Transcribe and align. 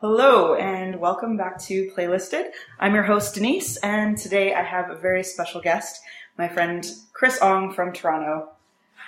Hello 0.00 0.54
and 0.54 0.98
welcome 0.98 1.36
back 1.36 1.60
to 1.64 1.92
Playlisted. 1.94 2.52
I'm 2.78 2.94
your 2.94 3.02
host 3.02 3.34
Danice, 3.34 3.76
and 3.82 4.16
today 4.16 4.54
I 4.54 4.62
have 4.62 4.88
a 4.88 4.94
very 4.94 5.22
special 5.22 5.60
guest, 5.60 6.00
my 6.38 6.48
friend 6.48 6.90
Chris 7.12 7.38
Ong 7.42 7.74
from 7.74 7.92
Toronto. 7.92 8.48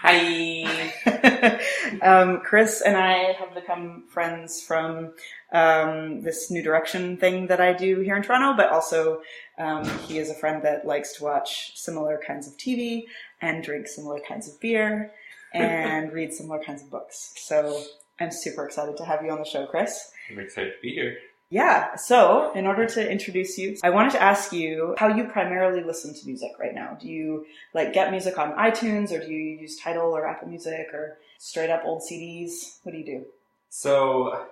Hi. 0.02 0.92
um, 2.02 2.40
Chris 2.40 2.82
and 2.82 2.94
I 2.94 3.32
have 3.32 3.54
become 3.54 4.04
friends 4.10 4.60
from 4.60 5.14
um, 5.50 6.20
this 6.20 6.50
New 6.50 6.62
Direction 6.62 7.16
thing 7.16 7.46
that 7.46 7.58
I 7.58 7.72
do 7.72 8.00
here 8.00 8.16
in 8.16 8.22
Toronto, 8.22 8.54
but 8.54 8.70
also 8.70 9.22
um, 9.56 9.88
he 10.00 10.18
is 10.18 10.28
a 10.28 10.34
friend 10.34 10.62
that 10.62 10.86
likes 10.86 11.14
to 11.14 11.24
watch 11.24 11.74
similar 11.74 12.20
kinds 12.26 12.46
of 12.46 12.58
TV 12.58 13.04
and 13.40 13.64
drink 13.64 13.88
similar 13.88 14.20
kinds 14.20 14.46
of 14.46 14.60
beer 14.60 15.10
and 15.54 16.12
read 16.12 16.34
similar 16.34 16.62
kinds 16.62 16.82
of 16.82 16.90
books. 16.90 17.32
So 17.38 17.82
I'm 18.22 18.30
super 18.30 18.64
excited 18.64 18.96
to 18.98 19.04
have 19.04 19.24
you 19.24 19.30
on 19.30 19.38
the 19.38 19.44
show, 19.44 19.66
Chris. 19.66 20.12
I'm 20.30 20.38
excited 20.38 20.70
to 20.70 20.80
be 20.80 20.94
here. 20.94 21.16
Yeah, 21.50 21.96
so 21.96 22.50
in 22.54 22.66
order 22.66 22.86
to 22.86 23.10
introduce 23.10 23.58
you, 23.58 23.76
I 23.82 23.90
wanted 23.90 24.12
to 24.12 24.22
ask 24.22 24.52
you 24.52 24.94
how 24.96 25.08
you 25.08 25.24
primarily 25.24 25.84
listen 25.84 26.14
to 26.14 26.26
music 26.26 26.52
right 26.58 26.74
now. 26.74 26.96
Do 26.98 27.08
you 27.08 27.44
like 27.74 27.92
get 27.92 28.10
music 28.10 28.38
on 28.38 28.52
iTunes 28.52 29.10
or 29.10 29.18
do 29.18 29.30
you 29.30 29.58
use 29.60 29.76
Tidal 29.78 30.16
or 30.16 30.26
Apple 30.26 30.48
Music 30.48 30.86
or 30.94 31.18
straight 31.38 31.68
up 31.68 31.82
old 31.84 32.02
CDs? 32.10 32.78
What 32.84 32.92
do 32.92 32.98
you 32.98 33.04
do? 33.04 33.26
So, 33.68 34.46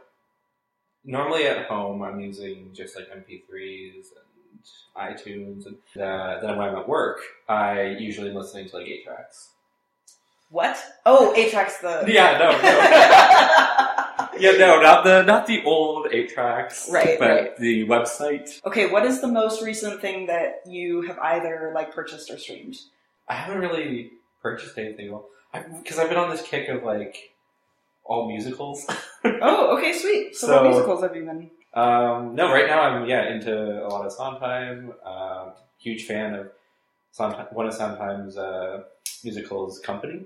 normally 1.05 1.47
at 1.47 1.67
home, 1.67 2.03
I'm 2.03 2.21
using 2.21 2.71
just 2.75 2.97
like 2.97 3.09
MP3s 3.09 4.09
and 4.17 5.17
iTunes, 5.17 5.67
and 5.67 6.03
uh, 6.03 6.41
then 6.41 6.59
when 6.59 6.69
I'm 6.69 6.77
at 6.77 6.89
work, 6.89 7.21
I 7.49 7.97
usually 7.99 8.29
am 8.29 8.35
listening 8.35 8.69
to 8.69 8.77
like 8.77 8.87
eight 8.87 9.05
tracks. 9.07 9.53
What? 10.51 10.77
Oh, 11.07 11.33
eight 11.37 11.53
tracks 11.53 11.79
the. 11.79 12.05
Yeah, 12.09 12.37
no, 12.39 12.51
no. 12.51 12.59
yeah, 14.41 14.59
no, 14.59 14.81
not 14.81 15.05
the 15.05 15.23
not 15.23 15.47
the 15.47 15.63
old 15.65 16.09
eight 16.13 16.33
tracks, 16.35 16.89
Right, 16.91 17.19
But 17.19 17.31
right. 17.31 17.57
the 17.57 17.87
website. 17.87 18.61
okay, 18.67 18.91
what 18.91 19.07
is 19.07 19.21
the 19.21 19.29
most 19.29 19.63
recent 19.63 20.01
thing 20.01 20.27
that 20.27 20.63
you 20.67 21.03
have 21.03 21.19
either 21.21 21.71
like 21.75 21.95
purchased 21.95 22.31
or 22.31 22.39
streamed? 22.39 22.77
I 23.29 23.35
haven't 23.35 23.61
really 23.61 24.11
purchased 24.43 24.77
anything 24.77 25.17
because 25.79 25.99
I've 25.99 26.09
been 26.09 26.19
on 26.19 26.31
this 26.31 26.43
kick 26.43 26.69
of 26.69 26.83
like 26.83 27.17
all 28.05 28.29
musicals. 28.29 28.87
Oh, 29.23 29.77
okay, 29.77 29.93
sweet. 29.93 30.35
So, 30.35 30.47
So- 30.47 30.55
what 30.63 30.71
musicals 30.71 31.03
have 31.03 31.15
you 31.15 31.25
been? 31.27 31.51
Um, 31.75 32.35
no, 32.35 32.51
right 32.51 32.67
now 32.67 32.81
I'm 32.81 33.07
yeah 33.07 33.31
into 33.33 33.53
a 33.55 33.87
lot 33.87 34.07
of 34.07 34.13
Sondheim. 34.13 34.93
Um, 35.05 35.53
huge 35.79 36.07
fan 36.07 36.35
of 36.35 36.49
Sondheim, 37.13 37.47
one 37.53 37.67
of 37.67 37.75
Sondheim's 37.75 38.37
uh, 38.39 38.81
musicals, 39.23 39.79
Company. 39.81 40.23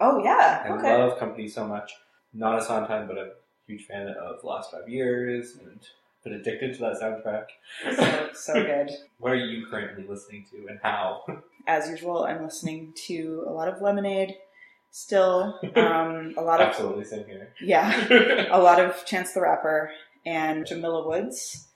Oh, 0.00 0.22
yeah, 0.22 0.64
I 0.64 0.68
okay. 0.70 0.96
love 0.96 1.18
Company 1.18 1.48
so 1.48 1.66
much. 1.66 1.92
Not 2.34 2.58
a 2.58 2.64
Sondheim, 2.64 3.06
but 3.06 3.16
a 3.16 3.30
huge 3.66 3.86
fan 3.86 4.08
of 4.08 4.44
Last 4.44 4.70
Five 4.70 4.88
Years, 4.88 5.56
and 5.62 5.80
been 6.26 6.34
addicted 6.34 6.74
to 6.74 6.80
that 6.80 7.00
soundtrack. 7.00 7.94
so, 7.96 8.28
so 8.34 8.54
good. 8.62 8.90
What 9.18 9.32
are 9.32 9.36
you 9.36 9.66
currently 9.70 10.04
listening 10.06 10.44
to, 10.50 10.66
and 10.68 10.78
how? 10.82 11.22
As 11.66 11.88
usual, 11.88 12.24
I'm 12.24 12.42
listening 12.42 12.92
to 13.06 13.44
a 13.48 13.50
lot 13.50 13.68
of 13.68 13.80
Lemonade 13.80 14.34
still. 14.90 15.58
Um, 15.76 16.34
a 16.36 16.42
lot 16.42 16.60
of 16.60 16.68
Absolutely, 16.68 17.04
same 17.04 17.24
here. 17.26 17.52
Yeah, 17.60 18.48
a 18.50 18.60
lot 18.60 18.80
of 18.80 19.04
Chance 19.06 19.32
the 19.32 19.40
Rapper 19.40 19.90
and 20.24 20.66
Jamila 20.66 21.06
Woods. 21.08 21.68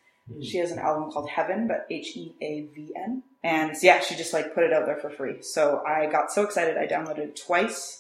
She 0.43 0.59
has 0.59 0.71
an 0.71 0.79
album 0.79 1.11
called 1.11 1.29
Heaven, 1.29 1.67
but 1.67 1.87
H 1.91 2.17
E 2.17 2.35
A 2.41 2.69
V 2.75 2.93
N. 2.97 3.23
And 3.43 3.75
yeah, 3.83 4.01
she 4.01 4.15
just 4.15 4.33
like 4.33 4.55
put 4.55 4.65
it 4.65 4.73
out 4.73 4.87
there 4.87 4.97
for 4.97 5.11
free. 5.11 5.43
So 5.43 5.83
I 5.87 6.07
got 6.07 6.31
so 6.31 6.43
excited, 6.43 6.77
I 6.77 6.87
downloaded 6.87 7.19
it 7.19 7.41
twice. 7.45 8.00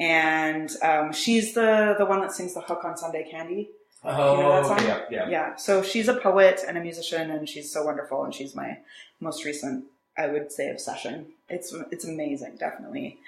And 0.00 0.70
um, 0.82 1.12
she's 1.12 1.54
the 1.54 1.94
the 1.98 2.04
one 2.06 2.20
that 2.20 2.32
sings 2.32 2.54
the 2.54 2.60
hook 2.60 2.84
on 2.84 2.96
Sunday 2.96 3.28
Candy. 3.30 3.70
oh, 4.04 4.36
You 4.36 4.42
know 4.42 4.52
that 4.52 4.66
song? 4.66 4.86
yeah, 4.86 5.00
yeah. 5.10 5.28
Yeah. 5.28 5.56
So 5.56 5.82
she's 5.82 6.08
a 6.08 6.14
poet 6.14 6.60
and 6.66 6.76
a 6.76 6.80
musician, 6.80 7.30
and 7.30 7.48
she's 7.48 7.70
so 7.72 7.84
wonderful. 7.84 8.24
And 8.24 8.34
she's 8.34 8.54
my 8.54 8.78
most 9.20 9.44
recent, 9.44 9.84
I 10.18 10.26
would 10.28 10.50
say, 10.50 10.68
obsession. 10.70 11.26
It's 11.48 11.72
it's 11.92 12.04
amazing. 12.04 12.56
Definitely, 12.58 13.18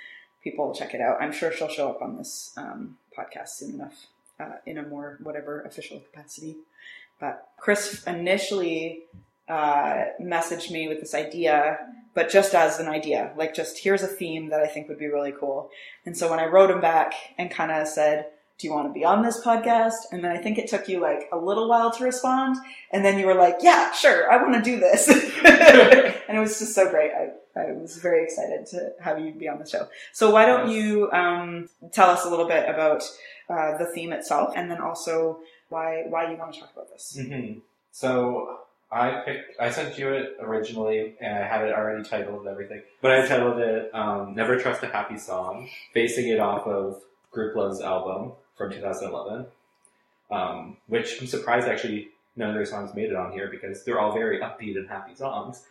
people 0.43 0.75
check 0.75 0.93
it 0.95 1.01
out. 1.01 1.23
I'm 1.23 1.33
sure 1.33 1.53
she'll 1.53 1.69
show 1.69 1.91
up 1.91 2.03
on 2.03 2.17
this 2.17 2.53
um, 2.57 2.97
podcast 3.17 3.51
soon 3.51 3.75
enough, 3.75 4.07
uh, 4.41 4.55
in 4.67 4.77
a 4.79 4.83
more 4.83 5.19
whatever 5.23 5.63
official 5.63 6.01
capacity. 6.01 6.57
But 7.21 7.47
Chris 7.59 8.03
initially 8.05 9.03
uh, 9.49 10.07
messaged 10.21 10.71
me 10.73 10.89
with 10.89 11.01
this 11.01 11.15
idea, 11.15 11.79
but 12.17 12.31
just 12.31 12.55
as 12.55 12.81
an 12.81 12.89
idea, 12.89 13.31
like 13.37 13.55
just 13.55 13.79
here's 13.79 14.03
a 14.03 14.07
theme 14.07 14.49
that 14.49 14.61
I 14.61 14.67
think 14.67 14.89
would 14.89 14.99
be 14.99 15.07
really 15.07 15.35
cool. 15.39 15.69
And 16.07 16.17
so 16.17 16.31
when 16.31 16.41
I 16.41 16.47
wrote 16.47 16.71
him 16.71 16.81
back 16.81 17.13
and 17.37 17.51
kind 17.51 17.71
of 17.71 17.87
said, 17.87 18.27
do 18.59 18.67
you 18.67 18.73
want 18.73 18.89
to 18.89 18.93
be 18.99 19.05
on 19.05 19.23
this 19.23 19.39
podcast? 19.45 20.07
And 20.11 20.25
then 20.25 20.33
I 20.33 20.39
think 20.39 20.57
it 20.57 20.67
took 20.67 20.89
you 20.89 20.99
like 20.99 21.29
a 21.31 21.37
little 21.37 21.69
while 21.69 21.91
to 21.93 22.05
respond. 22.05 22.57
And 22.91 23.05
then 23.05 23.19
you 23.19 23.27
were 23.27 23.35
like, 23.35 23.57
yeah, 23.61 23.93
sure, 23.93 24.33
I 24.33 24.43
want 24.43 24.55
to 24.55 24.63
do 24.63 24.81
this. 24.81 25.09
and 25.45 26.39
it 26.39 26.41
was 26.41 26.59
just 26.59 26.75
so 26.75 26.89
great. 26.89 27.11
I, 27.13 27.61
I 27.61 27.73
was 27.73 27.99
very 27.99 28.25
excited 28.25 28.65
to 28.69 28.93
have 29.03 29.21
you 29.21 29.33
be 29.33 29.47
on 29.47 29.59
the 29.59 29.69
show. 29.69 29.87
So 30.15 30.31
why 30.31 30.47
don't 30.47 30.71
you 30.71 31.13
um, 31.13 31.69
tell 31.93 32.09
us 32.09 32.25
a 32.25 32.31
little 32.31 32.49
bit 32.49 32.67
about 32.67 33.03
uh, 33.51 33.77
the 33.77 33.85
theme 33.95 34.15
itself 34.15 34.55
and 34.57 34.71
then 34.71 34.81
also 34.81 35.41
why, 35.69 36.05
why 36.09 36.31
you 36.31 36.39
want 36.39 36.55
to 36.55 36.61
talk 36.61 36.73
about 36.73 36.89
this? 36.91 37.15
hmm 37.21 37.59
So 37.93 38.61
I 38.91 39.23
picked. 39.25 39.61
I 39.61 39.71
sent 39.71 39.99
you 39.99 40.11
it 40.11 40.37
originally, 40.41 41.15
and 41.21 41.39
I 41.39 41.47
had 41.47 41.67
it 41.67 41.75
already 41.75 42.09
titled 42.09 42.41
and 42.41 42.49
everything. 42.49 42.83
But 43.03 43.13
I 43.13 43.27
titled 43.27 43.59
it 43.59 43.95
um, 43.95 44.35
"Never 44.35 44.59
Trust 44.59 44.83
a 44.83 44.87
Happy 44.87 45.19
Song," 45.19 45.69
basing 45.93 46.29
it 46.29 46.39
off 46.39 46.67
of 46.67 47.03
Grouplove's 47.33 47.81
album 47.81 48.33
from 48.57 48.71
2011. 48.73 49.47
Um, 50.31 50.77
which 50.89 51.21
I'm 51.21 51.27
surprised 51.27 51.69
actually 51.69 52.09
none 52.37 52.51
of 52.51 52.55
their 52.55 52.67
songs 52.67 52.95
made 52.95 53.11
it 53.11 53.17
on 53.17 53.33
here 53.33 53.49
because 53.51 53.85
they're 53.85 54.01
all 54.01 54.13
very 54.13 54.41
upbeat 54.41 54.77
and 54.77 54.89
happy 54.89 55.15
songs, 55.15 55.63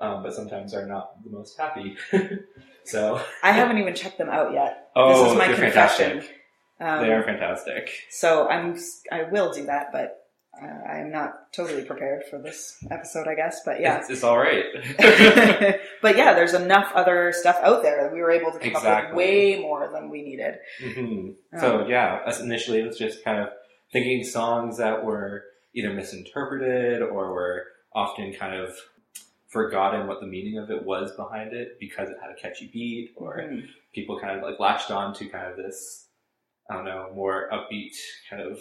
um, 0.00 0.22
but 0.22 0.34
sometimes 0.34 0.74
are 0.74 0.86
not 0.86 1.22
the 1.24 1.30
most 1.30 1.56
happy. 1.56 1.96
so 2.84 3.20
I 3.42 3.52
haven't 3.52 3.78
even 3.78 3.94
checked 3.94 4.18
them 4.18 4.28
out 4.28 4.52
yet. 4.52 4.90
oh, 4.96 5.24
this 5.24 5.32
is 5.32 5.38
my 5.38 5.46
confession. 5.46 6.20
fantastic. 6.20 6.32
Um, 6.78 7.00
they 7.00 7.12
are 7.12 7.22
fantastic. 7.22 7.90
So 8.10 8.48
I'm 8.48 8.78
I 9.12 9.24
will 9.24 9.52
do 9.52 9.66
that, 9.66 9.92
but 9.92 10.25
uh, 10.62 10.88
I'm 10.88 11.10
not 11.10 11.52
totally 11.52 11.84
prepared 11.84 12.24
for 12.30 12.38
this 12.38 12.76
episode, 12.90 13.28
I 13.28 13.34
guess. 13.34 13.60
But 13.64 13.80
yeah. 13.80 13.98
It's, 13.98 14.10
it's 14.10 14.22
all 14.24 14.38
right. 14.38 14.64
but 16.02 16.16
yeah, 16.16 16.34
there's 16.34 16.54
enough 16.54 16.92
other 16.94 17.32
stuff 17.32 17.58
out 17.62 17.82
there 17.82 18.02
that 18.02 18.12
we 18.12 18.20
were 18.20 18.30
able 18.30 18.52
to 18.52 18.58
come 18.58 18.76
up 18.76 18.82
Exactly. 18.82 19.16
with 19.16 19.16
way 19.16 19.60
more 19.60 19.90
than 19.92 20.08
we 20.10 20.22
needed. 20.22 20.54
hmm 20.82 21.30
Um, 21.52 21.60
So 21.60 21.86
yeah, 21.86 22.20
us- 22.26 22.40
initially 22.40 22.80
it 22.80 22.86
was 22.86 22.98
just 22.98 23.24
kind 23.24 23.40
of 23.40 23.48
thinking 23.92 24.24
songs 24.24 24.78
that 24.78 25.04
were 25.04 25.44
either 25.74 25.92
misinterpreted 25.92 27.02
or 27.02 27.32
were 27.32 27.64
often 27.94 28.32
kind 28.32 28.54
of 28.54 28.74
forgotten 29.48 30.06
what 30.06 30.20
the 30.20 30.26
meaning 30.26 30.58
of 30.58 30.70
it 30.70 30.84
was 30.84 31.12
behind 31.16 31.52
it 31.52 31.78
because 31.80 32.08
it 32.10 32.16
had 32.20 32.30
a 32.30 32.34
catchy 32.34 32.68
beat 32.72 33.12
or 33.16 33.38
Mhm. 33.38 33.66
people 33.94 34.18
kind 34.18 34.36
of 34.36 34.42
like 34.42 34.58
latched 34.58 34.90
on 34.90 35.14
to 35.14 35.26
kind 35.28 35.50
of 35.50 35.56
this 35.56 36.08
I 36.68 36.74
don't 36.74 36.84
know 36.84 37.10
more 37.14 37.48
upbeat 37.52 37.94
kind 38.28 38.42
of 38.42 38.58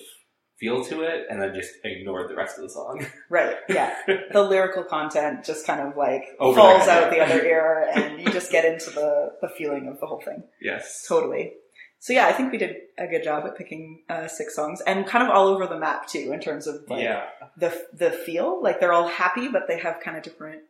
feel 0.65 0.83
to 0.83 1.01
it 1.01 1.27
and 1.29 1.41
then 1.41 1.53
just 1.53 1.73
ignored 1.83 2.29
the 2.29 2.35
rest 2.35 2.57
of 2.57 2.63
the 2.63 2.69
song. 2.69 3.05
Right, 3.29 3.55
yeah. 3.67 3.95
the 4.31 4.43
lyrical 4.43 4.83
content 4.83 5.43
just 5.43 5.65
kind 5.65 5.81
of 5.81 5.97
like 5.97 6.23
Over 6.39 6.59
falls 6.59 6.87
out 6.87 7.09
the 7.09 7.19
other 7.19 7.43
ear, 7.43 7.89
and 7.95 8.21
you 8.21 8.31
just 8.31 8.51
get 8.51 8.65
into 8.65 8.91
the 8.91 9.33
the 9.41 9.49
feeling 9.49 9.87
of 9.87 9.99
the 9.99 10.05
whole 10.05 10.21
thing. 10.21 10.43
yes. 10.61 11.05
Totally. 11.07 11.53
So 11.99 12.13
yeah, 12.13 12.27
I 12.27 12.33
think 12.33 12.51
we 12.51 12.59
did 12.59 12.75
a 12.99 13.07
good 13.07 13.23
job 13.23 13.45
at 13.45 13.57
picking 13.57 14.03
uh, 14.09 14.27
six 14.27 14.55
songs, 14.55 14.81
and 14.81 15.07
kind 15.07 15.23
of 15.23 15.31
all 15.31 15.47
over 15.47 15.65
the 15.65 15.79
map 15.79 16.07
too, 16.07 16.31
in 16.31 16.39
terms 16.39 16.67
of 16.67 16.87
like 16.87 17.01
yeah. 17.01 17.25
the 17.57 17.73
the 17.93 18.11
feel. 18.11 18.61
Like 18.61 18.79
they're 18.79 18.93
all 18.93 19.07
happy, 19.07 19.47
but 19.47 19.63
they 19.67 19.79
have 19.79 19.99
kind 20.01 20.15
of 20.15 20.23
different 20.23 20.61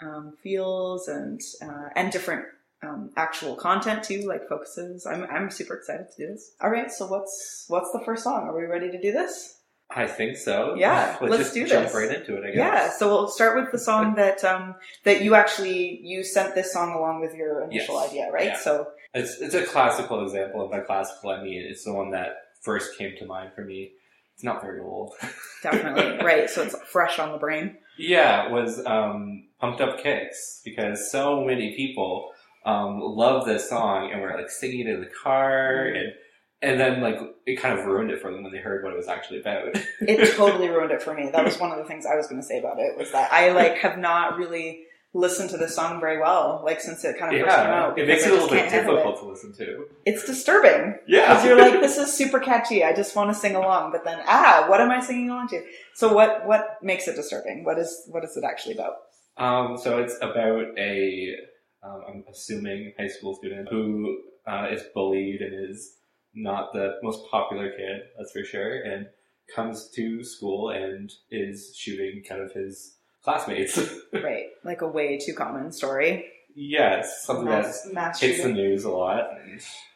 um, 0.00 0.34
feels 0.42 1.08
and 1.08 1.40
uh, 1.62 1.88
and 1.94 2.12
different 2.12 2.44
um, 2.82 3.10
actual 3.16 3.56
content 3.56 4.02
too, 4.04 4.22
like 4.28 4.48
focuses. 4.48 5.06
I'm 5.06 5.24
I'm 5.24 5.50
super 5.50 5.74
excited 5.74 6.06
to 6.16 6.26
do 6.26 6.32
this. 6.32 6.52
All 6.60 6.70
right, 6.70 6.90
so 6.90 7.06
what's 7.06 7.64
what's 7.68 7.90
the 7.92 8.00
first 8.04 8.24
song? 8.24 8.44
Are 8.48 8.56
we 8.56 8.64
ready 8.64 8.90
to 8.90 9.00
do 9.00 9.12
this? 9.12 9.54
I 9.88 10.08
think 10.08 10.36
so. 10.36 10.74
Yeah, 10.74 11.16
let's, 11.20 11.30
let's 11.30 11.52
do 11.52 11.64
jump 11.66 11.86
this. 11.86 11.94
right 11.94 12.10
into 12.12 12.36
it. 12.36 12.44
I 12.44 12.48
guess. 12.48 12.56
Yeah, 12.56 12.90
so 12.90 13.08
we'll 13.08 13.28
start 13.28 13.56
with 13.56 13.70
the 13.70 13.78
song 13.78 14.16
that 14.16 14.42
um, 14.44 14.74
that 15.04 15.22
you 15.22 15.34
actually 15.36 16.00
you 16.02 16.24
sent 16.24 16.54
this 16.54 16.72
song 16.72 16.92
along 16.92 17.20
with 17.20 17.34
your 17.34 17.64
initial 17.64 17.94
Yes. 18.00 18.10
idea, 18.10 18.30
right? 18.32 18.46
Yeah. 18.46 18.58
So 18.58 18.88
It's 19.14 19.40
it's 19.40 19.54
a 19.54 19.64
classical 19.64 20.22
example, 20.24 20.62
and 20.62 20.70
by 20.70 20.80
classical 20.80 21.30
I 21.30 21.42
mean 21.42 21.62
it's 21.70 21.84
the 21.84 21.92
one 21.94 22.10
that 22.10 22.36
first 22.62 22.98
came 22.98 23.16
to 23.18 23.26
mind 23.26 23.52
for 23.54 23.64
me. 23.64 23.92
It's 24.34 24.42
not 24.44 24.60
very 24.60 24.80
old. 24.80 25.12
definitely 25.62 26.24
right. 26.24 26.50
So 26.50 26.62
it's 26.64 26.76
fresh 26.90 27.18
on 27.18 27.32
the 27.32 27.38
brain. 27.38 27.76
yeah, 27.96 28.46
it 28.46 28.52
was 28.52 28.84
um, 28.84 29.44
"Pumped 29.60 29.80
Up 29.80 30.02
Kicks" 30.02 30.60
because 30.64 31.10
so 31.10 31.42
many 31.44 31.74
people 31.76 32.32
um, 32.66 33.00
love 33.00 33.46
this 33.46 33.68
song 33.68 34.10
and 34.12 34.20
were 34.20 34.34
like 34.36 34.50
singing 34.50 34.80
it 34.80 34.88
in 34.88 35.00
the 35.00 35.06
car, 35.06 35.86
and 35.86 36.12
and 36.60 36.80
then 36.80 37.00
like 37.00 37.18
it 37.46 37.56
kind 37.56 37.78
of 37.78 37.86
ruined 37.86 38.10
it 38.10 38.20
for 38.20 38.32
them 38.32 38.42
when 38.42 38.52
they 38.52 38.58
heard 38.58 38.82
what 38.82 38.92
it 38.92 38.96
was 38.96 39.08
actually 39.08 39.40
about. 39.40 39.76
It 40.00 40.36
totally 40.36 40.68
ruined 40.68 40.90
it 40.90 41.02
for 41.02 41.14
me. 41.14 41.30
That 41.30 41.44
was 41.44 41.58
one 41.58 41.70
of 41.70 41.78
the 41.78 41.84
things 41.84 42.04
I 42.04 42.16
was 42.16 42.26
going 42.26 42.40
to 42.40 42.46
say 42.46 42.58
about 42.58 42.78
it 42.78 42.98
was 42.98 43.12
that 43.12 43.32
I 43.32 43.52
like 43.52 43.78
have 43.78 43.98
not 43.98 44.36
really 44.36 44.82
listened 45.14 45.48
to 45.50 45.56
the 45.56 45.68
song 45.68 46.00
very 46.00 46.18
well, 46.18 46.62
like 46.64 46.80
since 46.80 47.04
it 47.04 47.18
kind 47.18 47.34
of 47.34 47.40
first 47.40 47.56
came 47.56 47.66
out. 47.66 47.98
it 47.98 48.06
makes 48.06 48.24
it 48.24 48.30
a 48.30 48.34
little 48.34 48.48
bit 48.48 48.70
difficult 48.70 49.16
it. 49.16 49.20
to 49.20 49.26
listen 49.26 49.52
to. 49.54 49.86
It's 50.04 50.24
disturbing. 50.24 50.98
Yeah, 51.06 51.28
Because 51.28 51.44
you're 51.44 51.58
like, 51.58 51.80
this 51.80 51.96
is 51.96 52.12
super 52.12 52.38
catchy. 52.38 52.84
I 52.84 52.92
just 52.92 53.16
want 53.16 53.30
to 53.30 53.34
sing 53.34 53.54
along, 53.54 53.92
but 53.92 54.04
then, 54.04 54.20
ah, 54.26 54.66
what 54.68 54.80
am 54.80 54.90
I 54.90 55.00
singing 55.00 55.30
along 55.30 55.48
to? 55.48 55.64
So 55.94 56.12
what 56.12 56.46
what 56.46 56.78
makes 56.82 57.08
it 57.08 57.16
disturbing? 57.16 57.64
What 57.64 57.78
is 57.78 58.02
what 58.08 58.24
is 58.24 58.36
it 58.36 58.44
actually 58.44 58.74
about? 58.74 58.96
Um, 59.38 59.76
so 59.76 59.98
it's 59.98 60.16
about 60.22 60.78
a, 60.78 61.36
um, 61.82 62.02
I'm 62.08 62.24
assuming 62.30 62.92
high 62.98 63.08
school 63.08 63.34
student 63.34 63.68
who 63.68 64.18
uh, 64.46 64.68
is 64.70 64.82
bullied 64.94 65.40
and 65.40 65.70
is 65.70 65.96
not 66.34 66.72
the 66.72 66.96
most 67.02 67.20
popular 67.30 67.70
kid, 67.70 68.02
that's 68.16 68.32
for 68.32 68.44
sure, 68.44 68.82
and 68.82 69.06
comes 69.54 69.90
to 69.90 70.22
school 70.24 70.70
and 70.70 71.10
is 71.30 71.74
shooting 71.76 72.22
kind 72.28 72.42
of 72.42 72.52
his 72.52 72.96
classmates. 73.22 73.78
Right, 74.12 74.46
like 74.64 74.80
a 74.80 74.88
way 74.88 75.18
too 75.18 75.34
common 75.34 75.72
story. 75.72 76.26
yes, 76.54 77.24
something 77.24 77.46
that 77.46 77.64
Mass, 77.64 77.88
mass 77.92 78.20
hits 78.20 78.42
the 78.42 78.48
news 78.48 78.84
a 78.84 78.90
lot. 78.90 79.28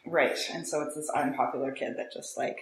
Right, 0.05 0.37
and 0.53 0.67
so 0.67 0.81
it's 0.81 0.95
this 0.95 1.09
unpopular 1.15 1.71
kid 1.71 1.93
that 1.97 2.13
just 2.13 2.37
like 2.37 2.57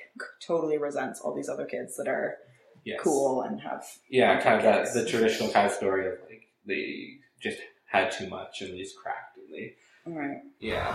totally 0.45 0.77
resents 0.77 1.19
all 1.19 1.35
these 1.35 1.49
other 1.49 1.65
kids 1.65 1.97
that 1.97 2.07
are 2.07 2.37
yes. 2.85 2.99
cool 3.03 3.41
and 3.41 3.59
have. 3.61 3.83
Yeah, 4.09 4.39
kind 4.41 4.55
of 4.55 4.63
that 4.63 4.93
the 4.93 5.05
traditional 5.05 5.49
kind 5.49 5.67
of 5.67 5.73
story 5.73 6.07
of 6.07 6.13
like 6.29 6.43
they 6.65 7.17
just 7.41 7.59
had 7.89 8.11
too 8.11 8.27
much 8.29 8.61
and 8.61 8.73
they 8.73 8.77
just 8.79 8.97
cracked 8.97 9.37
and 9.37 9.53
they 9.53 9.75
Right. 10.05 10.41
yeah. 10.59 10.89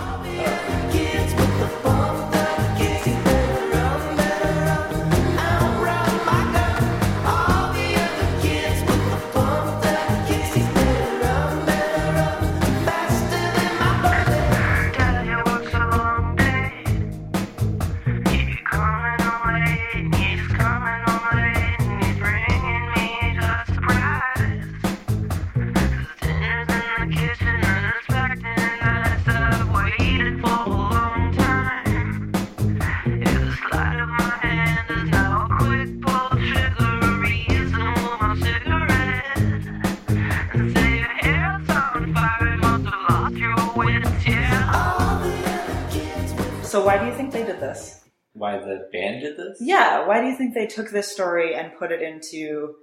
So 46.85 46.89
why 46.89 46.99
do 46.99 47.07
you 47.07 47.15
think 47.15 47.33
they 47.33 47.47
did 47.47 47.61
this? 47.61 48.05
Why 48.35 48.59
the 48.59 48.91
band 48.93 49.23
did 49.23 49.39
this? 49.39 49.57
Yeah, 49.59 50.07
why 50.07 50.21
do 50.21 50.27
you 50.27 50.37
think 50.37 50.53
they 50.53 50.67
took 50.67 50.91
this 50.91 51.11
story 51.11 51.55
and 51.55 51.75
put 51.79 51.91
it 51.91 52.03
into 52.03 52.75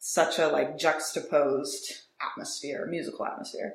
such 0.00 0.40
a 0.40 0.48
like 0.48 0.76
juxtaposed 0.76 1.92
atmosphere, 2.20 2.88
musical 2.90 3.24
atmosphere? 3.24 3.74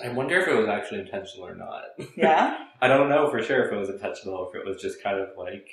I 0.00 0.10
wonder 0.10 0.38
if 0.38 0.46
it 0.46 0.54
was 0.54 0.68
actually 0.68 1.00
intentional 1.00 1.48
or 1.48 1.56
not. 1.56 2.06
Yeah. 2.16 2.56
I 2.80 2.86
don't 2.86 3.08
know 3.08 3.28
for 3.32 3.42
sure 3.42 3.66
if 3.66 3.72
it 3.72 3.76
was 3.76 3.90
intentional, 3.90 4.36
or 4.36 4.56
if 4.56 4.62
it 4.62 4.64
was 4.64 4.80
just 4.80 5.02
kind 5.02 5.18
of 5.18 5.30
like 5.36 5.66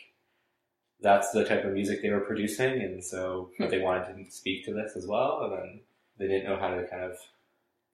that's 0.99 1.29
the 1.29 1.45
type 1.45 1.65
of 1.65 1.73
music 1.73 2.01
they 2.01 2.09
were 2.09 2.21
producing, 2.21 2.81
and 2.81 3.05
so 3.05 3.51
but 3.59 3.65
hmm. 3.65 3.69
they 3.69 3.81
wanted 3.81 4.15
to 4.15 4.31
speak 4.31 4.65
to 4.65 4.73
this 4.73 4.93
as 4.95 5.05
well, 5.05 5.41
and 5.43 5.53
then 5.53 5.79
they 6.17 6.25
didn't 6.25 6.49
know 6.49 6.59
how 6.59 6.69
to 6.69 6.87
kind 6.87 7.03
of 7.03 7.17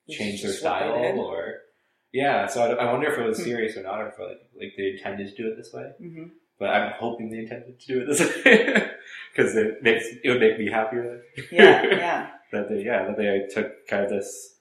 change 0.08 0.40
their 0.40 0.52
Just 0.52 0.64
what 0.64 0.78
they 0.78 0.86
style 0.86 1.20
or 1.20 1.65
yeah. 2.12 2.46
So 2.46 2.62
I, 2.62 2.84
I 2.84 2.92
wonder 2.92 3.10
if 3.12 3.18
it 3.18 3.26
was 3.26 3.38
Hmm. 3.38 3.44
serious 3.44 3.76
or 3.76 3.82
not, 3.82 4.00
or 4.00 4.08
if 4.08 4.18
like 4.18 4.40
like 4.58 4.72
they 4.76 4.90
intended 4.96 5.28
to 5.28 5.42
do 5.42 5.48
it 5.50 5.56
this 5.56 5.72
way. 5.72 5.90
hmm 5.98 6.24
But 6.58 6.70
I'm 6.70 6.92
hoping 6.98 7.30
they 7.30 7.38
intended 7.38 7.78
to 7.80 7.86
do 7.86 8.00
it 8.02 8.06
this 8.06 8.20
way 8.44 8.90
because 9.34 9.54
it 9.56 9.82
makes 9.82 10.06
it 10.22 10.28
would 10.30 10.40
make 10.40 10.58
me 10.58 10.70
happier. 10.70 11.22
Yeah, 11.52 11.82
yeah. 11.90 12.30
that 12.52 12.68
they 12.68 12.82
yeah 12.84 13.06
that 13.06 13.16
they 13.16 13.46
took 13.52 13.86
kind 13.88 14.04
of 14.04 14.10
this 14.10 14.58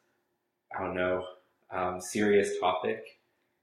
I 0.77 0.83
don't 0.83 0.95
know 0.95 1.23
um, 1.71 1.99
serious 2.01 2.59
topic 2.59 3.01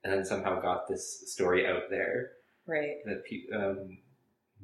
and 0.04 0.12
then 0.12 0.24
somehow 0.24 0.60
got 0.60 0.88
this 0.88 1.30
story 1.32 1.66
out 1.66 1.82
there 1.90 2.30
Right. 2.66 2.96
that 3.06 3.22
pe- 3.24 3.56
um, 3.56 3.98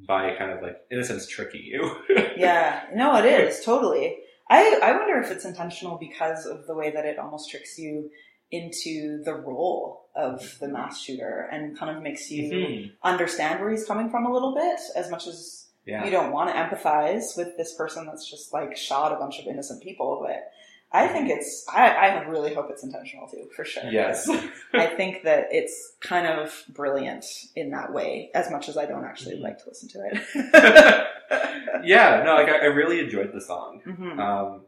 by 0.07 0.35
kind 0.35 0.51
of 0.51 0.61
like 0.61 0.77
in 0.91 0.99
a 0.99 1.03
sense 1.03 1.27
tricking 1.27 1.63
you. 1.63 1.95
Yeah. 2.37 2.83
No, 2.93 3.17
it 3.17 3.25
is 3.25 3.65
totally. 3.65 4.17
I 4.49 4.79
I 4.81 4.93
wonder 4.93 5.19
if 5.19 5.29
it's 5.29 5.43
intentional 5.45 5.97
because 5.97 6.45
of 6.45 6.65
the 6.67 6.73
way 6.73 6.89
that 6.91 7.05
it 7.05 7.19
almost 7.19 7.49
tricks 7.51 7.77
you 7.77 8.09
into 8.51 9.21
the 9.23 9.33
role 9.33 10.07
of 10.15 10.57
the 10.59 10.67
mass 10.67 10.99
shooter 11.01 11.47
and 11.51 11.77
kind 11.77 11.95
of 11.95 12.01
makes 12.03 12.29
you 12.31 12.51
Mhm. 12.51 12.91
understand 13.03 13.59
where 13.61 13.69
he's 13.69 13.85
coming 13.85 14.09
from 14.09 14.25
a 14.25 14.33
little 14.33 14.53
bit 14.55 14.79
as 14.95 15.09
much 15.09 15.27
as 15.27 15.67
Yeah. 15.85 16.03
you 16.03 16.11
don't 16.11 16.31
want 16.31 16.49
to 16.49 16.55
empathize 16.55 17.37
with 17.37 17.55
this 17.57 17.73
person 17.75 18.05
that's 18.05 18.29
just 18.29 18.51
like 18.53 18.75
shot 18.75 19.11
a 19.13 19.15
bunch 19.17 19.39
of 19.39 19.47
innocent 19.47 19.81
people 19.83 20.19
but 20.25 20.51
i 20.91 21.07
think 21.07 21.29
it's 21.29 21.65
i, 21.73 21.87
I 21.89 22.21
really 22.27 22.53
hope 22.53 22.69
it's 22.71 22.83
intentional 22.83 23.27
too 23.27 23.47
for 23.55 23.63
sure 23.63 23.83
Yes. 23.89 24.27
i 24.73 24.87
think 24.87 25.23
that 25.23 25.47
it's 25.51 25.93
kind 26.01 26.27
of 26.27 26.63
brilliant 26.69 27.25
in 27.55 27.69
that 27.71 27.93
way 27.93 28.29
as 28.33 28.49
much 28.51 28.67
as 28.67 28.77
i 28.77 28.85
don't 28.85 29.05
actually 29.05 29.37
Mhm. 29.37 29.41
like 29.43 29.59
to 29.59 29.69
listen 29.69 29.89
to 29.89 29.99
it 30.11 31.07
yeah. 31.83 32.23
No, 32.25 32.35
like 32.35 32.49
I, 32.49 32.57
I 32.59 32.65
really 32.65 32.99
enjoyed 32.99 33.31
the 33.33 33.41
song. 33.41 33.81
Mhm. 33.85 34.19
Um, 34.19 34.65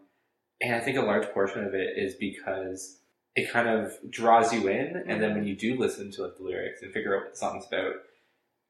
and 0.62 0.76
I 0.76 0.80
think 0.80 0.98
a 0.98 1.02
large 1.02 1.28
portion 1.34 1.66
of 1.66 1.74
it 1.74 1.98
is 1.98 2.16
because 2.16 3.00
it 3.36 3.52
kind 3.52 3.70
of 3.70 3.94
draws 4.10 4.54
you 4.54 4.68
in, 4.68 5.04
and 5.08 5.22
then 5.22 5.34
when 5.36 5.46
you 5.46 5.56
do 5.56 5.78
listen 5.78 6.12
to 6.12 6.24
like 6.24 6.38
the 6.38 6.44
lyrics 6.44 6.82
and 6.82 6.92
figure 6.92 7.16
out 7.16 7.24
what 7.24 7.32
the 7.32 7.38
song's 7.38 7.66
about, 7.66 7.94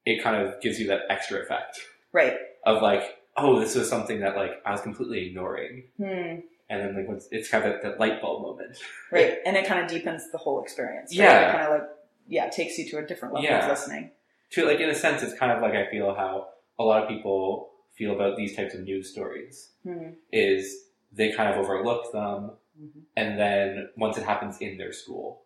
it 0.05 0.23
kind 0.23 0.35
of 0.35 0.61
gives 0.61 0.79
you 0.79 0.87
that 0.87 1.01
extra 1.09 1.39
effect 1.39 1.79
right 2.11 2.35
of 2.65 2.81
like, 2.81 3.17
oh, 3.37 3.59
this 3.59 3.75
was 3.75 3.89
something 3.89 4.19
that 4.19 4.35
like 4.35 4.51
I 4.65 4.71
was 4.71 4.81
completely 4.81 5.27
ignoring, 5.27 5.83
hmm. 5.97 6.05
and 6.05 6.41
then 6.69 6.95
like 6.95 7.07
once 7.07 7.27
it's 7.31 7.49
kind 7.49 7.63
of 7.63 7.71
that, 7.73 7.81
that 7.83 7.99
light 7.99 8.21
bulb 8.21 8.43
moment. 8.43 8.77
right 9.11 9.37
and 9.45 9.55
it 9.57 9.65
kind 9.65 9.83
of 9.83 9.89
deepens 9.89 10.29
the 10.31 10.37
whole 10.37 10.61
experience 10.61 11.11
right? 11.17 11.25
Yeah. 11.25 11.49
it 11.49 11.51
kind 11.53 11.63
of 11.65 11.71
like 11.79 11.89
yeah 12.27 12.49
takes 12.49 12.77
you 12.77 12.87
to 12.91 12.97
a 12.99 13.05
different 13.05 13.33
level 13.33 13.49
Yeah. 13.49 13.63
of 13.63 13.69
listening 13.69 14.11
To 14.51 14.65
like 14.65 14.79
in 14.79 14.89
a 14.89 14.95
sense, 14.95 15.23
it's 15.23 15.33
kind 15.33 15.51
of 15.51 15.61
like 15.61 15.73
I 15.73 15.89
feel 15.89 16.13
how 16.13 16.49
a 16.77 16.83
lot 16.83 17.01
of 17.03 17.09
people 17.09 17.69
feel 17.95 18.13
about 18.13 18.37
these 18.37 18.55
types 18.55 18.73
of 18.73 18.81
news 18.81 19.11
stories 19.11 19.71
hmm. 19.83 20.09
is 20.31 20.85
they 21.11 21.31
kind 21.31 21.49
of 21.51 21.57
overlook 21.57 22.11
them 22.13 22.51
Mhm. 22.81 23.01
and 23.15 23.37
then 23.39 23.89
once 23.97 24.17
it 24.17 24.23
happens 24.23 24.57
in 24.59 24.77
their 24.77 24.91
school, 24.93 25.43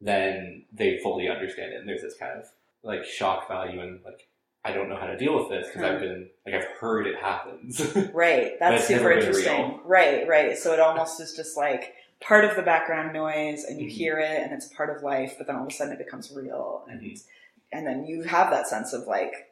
then 0.00 0.64
they 0.72 0.98
fully 1.02 1.28
understand 1.28 1.72
it. 1.72 1.76
And 1.80 1.88
there's 1.88 2.02
this 2.02 2.16
kind 2.16 2.38
of 2.38 2.46
like 2.82 3.04
shock 3.04 3.48
value 3.48 3.80
and 3.80 4.00
like 4.04 4.28
I 4.66 4.72
don't 4.72 4.88
know 4.88 4.96
how 4.96 5.06
to 5.06 5.16
deal 5.16 5.36
with 5.38 5.50
this 5.50 5.66
because 5.68 5.82
I've 5.82 6.00
been 6.00 6.30
like 6.46 6.54
I've 6.54 6.64
heard 6.80 7.06
it 7.06 7.16
happens. 7.18 7.80
Right. 8.14 8.52
That's 8.60 8.86
super 8.86 9.12
interesting. 9.12 9.80
Right, 9.84 10.26
right. 10.28 10.56
So 10.56 10.72
it 10.72 10.80
almost 10.80 11.20
is 11.20 11.34
just 11.34 11.56
like 11.56 11.94
part 12.20 12.44
of 12.44 12.56
the 12.56 12.62
background 12.62 13.12
noise 13.12 13.64
and 13.64 13.80
you 13.80 13.88
Mhm. 13.88 13.90
hear 13.92 14.18
it 14.18 14.40
and 14.42 14.52
it's 14.52 14.68
part 14.68 14.94
of 14.94 15.02
life, 15.02 15.34
but 15.36 15.46
then 15.46 15.56
all 15.56 15.62
of 15.62 15.68
a 15.68 15.70
sudden 15.74 15.92
it 15.94 15.98
becomes 15.98 16.32
real 16.32 16.86
and 16.88 17.00
Mhm. 17.00 17.24
and 17.72 17.86
then 17.86 18.04
you 18.06 18.22
have 18.22 18.50
that 18.50 18.66
sense 18.68 18.92
of 18.92 19.06
like 19.06 19.50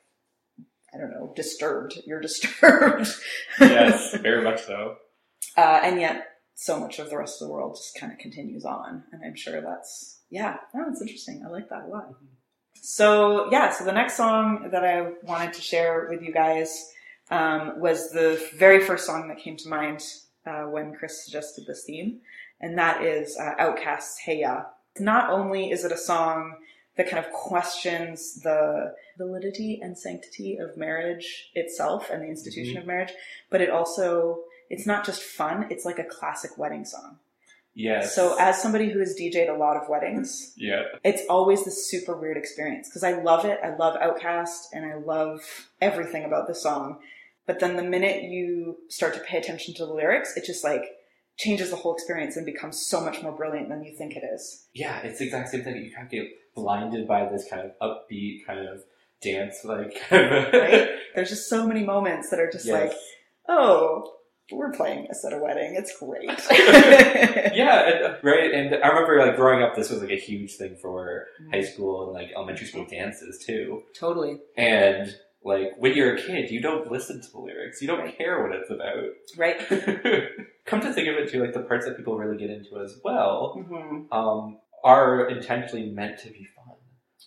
I 0.94 0.98
don't 0.98 1.10
know, 1.10 1.32
disturbed. 1.34 1.98
You're 2.04 2.20
disturbed. 2.28 3.08
yes, 3.58 4.14
very 4.20 4.42
much 4.44 4.62
so. 4.62 4.98
Uh, 5.56 5.80
and 5.82 5.98
yet 6.00 6.31
so 6.62 6.78
much 6.78 6.98
of 7.00 7.10
the 7.10 7.16
rest 7.18 7.42
of 7.42 7.48
the 7.48 7.52
world 7.52 7.74
just 7.74 7.98
kind 7.98 8.12
of 8.12 8.18
continues 8.18 8.64
on. 8.64 9.02
And 9.12 9.20
I'm 9.24 9.34
sure 9.34 9.60
that's 9.60 10.20
yeah, 10.30 10.58
no, 10.74 10.88
it's 10.88 11.00
interesting. 11.02 11.42
I 11.44 11.50
like 11.50 11.68
that 11.70 11.84
a 11.86 11.88
lot. 11.88 12.14
So 12.80 13.50
yeah, 13.50 13.70
so 13.70 13.84
the 13.84 13.92
next 13.92 14.16
song 14.16 14.68
that 14.72 14.84
I 14.84 15.12
wanted 15.24 15.52
to 15.54 15.60
share 15.60 16.06
with 16.08 16.22
you 16.22 16.32
guys 16.32 16.90
um, 17.30 17.80
was 17.80 18.10
the 18.10 18.40
very 18.54 18.80
first 18.80 19.06
song 19.06 19.28
that 19.28 19.38
came 19.38 19.56
to 19.58 19.68
mind 19.68 20.02
uh, 20.46 20.62
when 20.64 20.94
Chris 20.94 21.24
suggested 21.24 21.64
this 21.66 21.84
theme, 21.84 22.20
and 22.60 22.78
that 22.78 23.02
is 23.02 23.36
uh, 23.38 23.54
Outkast's 23.58 24.18
"Hey 24.18 24.40
Ya." 24.40 24.64
Not 24.98 25.30
only 25.30 25.70
is 25.70 25.84
it 25.84 25.92
a 25.92 25.96
song 25.98 26.56
that 26.96 27.08
kind 27.08 27.24
of 27.24 27.32
questions 27.32 28.40
the 28.42 28.94
validity 29.16 29.80
and 29.82 29.96
sanctity 29.96 30.58
of 30.58 30.76
marriage 30.76 31.50
itself 31.54 32.10
and 32.10 32.22
the 32.22 32.26
institution 32.28 32.74
Mhm. 32.76 32.80
of 32.80 32.86
marriage, 32.86 33.12
but 33.50 33.60
it 33.60 33.70
also 33.70 34.44
it's 34.72 34.86
not 34.86 35.06
just 35.06 35.22
fun; 35.22 35.66
it's 35.70 35.84
like 35.84 36.00
a 36.00 36.04
classic 36.04 36.58
wedding 36.58 36.84
song. 36.84 37.18
Yes. 37.74 38.14
So, 38.14 38.36
as 38.38 38.60
somebody 38.60 38.90
who 38.90 38.98
has 38.98 39.16
DJ'd 39.18 39.48
a 39.48 39.56
lot 39.56 39.76
of 39.78 39.88
weddings, 39.88 40.52
yeah, 40.56 40.82
it's 41.04 41.22
always 41.30 41.64
this 41.64 41.88
super 41.88 42.14
weird 42.16 42.36
experience 42.36 42.88
because 42.88 43.04
I 43.04 43.12
love 43.22 43.44
it. 43.46 43.58
I 43.64 43.74
love 43.76 43.96
Outkast 44.00 44.58
and 44.74 44.84
I 44.84 44.94
love 44.96 45.40
everything 45.80 46.24
about 46.24 46.48
the 46.48 46.54
song. 46.54 46.98
But 47.46 47.60
then 47.60 47.76
the 47.76 47.82
minute 47.82 48.24
you 48.24 48.76
start 48.88 49.14
to 49.14 49.20
pay 49.20 49.38
attention 49.38 49.72
to 49.74 49.86
the 49.86 49.92
lyrics, 49.94 50.36
it 50.36 50.44
just 50.44 50.62
like 50.62 50.84
changes 51.38 51.70
the 51.70 51.76
whole 51.76 51.94
experience 51.94 52.36
and 52.36 52.44
becomes 52.44 52.84
so 52.86 53.00
much 53.00 53.22
more 53.22 53.32
brilliant 53.32 53.68
than 53.70 53.82
you 53.82 53.96
think 53.96 54.16
it 54.16 54.22
is. 54.34 54.66
yeah, 54.74 54.98
it's 55.00 55.18
the 55.18 55.24
exact 55.24 55.48
same 55.48 55.64
thing. 55.64 55.76
You 55.76 55.90
kind 55.94 56.06
of 56.06 56.10
get 56.12 56.26
blinded 56.54 57.08
by 57.08 57.26
this 57.30 57.46
kind 57.48 57.62
of 57.62 57.72
upbeat 57.80 58.44
kind 58.46 58.68
of 58.68 58.82
dance, 59.22 59.64
like 59.64 59.96
Right? 60.12 60.90
There's 61.14 61.30
just 61.30 61.48
so 61.48 61.66
many 61.66 61.84
moments 61.84 62.28
that 62.30 62.38
are 62.38 62.50
just 62.50 62.66
Yes. 62.66 62.74
like, 62.90 62.92
oh, 63.48 64.12
we're 64.50 64.72
playing 64.72 65.06
this 65.08 65.24
at 65.24 65.32
a 65.32 65.38
wedding. 65.38 65.74
It's 65.76 65.96
great. 65.98 66.28
yeah, 67.54 67.88
and, 67.88 68.04
uh, 68.04 68.16
right. 68.22 68.52
And 68.52 68.74
I 68.82 68.88
remember 68.88 69.18
like 69.24 69.36
growing 69.36 69.62
up, 69.62 69.74
this 69.74 69.90
was 69.90 70.00
like 70.00 70.10
a 70.10 70.18
huge 70.18 70.56
thing 70.56 70.76
for 70.80 71.26
high 71.52 71.62
school 71.62 72.04
and 72.04 72.12
like 72.12 72.32
elementary 72.34 72.66
school 72.66 72.86
dances 72.86 73.44
too. 73.44 73.82
totally. 73.98 74.38
And 74.56 75.14
like 75.44 75.72
when 75.78 75.94
you're 75.94 76.14
a 76.16 76.20
kid, 76.20 76.50
you 76.50 76.60
don't 76.60 76.90
listen 76.90 77.20
to 77.20 77.30
the 77.30 77.38
lyrics. 77.38 77.80
You 77.80 77.88
don't 77.88 78.16
care 78.16 78.42
what 78.42 78.52
it's 78.52 78.70
about. 78.70 79.10
Right. 79.36 79.58
Come 80.66 80.80
to 80.80 80.92
think 80.92 81.08
of 81.08 81.16
it 81.16 81.30
too, 81.30 81.40
like 81.40 81.52
the 81.52 81.60
parts 81.60 81.86
that 81.86 81.96
people 81.96 82.16
really 82.16 82.38
get 82.38 82.50
into 82.50 82.78
as 82.80 82.98
well 83.02 83.64
hmm 83.68 84.02
um, 84.12 84.58
are 84.84 85.28
intentionally 85.28 85.90
meant 85.90 86.18
to 86.18 86.28
be 86.28 86.46
fun. 86.56 86.61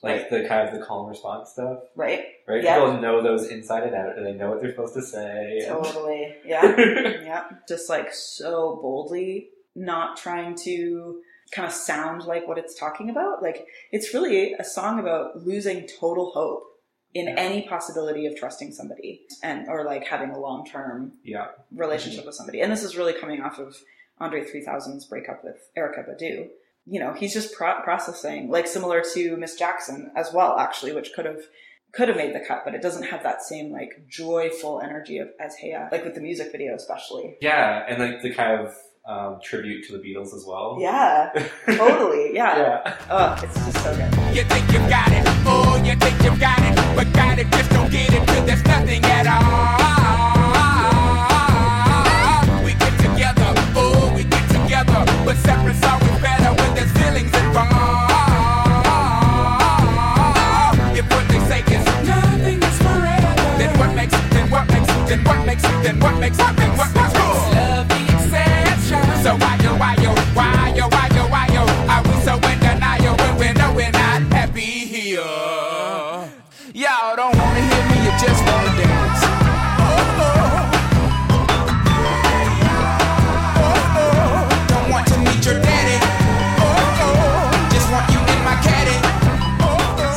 Like 0.05 0.29
the 0.29 0.47
kind 0.47 0.67
of 0.69 0.79
the 0.79 0.85
call 0.85 1.01
and 1.01 1.09
response 1.09 1.51
stuff, 1.51 1.79
Right. 1.95 2.25
right? 2.47 2.63
Yeah. 2.63 2.79
People 2.79 3.01
know 3.01 3.21
those 3.21 3.47
inside 3.49 3.83
and 3.83 3.95
out, 3.95 4.17
and 4.17 4.25
they 4.25 4.33
know 4.33 4.49
what 4.51 4.61
they're 4.61 4.71
supposed 4.71 4.93
to 4.95 5.01
say. 5.01 5.59
and- 5.59 5.67
Totally. 5.67 6.35
Yeah. 6.45 6.77
yeah. 7.21 7.43
Just 7.67 7.89
like 7.89 8.13
so 8.13 8.79
boldly, 8.81 9.49
not 9.75 10.17
trying 10.17 10.55
to 10.63 11.21
kind 11.51 11.67
of 11.67 11.73
sound 11.73 12.23
like 12.23 12.47
what 12.47 12.57
it's 12.57 12.75
talking 12.79 13.09
about. 13.09 13.41
Like 13.41 13.67
it's 13.91 14.13
really 14.13 14.53
a 14.53 14.63
song 14.63 14.99
about 14.99 15.45
losing 15.45 15.87
total 15.99 16.31
hope 16.31 16.63
in 17.13 17.27
Yeah. 17.27 17.35
any 17.37 17.61
possibility 17.67 18.25
of 18.25 18.35
trusting 18.35 18.71
somebody 18.73 19.21
and 19.43 19.67
or 19.69 19.83
like 19.85 20.05
having 20.05 20.31
a 20.31 20.39
long 20.39 20.65
term 20.65 21.13
yeah, 21.23 21.47
relationship 21.73 22.25
with 22.25 22.35
somebody. 22.35 22.61
And 22.61 22.71
this 22.71 22.83
is 22.83 22.97
really 22.97 23.13
coming 23.13 23.41
off 23.41 23.57
of 23.59 23.75
Andre 24.19 24.43
3000's 24.43 25.05
breakup 25.05 25.43
with 25.43 25.69
Erykah 25.77 26.07
Badu. 26.09 26.47
You 26.85 26.99
know, 26.99 27.13
he's 27.13 27.33
just 27.33 27.53
pro- 27.53 27.81
processing, 27.81 28.49
like 28.49 28.67
similar 28.67 29.03
to 29.13 29.37
Miss 29.37 29.55
Jackson 29.55 30.11
as 30.15 30.31
well, 30.33 30.57
actually, 30.59 30.93
which 30.93 31.11
could 31.13 31.25
have 31.25 31.41
could 31.93 32.09
have 32.09 32.17
made 32.17 32.35
the 32.35 32.41
cut, 32.45 32.61
but 32.65 32.75
it 32.75 32.81
doesn't 32.81 33.03
have 33.03 33.23
that 33.23 33.41
same 33.41 33.71
like 33.71 33.91
joyful 34.09 34.81
energy 34.81 35.17
of 35.17 35.29
as 35.39 35.55
Hey 35.55 35.71
Ya, 35.71 35.87
like 35.91 36.03
with 36.03 36.13
the 36.15 36.21
music 36.21 36.51
video 36.51 36.75
especially. 36.75 37.37
yeah, 37.41 37.85
and 37.87 37.99
like 37.99 38.21
the 38.21 38.33
kind 38.33 38.61
of 38.67 38.75
um, 39.07 39.39
tribute 39.41 39.85
to 39.87 39.97
the 39.97 39.99
Beatles 40.03 40.33
as 40.35 40.45
well. 40.47 40.77
Yeah, 40.79 41.31
totally. 41.67 42.31
Yeah. 42.33 42.57
yeah. 42.57 42.97
Oh, 43.09 43.39
it's 43.43 43.53
just 43.53 43.83
so 43.83 43.95
good. 43.95 44.35
You 44.35 44.43
think 44.43 44.71
you 44.73 44.79
got 44.89 45.11
it, 45.11 45.23
oh, 45.45 45.81
you 45.85 45.95
think 45.95 46.21
you 46.23 46.37
got 46.39 46.59
it, 46.59 46.95
but 46.95 47.11
got 47.13 47.39
it, 47.39 47.49
just 47.51 47.69
don't 47.71 47.91
get 47.91 48.13
it 48.13 48.25
there's 48.45 48.63
nothing 48.65 49.03
at 49.05 49.25
all. 49.27 50.04
Makes, 65.55 65.83
then 65.85 65.99
what 65.99 66.19
makes, 66.19 66.37
makes, 66.37 66.77
what 66.77 66.93
makes 66.93 67.13
love 67.13 67.87
the 67.87 68.01
exception? 68.03 69.01
So 69.23 69.35
why 69.37 69.57
yo, 69.63 69.75
why 69.77 69.95
yo, 70.01 70.11
why 70.33 70.73
yo, 70.75 70.87
why 70.87 71.09
yo, 71.15 71.27
why 71.27 71.47
yo, 71.53 71.63
are 71.89 72.03
we 72.03 72.21
so 72.23 72.35
in 72.35 72.59
denial 72.59 73.15
when 73.17 73.37
we 73.37 73.53
know 73.53 73.73
we're 73.73 73.91
not 73.91 74.21
happy 74.33 74.61
here? 74.61 75.21
Y'all 76.73 77.15
don't 77.15 77.35
wanna 77.37 77.61
hear 77.61 77.83
me, 77.89 77.97
you 78.05 78.11
just 78.19 78.43
wanna 78.45 78.77
dance. 78.77 79.21
Oh, 79.79 80.21
oh. 80.21 80.71
Don't 84.67 84.89
want 84.91 85.07
to 85.07 85.17
meet 85.19 85.45
your 85.45 85.61
daddy. 85.61 85.99
Just 87.73 87.91
want 87.91 88.09
you 88.11 88.19
in 88.19 88.43
my 88.43 88.55
caddy. 88.61 88.97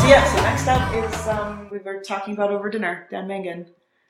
So 0.01 0.07
yeah. 0.09 0.25
So 0.33 0.43
next 0.43 0.67
up 0.69 0.95
is 0.95 1.29
um, 1.29 1.69
we 1.71 1.79
were 1.79 2.01
talking 2.03 2.35
about 2.35 2.51
over 2.51 2.71
dinner, 2.71 3.07
Dan 3.11 3.29
Mangan. 3.29 3.67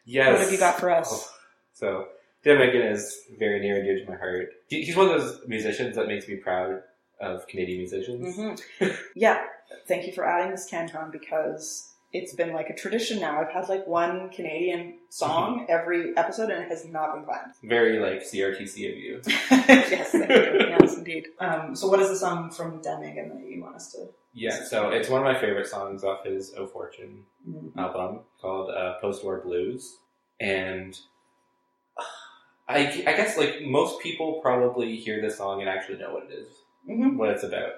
Yes. 0.08 0.32
What 0.32 0.40
have 0.40 0.52
you 0.52 0.58
got 0.58 0.80
for 0.80 0.90
us? 0.90 1.08
Oh, 1.12 1.28
so, 1.74 2.08
Dan 2.42 2.58
Mangan 2.58 2.80
is 2.80 3.14
very 3.38 3.60
near 3.60 3.76
and 3.76 3.84
dear 3.84 3.98
to 3.98 4.10
my 4.10 4.16
heart. 4.16 4.48
He's 4.68 4.96
one 4.96 5.10
of 5.10 5.20
those 5.20 5.40
musicians 5.46 5.96
that 5.96 6.06
makes 6.06 6.26
me 6.26 6.36
proud 6.36 6.80
of 7.20 7.46
Canadian 7.46 7.78
musicians. 7.80 8.36
hmm 8.36 8.86
yeah, 9.14 9.42
thank 9.86 10.06
you 10.06 10.12
for 10.14 10.26
adding 10.26 10.50
this 10.50 10.70
CanCon 10.70 11.12
because 11.12 11.92
it's 12.14 12.34
been 12.34 12.54
like 12.54 12.70
a 12.70 12.74
tradition 12.74 13.20
now. 13.20 13.38
I've 13.38 13.50
had 13.50 13.68
like 13.68 13.86
one 13.86 14.30
Canadian 14.30 14.94
song 15.10 15.66
every 15.68 16.16
episode 16.16 16.50
and 16.50 16.64
it 16.64 16.68
has 16.70 16.86
not 16.86 17.14
been 17.14 17.24
planned. 17.24 17.52
Very 17.62 17.98
like 17.98 18.22
CRTC 18.22 18.90
of 18.90 18.96
you. 18.96 19.20
yes, 19.26 20.12
thank 20.12 20.30
you. 20.30 20.68
Yes, 20.70 20.96
indeed. 20.96 21.26
Um, 21.38 21.76
so, 21.76 21.86
what 21.88 22.00
is 22.00 22.08
the 22.08 22.16
song 22.16 22.50
from 22.50 22.80
Dan 22.80 23.00
Mangan 23.00 23.28
that 23.28 23.50
you 23.50 23.62
want 23.62 23.76
us 23.76 23.92
to? 23.92 24.08
Yeah, 24.32 24.62
so 24.64 24.90
it's 24.90 25.08
one 25.08 25.26
of 25.26 25.32
my 25.32 25.40
favorite 25.40 25.66
songs 25.66 26.04
off 26.04 26.24
his 26.24 26.54
O 26.56 26.66
Fortune 26.66 27.24
Mhm. 27.48 27.76
album 27.76 28.20
called 28.40 28.70
uh, 28.70 28.98
Post 29.00 29.24
War 29.24 29.40
Blues. 29.40 29.98
And 30.40 30.98
I, 32.68 32.78
I 33.06 33.12
guess 33.16 33.36
like 33.38 33.62
most 33.62 34.00
people 34.00 34.40
probably 34.42 34.96
hear 34.96 35.20
this 35.20 35.38
song 35.38 35.60
and 35.60 35.68
actually 35.70 35.98
know 35.98 36.12
what 36.14 36.24
it 36.30 36.32
is, 36.34 36.48
Mhm. 36.88 37.16
what 37.16 37.30
it's 37.30 37.42
about. 37.42 37.72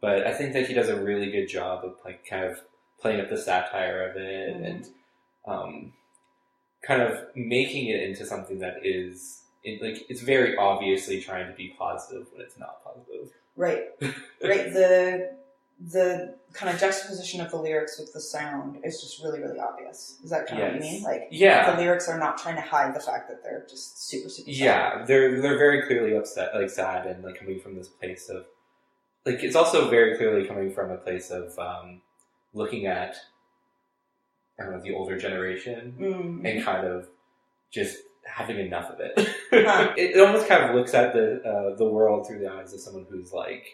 But 0.00 0.26
I 0.26 0.32
think 0.32 0.52
that 0.52 0.66
he 0.68 0.74
does 0.74 0.88
a 0.88 1.00
really 1.02 1.30
good 1.30 1.48
job 1.48 1.84
of 1.84 1.96
like 2.04 2.24
kind 2.24 2.44
of 2.44 2.60
playing 3.00 3.20
up 3.20 3.28
the 3.28 3.36
satire 3.38 4.08
of 4.08 4.16
it 4.16 4.56
Mhm. 4.56 4.66
and 4.66 4.88
um, 5.46 5.92
kind 6.82 7.02
of 7.02 7.34
making 7.34 7.86
it 7.88 8.02
into 8.02 8.24
something 8.24 8.58
that 8.60 8.84
is 8.86 9.42
it, 9.64 9.82
like 9.82 10.08
it's 10.08 10.20
very 10.20 10.56
obviously 10.56 11.20
trying 11.20 11.48
to 11.48 11.52
be 11.54 11.74
positive 11.76 12.30
when 12.32 12.42
it's 12.42 12.56
not 12.58 12.82
positive. 12.84 13.32
Right, 13.56 13.86
right. 14.42 14.72
The 14.72 15.36
the 15.80 16.36
kind 16.52 16.74
of 16.74 16.80
juxtaposition 16.80 17.40
of 17.40 17.50
the 17.52 17.56
lyrics 17.56 17.98
with 18.00 18.12
the 18.12 18.20
sound 18.20 18.78
is 18.84 19.00
just 19.00 19.22
really, 19.22 19.38
really 19.40 19.60
obvious. 19.60 20.18
Is 20.24 20.30
that 20.30 20.48
kind 20.48 20.60
of 20.62 20.72
what 20.72 20.74
you 20.74 20.80
mean? 20.80 21.02
Like 21.04 21.28
Yeah, 21.30 21.70
the 21.70 21.76
lyrics 21.80 22.08
are 22.08 22.18
not 22.18 22.36
trying 22.38 22.56
to 22.56 22.62
hide 22.62 22.94
the 22.96 23.00
fact 23.00 23.28
that 23.28 23.42
they're 23.44 23.64
just 23.70 24.08
super, 24.08 24.28
super. 24.28 24.50
sad. 24.50 24.56
Yeah, 24.56 25.04
they're 25.06 25.40
they're 25.40 25.58
very 25.58 25.86
clearly 25.86 26.16
upset, 26.16 26.54
like 26.54 26.70
sad, 26.70 27.06
and 27.06 27.22
like 27.24 27.38
coming 27.38 27.60
from 27.60 27.76
this 27.76 27.88
place 27.88 28.28
of 28.28 28.46
like 29.24 29.42
it's 29.44 29.54
also 29.56 29.88
very 29.88 30.16
clearly 30.16 30.46
coming 30.46 30.72
from 30.72 30.90
a 30.90 30.96
place 30.96 31.30
of 31.30 31.56
um, 31.58 32.00
looking 32.54 32.86
at 32.86 33.14
I 34.58 34.64
don't 34.64 34.72
know 34.72 34.80
the 34.82 34.94
older 34.94 35.16
generation 35.16 35.94
Mm. 36.00 36.44
and 36.50 36.64
kind 36.64 36.86
of 36.88 37.08
just 37.72 37.98
having 38.26 38.58
enough 38.58 38.90
of 38.90 38.98
it. 39.00 39.12
It, 39.16 39.36
it 40.16 40.20
almost 40.20 40.48
kind 40.48 40.64
of 40.64 40.74
looks 40.74 40.92
at 40.94 41.12
the 41.12 41.40
uh, 41.44 41.76
the 41.76 41.84
world 41.88 42.26
through 42.26 42.40
the 42.40 42.50
eyes 42.50 42.74
of 42.74 42.80
someone 42.80 43.06
who's 43.08 43.32
like 43.32 43.64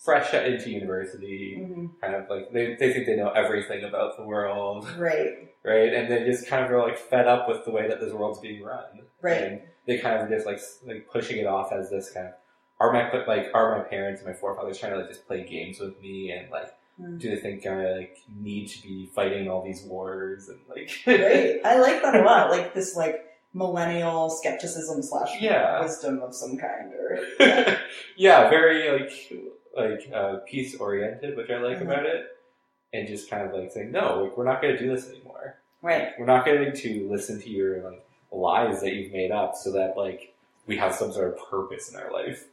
fresh 0.00 0.32
into 0.34 0.70
university, 0.70 1.58
Mhm. 1.60 1.90
kind 2.00 2.14
of 2.14 2.28
like 2.30 2.50
they 2.52 2.74
they 2.74 2.92
think 2.92 3.06
they 3.06 3.16
know 3.16 3.30
everything 3.30 3.84
about 3.84 4.16
the 4.16 4.24
world, 4.24 4.86
Right, 4.98 5.48
right? 5.64 5.92
And 5.92 6.10
they 6.10 6.24
just 6.24 6.46
kind 6.48 6.64
of 6.64 6.70
are 6.70 6.80
like 6.82 6.96
fed 6.98 7.26
up 7.28 7.48
with 7.48 7.64
the 7.64 7.70
way 7.70 7.86
that 7.88 8.00
this 8.00 8.12
world's 8.12 8.40
being 8.40 8.62
run 8.62 9.02
right. 9.22 9.42
and 9.42 9.60
they 9.86 9.98
kind 9.98 10.22
of 10.22 10.28
just 10.28 10.46
like 10.46 10.60
like 10.86 11.06
pushing 11.12 11.36
it 11.38 11.46
off 11.46 11.70
as 11.72 11.90
this 11.90 12.10
kind 12.12 12.28
of 12.28 12.32
are 12.80 12.92
my 12.92 13.12
like 13.26 13.48
are 13.52 13.76
my 13.78 13.84
parents 13.84 14.22
and 14.22 14.30
my 14.30 14.34
forefathers 14.34 14.78
trying 14.78 14.92
to 14.92 14.98
like 14.98 15.08
just 15.08 15.26
play 15.26 15.44
games 15.46 15.78
with 15.80 16.00
me 16.00 16.30
and 16.32 16.50
like 16.50 16.72
Mm. 17.00 17.18
do 17.18 17.30
they 17.30 17.36
think 17.40 17.64
I 17.66 17.92
like 17.96 18.18
need 18.28 18.66
to 18.68 18.82
be 18.82 19.06
fighting 19.14 19.48
all 19.48 19.64
these 19.64 19.82
wars 19.84 20.50
and 20.50 20.58
like 20.68 20.90
Right. 21.06 21.58
I 21.64 21.78
like 21.78 22.02
that 22.02 22.14
a 22.16 22.22
lot. 22.24 22.50
Like 22.50 22.74
this, 22.74 22.94
like 22.94 23.24
millennial 23.54 24.28
skepticism 24.28 25.02
slash 25.02 25.40
Yeah. 25.40 25.80
wisdom 25.80 26.20
of 26.20 26.34
some 26.34 26.58
kind, 26.58 26.92
or 26.92 27.18
yeah. 28.16 28.50
very 28.50 28.90
like 29.00 29.10
like 29.76 30.10
uh, 30.12 30.38
peace 30.46 30.76
oriented, 30.76 31.36
which 31.36 31.50
I 31.50 31.58
like 31.58 31.78
Mhm. 31.78 31.82
about 31.82 32.06
it, 32.06 32.36
and 32.92 33.06
just 33.06 33.30
kind 33.30 33.46
of 33.48 33.54
like 33.54 33.70
saying 33.72 33.90
no, 33.92 34.24
like 34.24 34.36
we're 34.36 34.44
not 34.44 34.60
going 34.62 34.74
to 34.76 34.80
do 34.82 34.94
this 34.94 35.08
anymore. 35.08 35.56
right. 35.82 36.12
We're 36.18 36.26
not 36.26 36.44
going 36.44 36.72
to 36.72 37.08
listen 37.08 37.40
to 37.40 37.48
your 37.48 37.82
like 37.90 38.04
lies 38.32 38.80
that 38.82 38.92
you've 38.94 39.12
made 39.12 39.30
up 39.30 39.54
so 39.56 39.72
that 39.72 39.96
like 39.96 40.34
we 40.66 40.76
have 40.76 40.94
some 40.94 41.12
sort 41.12 41.28
of 41.32 41.48
purpose 41.50 41.88
in 41.90 41.96
our 41.98 42.12
life. 42.12 42.44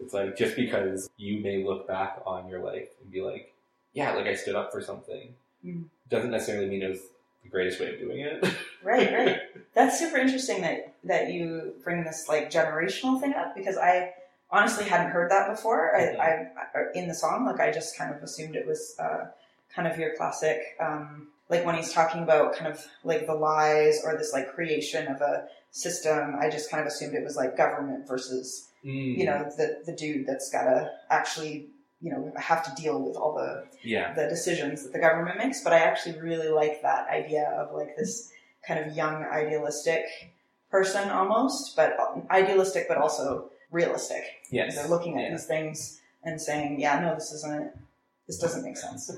It's 0.00 0.14
like 0.14 0.36
just 0.36 0.56
because 0.56 1.10
you 1.16 1.40
may 1.40 1.64
look 1.64 1.86
back 1.88 2.22
on 2.26 2.48
your 2.48 2.60
life 2.60 2.88
and 3.02 3.10
be 3.10 3.20
like, 3.20 3.52
yeah, 3.94 4.12
like 4.14 4.26
I 4.26 4.34
stood 4.34 4.54
up 4.54 4.72
for 4.72 4.80
something, 4.80 5.34
Mhm. 5.64 5.84
doesn't 6.08 6.30
necessarily 6.30 6.68
mean 6.68 6.82
it 6.82 6.88
was 6.90 7.02
the 7.42 7.48
greatest 7.48 7.80
way 7.80 7.92
of 7.94 7.98
doing 8.00 8.20
it. 8.20 8.44
Right, 8.84 9.12
right. 9.12 9.38
That's 9.74 9.96
super 9.96 10.16
interesting 10.16 10.60
that 10.62 10.94
that 11.04 11.30
you 11.32 11.74
bring 11.84 12.02
this 12.02 12.28
like 12.28 12.50
generational 12.50 13.20
thing 13.20 13.32
up 13.34 13.54
because 13.54 13.76
I 13.78 14.12
honestly 14.52 14.84
hadn't 14.84 15.10
heard 15.10 15.30
that 15.30 15.48
before. 15.50 15.96
I, 15.96 16.02
I, 16.16 16.28
I 16.74 16.82
in 16.94 17.08
the 17.08 17.14
song, 17.14 17.46
like 17.46 17.60
I 17.60 17.72
just 17.72 17.96
kind 17.96 18.14
of 18.14 18.22
assumed 18.22 18.54
it 18.54 18.66
was 18.66 18.94
uh, 18.98 19.26
kind 19.74 19.88
of 19.88 19.98
your 19.98 20.14
classic, 20.16 20.60
um, 20.80 21.28
like 21.48 21.64
when 21.66 21.74
he's 21.74 21.92
talking 21.92 22.22
about 22.22 22.54
kind 22.54 22.72
of 22.72 22.84
like 23.04 23.26
the 23.26 23.34
lies 23.34 24.02
or 24.04 24.16
this 24.16 24.32
like 24.32 24.54
creation 24.54 25.08
of 25.08 25.20
a 25.20 25.48
system. 25.70 26.36
I 26.38 26.50
just 26.50 26.70
kind 26.70 26.80
of 26.80 26.86
assumed 26.86 27.14
it 27.14 27.24
was 27.24 27.36
like 27.36 27.56
government 27.56 28.06
versus 28.06 28.68
Mm. 28.84 29.16
you 29.16 29.26
know 29.26 29.48
the 29.56 29.80
the 29.86 29.92
dude 29.92 30.26
that's 30.26 30.50
got 30.50 30.64
to 30.64 30.90
actually 31.08 31.68
you 32.00 32.10
know 32.10 32.32
have 32.36 32.64
to 32.64 32.82
deal 32.82 33.00
with 33.00 33.16
all 33.16 33.32
the 33.36 33.64
yeah, 33.84 34.12
the 34.12 34.28
decisions 34.28 34.82
that 34.82 34.92
the 34.92 34.98
government 34.98 35.38
makes, 35.38 35.62
but 35.62 35.72
I 35.72 35.78
actually 35.78 36.18
really 36.18 36.48
like 36.48 36.82
that 36.82 37.08
idea 37.08 37.44
of 37.56 37.72
like 37.76 37.96
this 37.96 38.32
kind 38.66 38.80
of 38.84 38.96
young 38.96 39.22
idealistic 39.22 40.04
person 40.68 41.10
almost, 41.10 41.76
but 41.76 41.96
idealistic 42.30 42.88
but 42.88 42.96
also 42.96 43.50
realistic. 43.70 44.24
Yes, 44.52 44.76
They're 44.76 44.88
looking 44.88 45.16
at 45.18 45.24
yeah. 45.24 45.30
these 45.30 45.46
things 45.46 46.00
and 46.24 46.40
saying, 46.40 46.78
yeah, 46.80 47.00
no, 47.00 47.14
this 47.16 47.32
isn't, 47.32 47.72
this 48.28 48.38
doesn't 48.38 48.62
make 48.64 48.76
sense. 48.76 49.10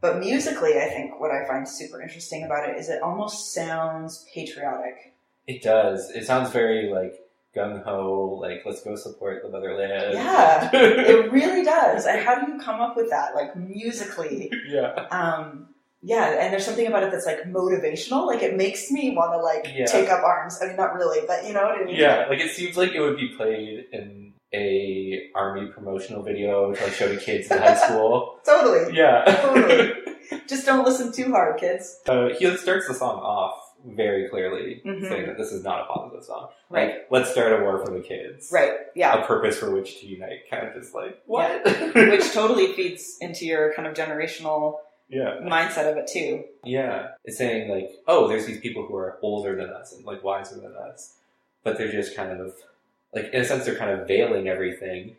But 0.00 0.20
musically, 0.20 0.78
I 0.78 0.88
think 0.90 1.18
what 1.18 1.30
I 1.32 1.46
find 1.48 1.66
super 1.68 2.00
interesting 2.00 2.44
about 2.44 2.68
it 2.68 2.76
is 2.78 2.88
it 2.88 3.02
almost 3.02 3.52
sounds 3.54 4.24
patriotic. 4.32 5.14
It 5.46 5.62
does. 5.62 6.10
It 6.10 6.26
sounds 6.26 6.50
very 6.50 6.90
like 6.90 7.14
gung 7.56 7.82
ho, 7.84 8.38
like 8.40 8.62
let's 8.66 8.82
go 8.82 8.96
support 8.96 9.42
the 9.42 9.48
motherland. 9.48 10.12
Yeah, 10.14 10.70
it 10.74 11.32
really 11.32 11.64
does. 11.64 12.04
And 12.06 12.20
how 12.20 12.44
do 12.44 12.52
you 12.52 12.58
come 12.58 12.80
up 12.80 12.96
with 12.96 13.10
that, 13.10 13.34
like 13.34 13.56
musically? 13.56 14.50
yeah. 14.68 15.06
Um, 15.10 15.68
yeah, 16.02 16.38
and 16.44 16.52
there's 16.52 16.66
something 16.66 16.86
about 16.86 17.02
it 17.04 17.10
that's 17.10 17.24
like 17.24 17.42
motivational. 17.44 18.26
Like 18.26 18.42
it 18.42 18.56
makes 18.56 18.90
me 18.90 19.14
want 19.16 19.32
to 19.32 19.38
like 19.38 19.74
Yeah. 19.74 19.86
take 19.86 20.10
up 20.10 20.22
arms. 20.22 20.58
I 20.62 20.66
mean, 20.66 20.76
not 20.76 20.94
really, 20.94 21.20
but 21.26 21.46
you 21.46 21.54
know 21.54 21.62
what 21.62 21.80
I 21.80 21.84
mean. 21.84 21.96
Yeah, 21.96 22.26
like 22.28 22.40
it 22.40 22.50
seems 22.50 22.76
like 22.76 22.92
it 22.92 23.00
would 23.00 23.16
be 23.16 23.28
played 23.28 23.86
in 23.92 24.23
a 24.54 25.30
army 25.34 25.66
promotional 25.66 26.22
video 26.22 26.72
to 26.72 26.82
like 26.84 26.92
show 26.92 27.08
to 27.08 27.18
kids 27.18 27.50
in 27.50 27.58
high 27.58 27.76
school. 27.76 28.38
totally. 28.46 28.96
Yeah. 28.96 29.24
Totally. 29.24 29.92
Just 30.48 30.64
don't 30.64 30.84
listen 30.84 31.12
too 31.12 31.30
hard, 31.32 31.58
kids. 31.60 32.00
uh, 32.08 32.28
he 32.38 32.56
starts 32.56 32.88
the 32.88 32.94
song 32.94 33.18
off 33.20 33.60
very 33.86 34.28
clearly, 34.30 34.80
Mhm. 34.84 35.08
saying 35.08 35.26
that 35.26 35.36
this 35.36 35.52
is 35.52 35.62
not 35.62 35.82
a 35.82 35.92
positive 35.92 36.24
song. 36.24 36.48
Right. 36.70 36.88
Like, 36.94 37.06
let's 37.10 37.30
start 37.30 37.52
a 37.60 37.62
war 37.62 37.84
for 37.84 37.92
the 37.92 38.00
kids. 38.00 38.48
Right. 38.50 38.72
Yeah. 38.94 39.22
A 39.22 39.26
purpose 39.26 39.58
for 39.58 39.70
which 39.74 40.00
to 40.00 40.06
unite. 40.06 40.48
Kind 40.50 40.66
of 40.66 40.74
just 40.74 40.94
like 40.94 41.20
what? 41.26 41.62
Which 41.94 42.32
totally 42.32 42.72
feeds 42.72 43.18
into 43.20 43.44
your 43.44 43.74
kind 43.74 43.86
of 43.86 43.92
generational 43.94 44.78
yeah. 45.08 45.36
mindset 45.42 45.90
of 45.90 45.98
it 45.98 46.06
too. 46.06 46.44
Yeah. 46.64 47.08
It's 47.26 47.36
saying 47.36 47.68
like, 47.70 47.90
oh, 48.08 48.26
there's 48.26 48.46
these 48.46 48.60
people 48.60 48.86
who 48.86 48.96
are 48.96 49.18
older 49.20 49.54
than 49.54 49.68
us 49.68 49.92
and 49.92 50.04
like 50.06 50.24
wiser 50.24 50.56
than 50.56 50.74
us, 50.74 51.16
but 51.62 51.76
they're 51.76 51.92
just 51.92 52.16
kind 52.16 52.40
of 52.40 52.54
like 53.14 53.26
in 53.32 53.40
a 53.42 53.44
sense 53.44 53.64
they're 53.64 53.76
kind 53.76 53.90
of 53.90 54.06
veiling 54.08 54.48
everything 54.48 55.16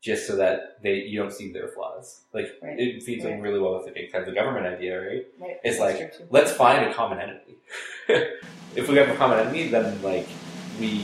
just 0.00 0.26
so 0.26 0.36
that 0.36 0.78
they 0.82 0.94
you 0.94 1.18
don't 1.20 1.32
see 1.32 1.52
their 1.52 1.68
flaws. 1.68 2.22
Like 2.32 2.48
Right. 2.62 2.78
it 2.78 3.02
feeds 3.02 3.24
in 3.24 3.40
really 3.40 3.58
well 3.58 3.74
with 3.76 3.86
the 3.86 3.92
big 3.92 4.12
kind 4.12 4.22
of 4.22 4.28
the 4.32 4.34
government 4.40 4.66
idea, 4.66 5.00
right? 5.00 5.26
Right. 5.40 5.56
It's 5.64 5.78
That's 5.78 5.98
like 6.20 6.30
let's 6.30 6.52
find 6.52 6.88
a 6.88 6.94
common 6.94 7.18
enemy. 7.20 7.56
if 8.76 8.88
we 8.88 8.96
have 8.96 9.08
a 9.08 9.16
common 9.16 9.38
enemy, 9.40 9.68
then 9.68 10.00
like 10.02 10.28
we 10.80 11.02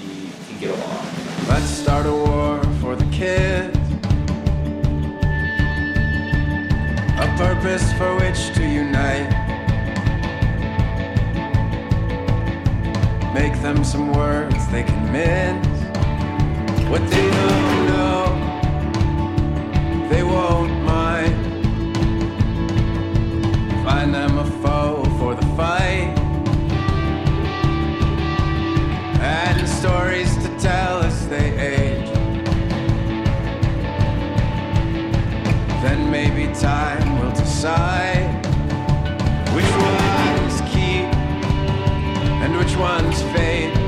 can 0.49 0.61
get 0.61 0.71
along. 0.71 1.07
Let's 1.49 1.65
start 1.67 2.07
a 2.07 2.13
war 2.13 2.63
for 2.81 2.95
the 2.97 3.05
kids. 3.11 3.77
A 7.17 7.27
purpose 7.37 7.93
for 7.95 8.15
which 8.17 8.55
to 8.55 8.65
unite. 8.67 9.31
Make 13.35 13.61
them 13.63 13.83
some 13.83 14.13
words 14.13 14.67
they 14.69 14.85
can 14.85 15.13
mince. 15.13 15.74
What 16.91 17.03
they 17.11 17.31
don't 17.31 17.87
know, 17.91 18.25
they 20.11 20.23
won't 20.23 20.73
mind. 20.85 21.35
Find 23.85 24.15
them 24.15 24.39
a 24.39 24.47
foe 24.63 25.05
for 25.19 25.35
the 25.35 25.47
fight. 25.57 26.25
and 29.25 29.67
stories 29.67 30.37
to 30.37 30.49
tell 30.59 31.03
as 31.03 31.27
they 31.29 31.59
age. 31.59 32.11
Then 35.83 36.11
maybe 36.11 36.53
time 36.55 37.21
will 37.21 37.33
decide 37.33 38.45
which 39.55 39.73
ones 39.93 40.61
keep 40.73 41.09
and 42.43 42.57
which 42.59 42.77
ones 42.77 43.23
fade. 43.33 43.84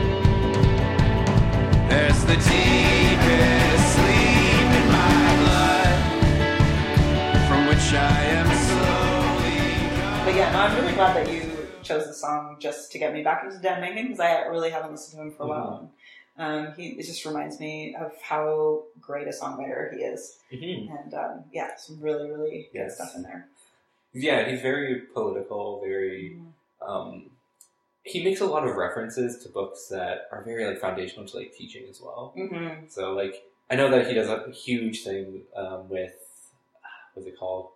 But 10.25 10.35
yeah, 10.35 10.50
no, 10.52 10.59
I'm 10.59 10.76
really 10.76 10.92
glad 10.95 11.14
that 11.16 11.33
you 11.33 11.42
chose 11.85 12.04
the 12.06 12.14
song 12.14 12.56
just 12.59 12.90
to 12.92 12.99
get 12.99 13.14
me 13.14 13.23
back 13.23 13.45
into 13.45 13.59
Dan 13.59 13.80
Mangan 13.80 14.06
because 14.06 14.18
I 14.18 14.47
really 14.47 14.71
haven't 14.71 14.90
listened 14.90 15.21
to 15.21 15.23
him 15.23 15.30
for 15.37 15.45
a 15.45 15.47
while. 15.47 15.90
Um, 16.37 16.73
he 16.76 16.88
it 16.99 17.06
just 17.06 17.25
reminds 17.25 17.61
me 17.61 17.95
of 17.95 18.12
how 18.21 18.83
great 19.00 19.28
a 19.28 19.30
songwriter 19.30 19.95
he 19.95 20.00
is, 20.00 20.38
and 20.90 21.14
um, 21.14 21.45
yeah, 21.52 21.76
some 21.76 22.00
really 22.00 22.28
really 22.28 22.68
good 22.73 22.90
stuff 22.90 23.14
in 23.14 23.23
there. 23.23 23.47
Yeah, 24.12 24.49
he's 24.49 24.61
very 24.62 25.02
political, 25.14 25.80
very 25.80 26.38
um 26.87 27.30
he 28.06 28.25
makes 28.25 28.40
a 28.40 28.46
lot 28.46 28.66
of 28.66 28.76
references 28.76 29.42
to 29.42 29.48
books 29.48 29.88
that 29.88 30.28
are 30.32 30.42
very 30.42 30.64
like 30.64 30.80
foundational 30.80 31.26
to 31.26 31.36
like 31.36 31.52
teaching 31.56 31.84
as 31.90 32.00
well. 32.00 32.32
Mm-hmm. 32.36 32.86
So 32.88 33.12
like 33.12 33.42
I 33.70 33.75
know 33.75 33.90
that 33.90 34.06
he 34.06 34.14
does 34.14 34.28
a 34.28 34.50
huge 34.50 35.02
thing 35.02 35.42
um, 35.56 35.88
with 35.88 36.14
what's 37.14 37.28
it 37.28 37.38
called 37.38 37.71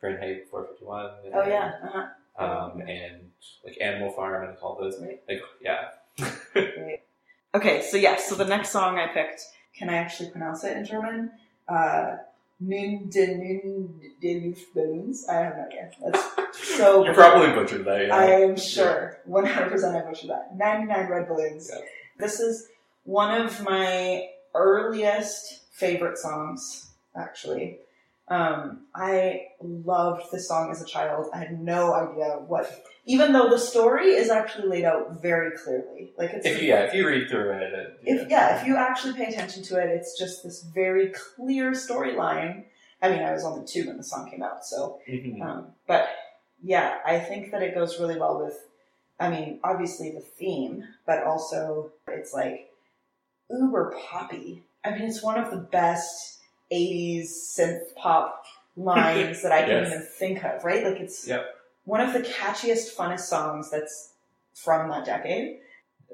Fahrenheit 0.00 0.48
451. 0.50 1.10
and, 1.24 1.34
Oh 1.34 1.46
yeah, 1.46 1.72
uh-huh. 1.84 2.44
um, 2.44 2.80
and 2.80 3.30
like 3.64 3.78
Animal 3.80 4.10
Farm 4.10 4.48
and 4.48 4.58
all 4.58 4.76
those. 4.80 5.00
Right. 5.00 5.20
Like 5.28 5.42
yeah. 5.60 5.88
Okay, 7.54 7.82
so 7.82 7.96
yes, 7.96 8.28
so 8.28 8.34
the 8.34 8.44
next 8.44 8.70
song 8.70 8.98
I 8.98 9.06
picked, 9.06 9.42
can 9.74 9.88
I 9.88 9.96
actually 9.96 10.30
pronounce 10.30 10.64
it 10.64 10.76
in 10.76 10.84
German? 10.84 11.30
Uh, 11.66 12.16
Nun 12.60 13.08
de 13.08 13.26
Nun 13.26 14.00
de 14.20 14.40
Luftballons. 14.40 15.28
I 15.28 15.34
have 15.34 15.56
no 15.56 15.64
idea. 15.64 15.90
That's 16.04 16.76
so. 16.76 17.04
you 17.04 17.12
probably 17.12 17.52
butchered 17.52 17.84
that. 17.84 18.06
Yeah. 18.06 18.16
I 18.16 18.24
am 18.24 18.56
sure, 18.56 19.18
100% 19.28 19.94
I 19.94 20.08
butchered 20.08 20.30
that. 20.30 20.56
99 20.56 21.08
red 21.08 21.28
balloons. 21.28 21.70
Yeah. 21.72 21.80
This 22.18 22.40
is 22.40 22.68
one 23.04 23.40
of 23.40 23.62
my 23.62 24.28
earliest 24.54 25.72
favorite 25.72 26.18
songs, 26.18 26.90
actually. 27.16 27.78
Um, 28.30 28.86
I 28.94 29.46
loved 29.62 30.30
this 30.30 30.48
song 30.48 30.70
as 30.70 30.82
a 30.82 30.86
child. 30.86 31.26
I 31.32 31.38
had 31.38 31.60
no 31.60 31.94
idea 31.94 32.38
what, 32.46 32.84
even 33.06 33.32
though 33.32 33.48
the 33.48 33.58
story 33.58 34.08
is 34.08 34.28
actually 34.28 34.68
laid 34.68 34.84
out 34.84 35.22
very 35.22 35.56
clearly. 35.56 36.12
Like 36.18 36.30
it's 36.34 36.44
if 36.46 36.60
you 36.62 36.68
yeah, 36.68 36.80
if 36.80 36.94
you 36.94 37.06
read 37.06 37.28
through 37.28 37.52
it, 37.52 37.72
it 37.72 38.00
if 38.04 38.30
yeah, 38.30 38.60
if 38.60 38.66
you 38.66 38.76
actually 38.76 39.14
pay 39.14 39.26
attention 39.26 39.62
to 39.64 39.78
it, 39.78 39.88
it's 39.88 40.18
just 40.18 40.44
this 40.44 40.62
very 40.74 41.10
clear 41.36 41.72
storyline. 41.72 42.64
I 43.00 43.10
mean, 43.10 43.20
I 43.22 43.32
was 43.32 43.44
only 43.44 43.64
two 43.66 43.86
when 43.86 43.96
the 43.96 44.04
song 44.04 44.30
came 44.30 44.42
out, 44.42 44.64
so 44.66 45.00
Mhm. 45.08 45.40
um, 45.40 45.72
but 45.86 46.08
yeah, 46.62 46.98
I 47.06 47.20
think 47.20 47.50
that 47.52 47.62
it 47.62 47.74
goes 47.74 48.00
really 48.00 48.18
well 48.18 48.42
with, 48.44 48.58
I 49.20 49.30
mean, 49.30 49.60
obviously 49.62 50.10
the 50.10 50.20
theme, 50.20 50.84
but 51.06 51.22
also 51.22 51.92
it's 52.08 52.34
like 52.34 52.72
uber 53.48 53.94
poppy. 54.10 54.64
I 54.84 54.90
mean, 54.90 55.02
it's 55.02 55.22
one 55.22 55.38
of 55.38 55.50
the 55.50 55.58
best 55.58 56.37
80s 56.72 57.28
synth 57.56 57.94
pop 57.96 58.44
lines 58.76 59.42
that 59.42 59.52
I 59.52 59.62
can 59.62 59.70
Yes. 59.70 59.86
even 59.88 60.02
think 60.02 60.44
of, 60.44 60.64
right? 60.64 60.84
Like 60.84 61.00
it's 61.00 61.26
Yep. 61.26 61.44
one 61.84 62.00
of 62.00 62.12
the 62.12 62.20
catchiest, 62.20 62.94
funnest 62.96 63.20
songs 63.20 63.70
that's 63.70 64.12
from 64.54 64.88
that 64.90 65.04
decade. 65.04 65.60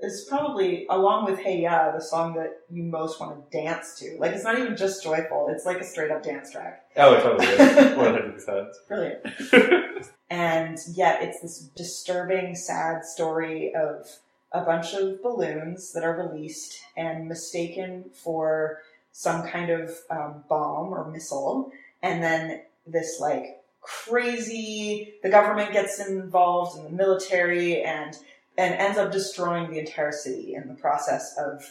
Is 0.02 0.26
probably, 0.28 0.86
along 0.90 1.26
with 1.26 1.38
Hey 1.38 1.60
Ya, 1.60 1.92
the 1.92 2.00
song 2.00 2.34
that 2.34 2.62
you 2.68 2.82
most 2.82 3.20
want 3.20 3.50
to 3.50 3.56
dance 3.56 3.96
to. 4.00 4.16
Like, 4.18 4.32
it's 4.32 4.42
not 4.42 4.58
even 4.58 4.76
just 4.76 5.04
joyful, 5.04 5.46
it's 5.50 5.64
like 5.64 5.78
a 5.80 5.84
straight 5.84 6.10
up 6.10 6.22
dance 6.24 6.50
track. 6.50 6.84
Oh, 6.96 7.14
it 7.14 7.22
totally 7.22 7.46
is. 7.46 7.58
One 7.96 8.06
hundred 8.12 8.34
percent. 8.34 8.68
Brilliant. 8.88 9.24
and 10.30 10.78
yet 10.94 11.22
it's 11.22 11.40
this 11.40 11.58
disturbing, 11.76 12.56
sad 12.56 13.04
story 13.04 13.72
of 13.74 14.04
a 14.50 14.62
bunch 14.62 14.94
of 14.94 15.22
balloons 15.22 15.92
that 15.92 16.02
are 16.02 16.16
released 16.16 16.80
and 16.96 17.28
mistaken 17.28 18.10
for 18.12 18.78
some 19.16 19.46
kind 19.46 19.70
of 19.70 19.96
um, 20.10 20.42
bomb 20.48 20.92
or 20.92 21.08
missile, 21.08 21.70
and 22.02 22.20
then 22.22 22.62
this 22.84 23.20
like 23.20 23.62
crazy 23.80 25.14
the 25.22 25.28
government 25.30 25.72
gets 25.72 26.00
involved 26.06 26.76
in 26.76 26.84
the 26.84 26.90
military 26.90 27.82
and 27.82 28.16
and 28.58 28.74
ends 28.74 28.98
up 28.98 29.12
destroying 29.12 29.70
the 29.70 29.78
entire 29.78 30.10
city 30.12 30.54
in 30.54 30.66
the 30.68 30.74
process 30.74 31.36
of 31.38 31.62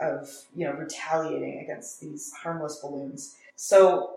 of 0.00 0.30
you 0.56 0.64
know 0.64 0.72
retaliating 0.72 1.58
against 1.60 2.00
these 2.00 2.32
harmless 2.42 2.76
balloons 2.80 3.36
so 3.56 4.14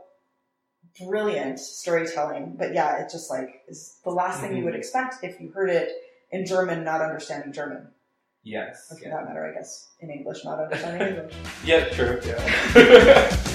brilliant 1.00 1.60
storytelling 1.60 2.56
but 2.58 2.74
yeah 2.74 2.98
it 3.04 3.12
just 3.12 3.30
like 3.30 3.64
is 3.68 3.98
the 4.04 4.10
last 4.12 4.40
thing 4.40 4.56
you 4.56 4.62
Mhm. 4.62 4.66
would 4.66 4.76
expect 4.76 5.24
if 5.24 5.40
you 5.42 5.50
heard 5.52 5.70
it 5.70 5.90
in 6.32 6.46
german 6.46 6.84
not 6.84 7.02
understanding 7.02 7.52
german 7.52 7.88
Yes. 8.44 8.88
or 8.92 8.98
for 8.98 9.04
Yeah. 9.04 9.16
that 9.18 9.26
matter 9.28 9.46
i 9.50 9.54
guess 9.54 9.92
in 10.00 10.10
english 10.10 10.44
not 10.44 10.60
understanding 10.60 11.08
english 11.16 11.34
yeah. 11.66 11.86
True. 11.90 12.20
Yeah. 12.26 13.38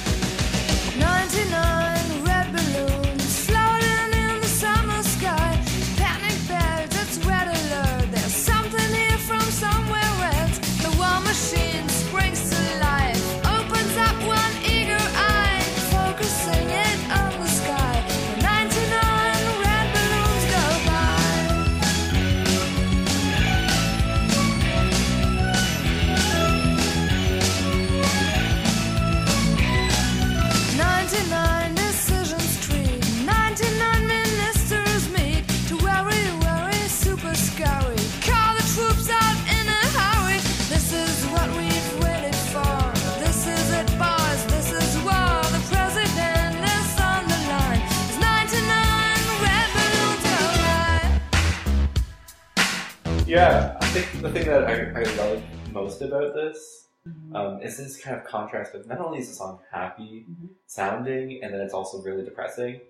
Yeah, 53.36 53.76
I 53.82 53.86
think 53.88 54.22
the 54.22 54.30
thing 54.30 54.46
that 54.46 54.64
I, 54.64 55.00
I 55.00 55.02
love 55.16 55.42
most 55.72 56.00
about 56.02 56.32
this 56.34 56.84
Mm-hmm. 57.06 57.36
um, 57.36 57.62
is 57.62 57.76
this 57.76 58.00
kind 58.02 58.16
of 58.16 58.24
contrast 58.24 58.74
of 58.74 58.84
not 58.88 58.98
only 58.98 59.18
is 59.20 59.28
the 59.28 59.34
song 59.36 59.60
happy 59.70 60.26
Mhm. 60.28 60.48
sounding, 60.66 61.38
and 61.40 61.54
then 61.54 61.60
it's 61.60 61.72
also 61.72 62.02
really 62.02 62.24
depressing. 62.24 62.80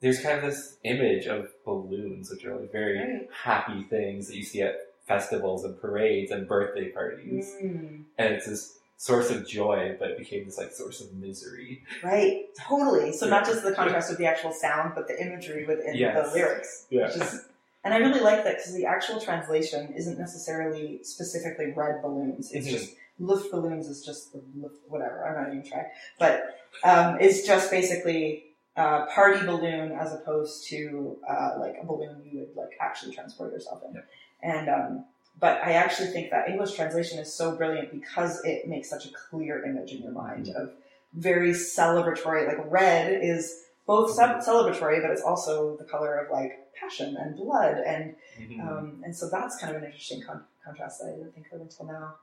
There's 0.00 0.20
kind 0.20 0.36
of 0.36 0.44
this 0.44 0.76
image 0.84 1.26
of 1.26 1.48
balloons, 1.64 2.30
which 2.30 2.44
are 2.44 2.54
like 2.60 2.70
very 2.70 2.98
Right. 2.98 3.28
happy 3.32 3.84
things 3.84 4.26
that 4.28 4.36
you 4.36 4.42
see 4.42 4.60
at 4.60 4.74
festivals 5.08 5.64
and 5.64 5.80
parades 5.80 6.30
and 6.32 6.46
birthday 6.46 6.90
parties, 6.90 7.50
Mm, 7.62 8.04
and 8.18 8.34
it's 8.34 8.44
this 8.46 8.78
source 8.98 9.30
of 9.30 9.46
joy, 9.48 9.96
but 9.98 10.10
it 10.10 10.18
became 10.18 10.44
this 10.44 10.58
like 10.58 10.72
source 10.72 11.00
of 11.00 11.14
misery. 11.14 11.82
right, 12.04 12.44
totally. 12.68 13.12
So 13.14 13.26
not 13.26 13.46
just 13.46 13.62
the 13.62 13.72
contrast 13.72 14.10
with 14.10 14.18
the 14.18 14.26
actual 14.26 14.52
sound, 14.52 14.92
but 14.94 15.08
the 15.08 15.18
imagery 15.18 15.64
within 15.64 15.94
Yes. 15.94 16.14
the 16.28 16.34
lyrics. 16.34 16.86
Yeah. 16.90 17.06
Which 17.06 17.16
is, 17.16 17.44
and 17.84 17.92
I 17.94 17.98
really 17.98 18.20
like 18.20 18.44
that 18.44 18.56
because 18.58 18.74
the 18.74 18.86
actual 18.86 19.20
translation 19.20 19.92
isn't 19.94 20.18
necessarily 20.18 21.00
specifically 21.02 21.72
red 21.72 22.02
balloons. 22.02 22.52
It's 22.52 22.66
Mhm. 22.66 22.70
just 22.70 22.94
Luft 23.18 23.50
balloons 23.50 23.88
is 23.88 24.04
just 24.04 24.34
Luft, 24.56 24.76
whatever. 24.88 25.26
I'm 25.26 25.34
not 25.42 25.52
even 25.54 25.68
trying, 25.68 25.86
but 26.18 26.58
um, 26.84 27.18
it's 27.20 27.46
just 27.46 27.70
basically 27.70 28.46
uh, 28.76 29.04
party 29.06 29.44
balloon 29.44 29.92
as 29.92 30.12
opposed 30.14 30.66
to 30.68 31.18
uh, 31.28 31.56
like 31.58 31.76
a 31.80 31.84
balloon 31.84 32.22
you 32.24 32.40
would 32.40 32.56
like 32.56 32.70
actually 32.80 33.14
transport 33.14 33.52
yourself 33.52 33.82
in. 33.86 33.94
Yeah. 33.94 34.00
And 34.42 34.68
um, 34.68 35.04
but 35.38 35.60
I 35.62 35.72
actually 35.72 36.08
think 36.08 36.30
that 36.30 36.48
English 36.48 36.74
translation 36.74 37.18
is 37.18 37.32
so 37.32 37.54
brilliant 37.56 37.92
because 37.92 38.42
it 38.44 38.66
makes 38.68 38.88
such 38.88 39.06
a 39.06 39.10
clear 39.12 39.64
image 39.64 39.92
in 39.92 40.02
your 40.02 40.12
mind 40.12 40.46
Mhm. 40.46 40.54
of 40.56 40.72
very 41.14 41.50
celebratory. 41.50 42.46
Like 42.46 42.58
red 42.70 43.12
is 43.22 43.64
both 43.86 44.10
ce- 44.12 44.46
celebratory, 44.46 45.02
but 45.02 45.10
it's 45.10 45.22
also 45.22 45.76
the 45.76 45.84
color 45.84 46.16
of 46.16 46.30
like 46.30 46.61
passion 46.82 47.16
and 47.16 47.36
blood, 47.36 47.78
and 47.86 48.14
Mhm. 48.38 48.60
um, 48.60 49.02
and 49.04 49.14
so 49.16 49.28
that's 49.28 49.56
kind 49.58 49.74
of 49.76 49.82
an 49.82 49.86
interesting 49.86 50.22
con- 50.22 50.44
contrast 50.64 51.00
that 51.00 51.12
I 51.12 51.16
didn't 51.16 51.32
think 51.32 51.46
of 51.52 51.60
until 51.60 51.86
now. 51.86 52.16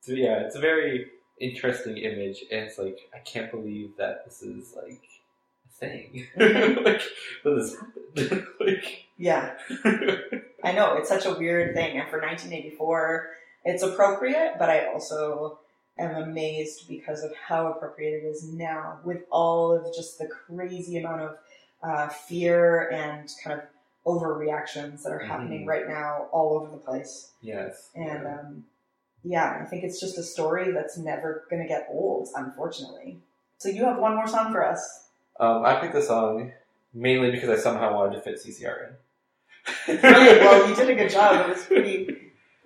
So 0.00 0.12
yeah, 0.12 0.40
it's 0.40 0.56
a 0.56 0.60
very 0.60 1.10
interesting 1.38 1.96
image, 1.98 2.44
and 2.50 2.64
it's 2.66 2.78
like 2.78 2.98
I 3.14 3.18
can't 3.20 3.50
believe 3.50 3.96
that 3.98 4.24
this 4.24 4.42
is 4.42 4.74
like 4.74 5.02
a 5.66 5.72
thing. 5.72 6.26
Mhm. 6.36 6.84
like 6.84 7.02
this 7.44 7.76
happened. 7.78 8.46
like 8.60 9.06
Yeah, 9.16 9.56
I 10.64 10.72
know 10.72 10.94
it's 10.96 11.08
such 11.08 11.26
a 11.26 11.34
weird 11.34 11.74
thing, 11.74 11.98
and 11.98 12.08
for 12.08 12.20
1984, 12.20 13.30
it's 13.64 13.82
appropriate, 13.82 14.54
but 14.58 14.70
I 14.70 14.86
also 14.86 15.58
am 15.98 16.14
amazed 16.16 16.88
because 16.88 17.22
of 17.22 17.34
how 17.36 17.70
appropriate 17.70 18.22
it 18.24 18.26
is 18.26 18.50
now, 18.50 19.00
with 19.04 19.22
all 19.30 19.72
of 19.72 19.94
just 19.94 20.18
the 20.18 20.26
crazy 20.26 20.96
amount 20.96 21.20
of 21.20 21.38
uh, 21.82 22.08
fear 22.08 22.88
and 22.90 23.28
kind 23.44 23.60
of 23.60 23.66
overreactions 24.06 25.02
that 25.02 25.12
are 25.12 25.18
happening 25.18 25.64
Mhm. 25.64 25.68
right 25.68 25.88
now 25.88 26.28
all 26.32 26.54
over 26.56 26.70
the 26.70 26.76
place. 26.78 27.32
yes, 27.42 27.90
And 27.94 28.22
yeah. 28.22 28.38
um, 28.40 28.64
yeah, 29.22 29.58
I 29.60 29.64
think 29.66 29.84
it's 29.84 30.00
just 30.00 30.16
a 30.18 30.22
story 30.22 30.72
that's 30.72 30.96
never 30.96 31.44
going 31.50 31.62
to 31.62 31.68
get 31.68 31.86
old, 31.90 32.28
unfortunately. 32.34 33.20
So 33.58 33.68
you 33.68 33.84
have 33.84 33.98
one 33.98 34.14
more 34.14 34.26
song 34.26 34.52
for 34.52 34.64
us. 34.66 35.08
um, 35.38 35.64
I 35.64 35.80
picked 35.80 35.92
the 35.94 36.02
song 36.02 36.52
mainly 36.94 37.30
because 37.30 37.48
I 37.50 37.56
somehow 37.56 37.94
wanted 37.94 38.16
to 38.16 38.20
fit 38.22 38.36
CCR 38.40 38.88
in. 38.88 40.00
Brilliant. 40.00 40.40
well, 40.40 40.68
you 40.68 40.74
did 40.74 40.90
a 40.90 40.94
good 40.94 41.10
job. 41.10 41.48
It 41.48 41.52
was 41.54 41.64
pretty. 41.66 42.16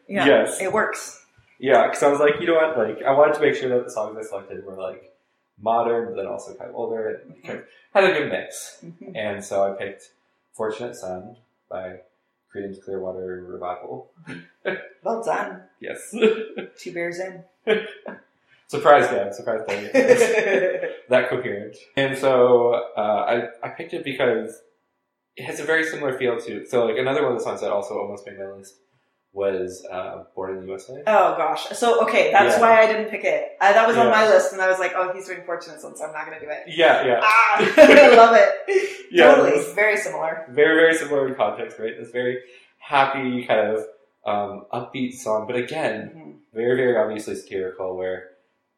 Yeah, 0.09 0.27
Yes. 0.27 0.61
it 0.61 0.73
works. 0.73 1.25
Yeah, 1.59 1.87
because 1.87 2.03
I 2.03 2.09
was 2.09 2.21
like, 2.21 2.41
you 2.41 2.47
know 2.47 2.55
what, 2.55 2.77
like 2.79 3.03
I 3.03 3.13
wanted 3.13 3.35
to 3.35 3.41
make 3.41 3.55
sure 3.55 3.69
that 3.71 3.85
the 3.85 3.91
songs 3.91 4.17
I 4.19 4.23
selected 4.23 4.65
were 4.65 4.75
like 4.77 5.13
modern, 5.61 6.07
but 6.09 6.17
then 6.17 6.27
also 6.27 6.55
kind 6.55 6.69
of 6.71 6.77
older, 6.77 7.09
and 7.25 7.43
kind 7.45 7.59
of 7.61 7.65
had 7.95 8.05
a 8.05 8.13
good 8.19 8.31
mix. 8.31 8.79
Mhm. 8.85 9.17
And 9.17 9.45
so 9.45 9.63
I 9.73 9.77
picked 9.77 10.11
"Fortunate 10.55 10.95
Son" 10.97 11.37
by 11.69 12.01
Creedence 12.55 12.83
Clearwater 12.83 13.45
Revival. 13.49 14.11
Well 15.03 15.23
done. 15.23 15.65
Yes, 15.81 16.11
Two 16.79 16.95
bears 16.95 17.19
in. 17.21 17.45
surprise 18.69 19.11
them, 19.11 19.31
surprise 19.35 19.61
them. 19.67 19.85
that 21.11 21.29
coherent. 21.29 21.77
And 21.95 22.17
so 22.17 22.73
uh, 22.97 23.01
I 23.29 23.49
I 23.63 23.69
picked 23.69 23.93
it 23.93 24.03
because 24.03 24.63
it 25.37 25.45
has 25.45 25.61
a 25.61 25.65
very 25.65 25.85
similar 25.85 26.17
feel 26.17 26.41
to. 26.41 26.65
So 26.65 26.87
like 26.87 26.97
another 26.97 27.23
one 27.23 27.33
of 27.33 27.39
the 27.39 27.45
songs 27.45 27.61
that 27.61 27.71
also 27.71 27.99
almost 27.99 28.27
made 28.27 28.39
my 28.39 28.47
list 28.47 28.77
was 29.35 29.85
uh, 29.91 30.25
"Born 30.35 30.55
in 30.55 30.61
the 30.61 30.67
USA." 30.69 31.03
Oh 31.07 31.35
gosh. 31.37 31.67
So 31.71 32.01
okay, 32.05 32.31
that's 32.33 32.55
Yeah. 32.57 32.61
why 32.63 32.81
I 32.83 32.87
didn't 32.87 33.11
pick 33.11 33.25
it. 33.25 33.57
Uh, 33.61 33.73
that 33.73 33.87
was 33.87 33.97
on 33.97 34.09
my 34.09 34.27
list, 34.29 34.53
and 34.53 34.63
I 34.63 34.69
was 34.71 34.79
like, 34.79 34.93
oh, 34.97 35.13
he's 35.13 35.27
doing 35.27 35.43
Fortunate 35.45 35.81
Son, 35.81 35.97
so 35.97 36.05
I'm 36.07 36.13
not 36.13 36.25
going 36.27 36.39
to 36.41 36.45
do 36.47 36.51
it. 36.51 36.63
Yeah, 36.69 37.05
yeah, 37.05 37.21
Ah, 37.23 37.57
I 37.77 38.15
love 38.17 38.35
it. 38.37 39.07
Yeah, 39.11 39.35
totally. 39.35 39.51
it's- 39.59 39.75
Very 39.75 39.97
similar. 39.97 40.47
very 40.51 40.77
very 40.77 40.95
similar 40.95 41.29
in 41.29 41.35
context, 41.35 41.79
right? 41.79 41.93
This 41.99 42.11
very 42.11 42.39
happy 42.79 43.45
kind 43.47 43.61
of 43.75 43.85
um, 44.27 44.65
upbeat 44.73 45.15
song, 45.15 45.47
but 45.47 45.57
again, 45.57 46.13
Mhm. 46.17 46.35
very 46.55 46.77
very 46.77 46.97
obviously 46.97 47.35
satirical. 47.35 47.97
Where 47.97 48.29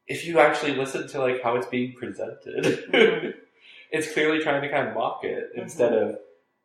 if 0.07 0.27
you 0.27 0.41
actually 0.41 0.75
listen 0.75 1.07
to 1.09 1.21
like 1.21 1.43
how 1.43 1.57
it's 1.57 1.67
being 1.67 1.93
presented, 1.93 2.65
Mhm. 2.91 3.35
it's 3.91 4.13
clearly 4.13 4.41
trying 4.41 4.63
to 4.63 4.69
kind 4.71 4.89
of 4.89 4.95
mock 4.95 5.21
it 5.23 5.51
Mm-hmm. 5.53 5.61
instead 5.61 5.93
of, 5.93 6.17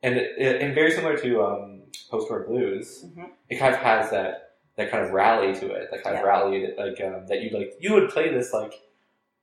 and 0.02 0.16
it, 0.18 0.62
and 0.62 0.74
very 0.74 0.92
similar 0.92 1.18
to 1.18 1.44
um, 1.44 1.81
post-war 2.10 2.46
blues, 2.48 3.06
Mhm. 3.16 3.30
it 3.50 3.58
kind 3.58 3.74
of 3.74 3.80
has 3.82 4.10
that 4.12 4.48
that 4.78 4.90
kind 4.90 5.04
of 5.04 5.12
rally 5.12 5.54
to 5.54 5.72
it, 5.74 5.90
that 5.92 6.02
kind 6.04 6.16
of 6.16 6.22
Yeah. 6.24 6.28
rally 6.28 6.74
like 6.78 7.00
um, 7.02 7.28
that 7.28 7.42
you 7.42 7.50
like 7.58 7.74
you 7.80 7.94
would 7.94 8.10
play 8.10 8.30
this 8.30 8.54
like 8.54 8.74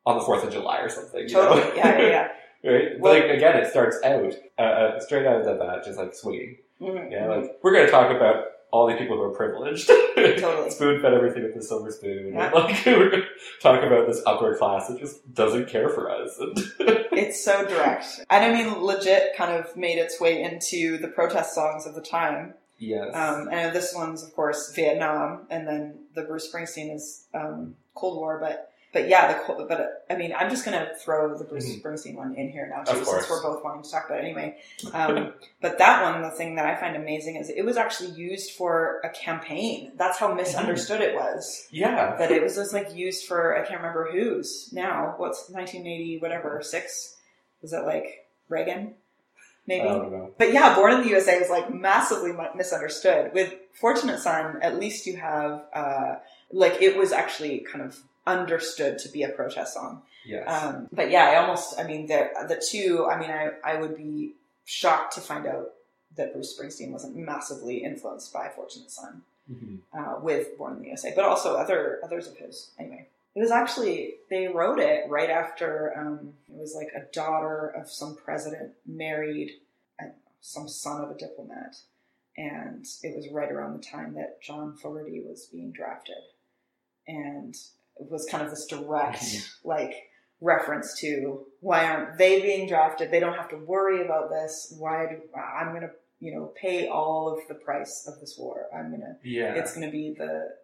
on 0.06 0.16
the 0.16 0.24
Fourth 0.24 0.42
of 0.44 0.50
July 0.52 0.80
or 0.80 0.88
something, 0.88 1.22
you 1.22 1.28
Totally. 1.28 1.60
know? 1.60 1.74
Yeah, 1.74 1.98
yeah, 2.00 2.08
yeah. 2.08 2.28
right? 2.72 2.98
Well- 3.00 3.12
like 3.12 3.24
again, 3.30 3.56
it 3.56 3.68
starts 3.70 3.98
out 4.04 4.34
uh, 4.58 4.62
uh, 4.62 5.00
straight 5.00 5.26
out 5.26 5.40
of 5.40 5.44
the 5.46 5.54
bat, 5.54 5.84
just 5.84 5.98
like 5.98 6.14
swinging. 6.14 6.56
Mhm. 6.80 7.10
Yeah, 7.12 7.26
like 7.26 7.58
we're 7.62 7.72
gonna 7.74 7.90
talk 7.90 8.10
about 8.14 8.44
all 8.70 8.86
these 8.86 8.98
people 8.98 9.16
who 9.16 9.22
are 9.22 9.30
privileged, 9.34 9.88
Totally. 9.88 10.70
spoon 10.70 11.00
fed 11.00 11.14
everything 11.14 11.42
with 11.42 11.54
the 11.54 11.62
silver 11.62 11.90
spoon. 11.90 12.32
Yeah. 12.34 12.46
And, 12.46 12.54
like 12.64 12.84
we're 12.86 13.10
gonna 13.10 13.22
talk 13.62 13.82
about 13.82 14.06
this 14.06 14.20
upper 14.26 14.56
class 14.56 14.88
that 14.88 14.98
just 15.00 15.32
doesn't 15.34 15.68
care 15.68 15.88
for 15.88 16.10
us. 16.10 16.38
It's 17.18 17.44
so 17.44 17.66
direct. 17.66 18.20
And 18.30 18.44
I 18.44 18.52
mean, 18.52 18.80
legit 18.80 19.34
kind 19.36 19.52
of 19.52 19.76
made 19.76 19.98
its 19.98 20.20
way 20.20 20.40
into 20.40 20.98
the 20.98 21.08
protest 21.08 21.52
songs 21.52 21.84
of 21.84 21.96
the 21.96 22.00
time. 22.00 22.54
yes, 22.78 23.12
Um, 23.12 23.48
and 23.50 23.74
this 23.74 23.92
one's, 23.92 24.22
of 24.22 24.32
course, 24.36 24.72
Vietnam, 24.72 25.46
and 25.50 25.66
then 25.66 25.98
the 26.14 26.22
Bruce 26.22 26.48
Springsteen 26.48 26.94
is 26.94 27.24
um, 27.34 27.74
Cold 27.96 28.18
War. 28.18 28.38
But 28.40 28.70
but 28.92 29.08
yeah, 29.08 29.32
the 29.46 29.64
but 29.68 30.04
I 30.08 30.16
mean, 30.16 30.32
I'm 30.36 30.48
just 30.48 30.64
gonna 30.64 30.88
throw 30.98 31.36
the 31.36 31.44
Bruce 31.44 31.66
Mhm. 31.68 31.82
Springsteen 31.82 32.14
one 32.14 32.34
in 32.34 32.48
here 32.50 32.66
now 32.74 32.82
too, 32.84 33.04
since 33.04 33.28
we're 33.28 33.42
both 33.42 33.62
wanting 33.62 33.82
to 33.82 33.90
talk 33.90 34.06
about 34.06 34.18
it 34.20 34.24
anyway. 34.24 34.56
Um, 34.94 35.34
but 35.60 35.78
that 35.78 36.02
one, 36.02 36.22
the 36.22 36.30
thing 36.30 36.54
that 36.56 36.64
I 36.66 36.74
find 36.76 36.96
amazing 36.96 37.36
is 37.36 37.50
it 37.50 37.62
was 37.62 37.76
actually 37.76 38.10
used 38.12 38.52
for 38.52 39.00
a 39.04 39.10
campaign. 39.10 39.92
That's 39.96 40.18
how 40.18 40.32
misunderstood 40.32 41.00
it 41.02 41.14
was. 41.14 41.68
yeah, 41.70 42.16
That 42.16 42.30
it 42.30 42.42
was 42.42 42.54
just 42.56 42.72
like 42.72 42.94
used 42.94 43.26
for 43.26 43.54
I 43.56 43.66
can't 43.66 43.80
remember 43.80 44.10
whose 44.10 44.70
now. 44.72 45.14
What's 45.18 45.50
1980 45.50 46.18
whatever 46.20 46.60
six? 46.62 47.16
Was 47.62 47.72
it 47.72 47.84
like 47.84 48.26
Reagan? 48.48 48.94
Maybe. 49.66 49.86
I 49.86 49.92
don't 49.92 50.10
know. 50.10 50.30
But 50.38 50.54
yeah, 50.54 50.74
Born 50.74 50.94
in 50.94 51.02
the 51.02 51.08
USA 51.10 51.38
was 51.38 51.50
like 51.50 51.72
massively 51.72 52.32
misunderstood. 52.54 53.32
With 53.34 53.54
Fortunate 53.74 54.18
Son, 54.18 54.58
at 54.62 54.80
least 54.80 55.06
you 55.06 55.18
have 55.18 55.64
uh, 55.74 56.14
like 56.50 56.80
it 56.80 56.96
was 56.96 57.12
actually 57.12 57.58
kind 57.70 57.84
of 57.84 57.98
understood 58.36 58.98
to 59.00 59.08
be 59.08 59.22
a 59.22 59.28
protest 59.30 59.74
song. 59.74 60.02
Yes, 60.24 60.46
Um, 60.48 60.88
but 60.92 61.10
yeah, 61.10 61.24
I 61.30 61.36
almost, 61.36 61.78
I 61.80 61.84
mean, 61.84 62.06
the 62.06 62.28
the 62.48 62.56
two. 62.70 63.06
I 63.12 63.18
mean, 63.18 63.30
I 63.30 63.50
I 63.64 63.80
would 63.80 63.96
be 63.96 64.34
shocked 64.64 65.14
to 65.14 65.20
find 65.20 65.46
out 65.46 65.72
that 66.16 66.32
Bruce 66.32 66.58
Springsteen 66.58 66.90
wasn't 66.90 67.16
massively 67.16 67.76
influenced 67.84 68.32
by 68.32 68.48
Fortunate 68.48 68.90
Son 68.90 69.22
Mhm. 69.50 69.78
uh, 69.98 70.20
with 70.20 70.58
Born 70.58 70.74
in 70.76 70.80
the 70.80 70.86
USA, 70.88 71.12
but 71.14 71.24
also 71.24 71.54
other 71.56 72.00
others 72.04 72.26
of 72.26 72.36
his. 72.36 72.70
Anyway, 72.78 73.08
it 73.34 73.40
was 73.40 73.50
actually 73.50 74.16
they 74.28 74.48
wrote 74.48 74.78
it 74.80 75.08
right 75.08 75.30
after 75.30 75.96
um, 75.98 76.34
it 76.48 76.56
was 76.60 76.74
like 76.74 76.92
a 76.94 77.06
daughter 77.12 77.68
of 77.68 77.90
some 77.90 78.14
president 78.16 78.72
married 78.84 79.50
know, 80.00 80.12
some 80.42 80.68
son 80.68 81.02
of 81.02 81.10
a 81.10 81.14
diplomat, 81.18 81.76
and 82.36 82.84
it 83.02 83.16
was 83.16 83.28
right 83.30 83.50
around 83.50 83.72
the 83.78 83.84
time 83.84 84.12
that 84.14 84.42
John 84.42 84.76
Fogerty 84.76 85.20
was 85.20 85.46
being 85.46 85.72
drafted, 85.72 86.22
and 87.06 87.56
was 88.00 88.26
kind 88.30 88.42
of 88.44 88.50
this 88.50 88.66
direct 88.66 89.18
Mhm. 89.22 89.54
like 89.64 89.94
reference 90.40 90.98
to 91.00 91.46
why 91.60 91.84
aren't 91.84 92.16
they 92.18 92.40
being 92.40 92.68
drafted? 92.68 93.10
They 93.10 93.20
don't 93.20 93.34
have 93.36 93.48
to 93.50 93.56
worry 93.56 94.04
about 94.04 94.30
this. 94.30 94.72
Why 94.78 95.06
do 95.06 95.20
I'm 95.36 95.72
gonna 95.74 95.90
you 96.20 96.34
know 96.34 96.52
pay 96.60 96.88
all 96.88 97.28
of 97.28 97.46
the 97.48 97.54
price 97.54 98.06
of 98.06 98.20
this 98.20 98.36
war? 98.38 98.66
I'm 98.74 98.90
gonna 98.90 99.18
yeah, 99.24 99.54
it's 99.54 99.74
going 99.74 99.86
to 99.86 99.92
be 99.92 100.14
the 100.16 100.56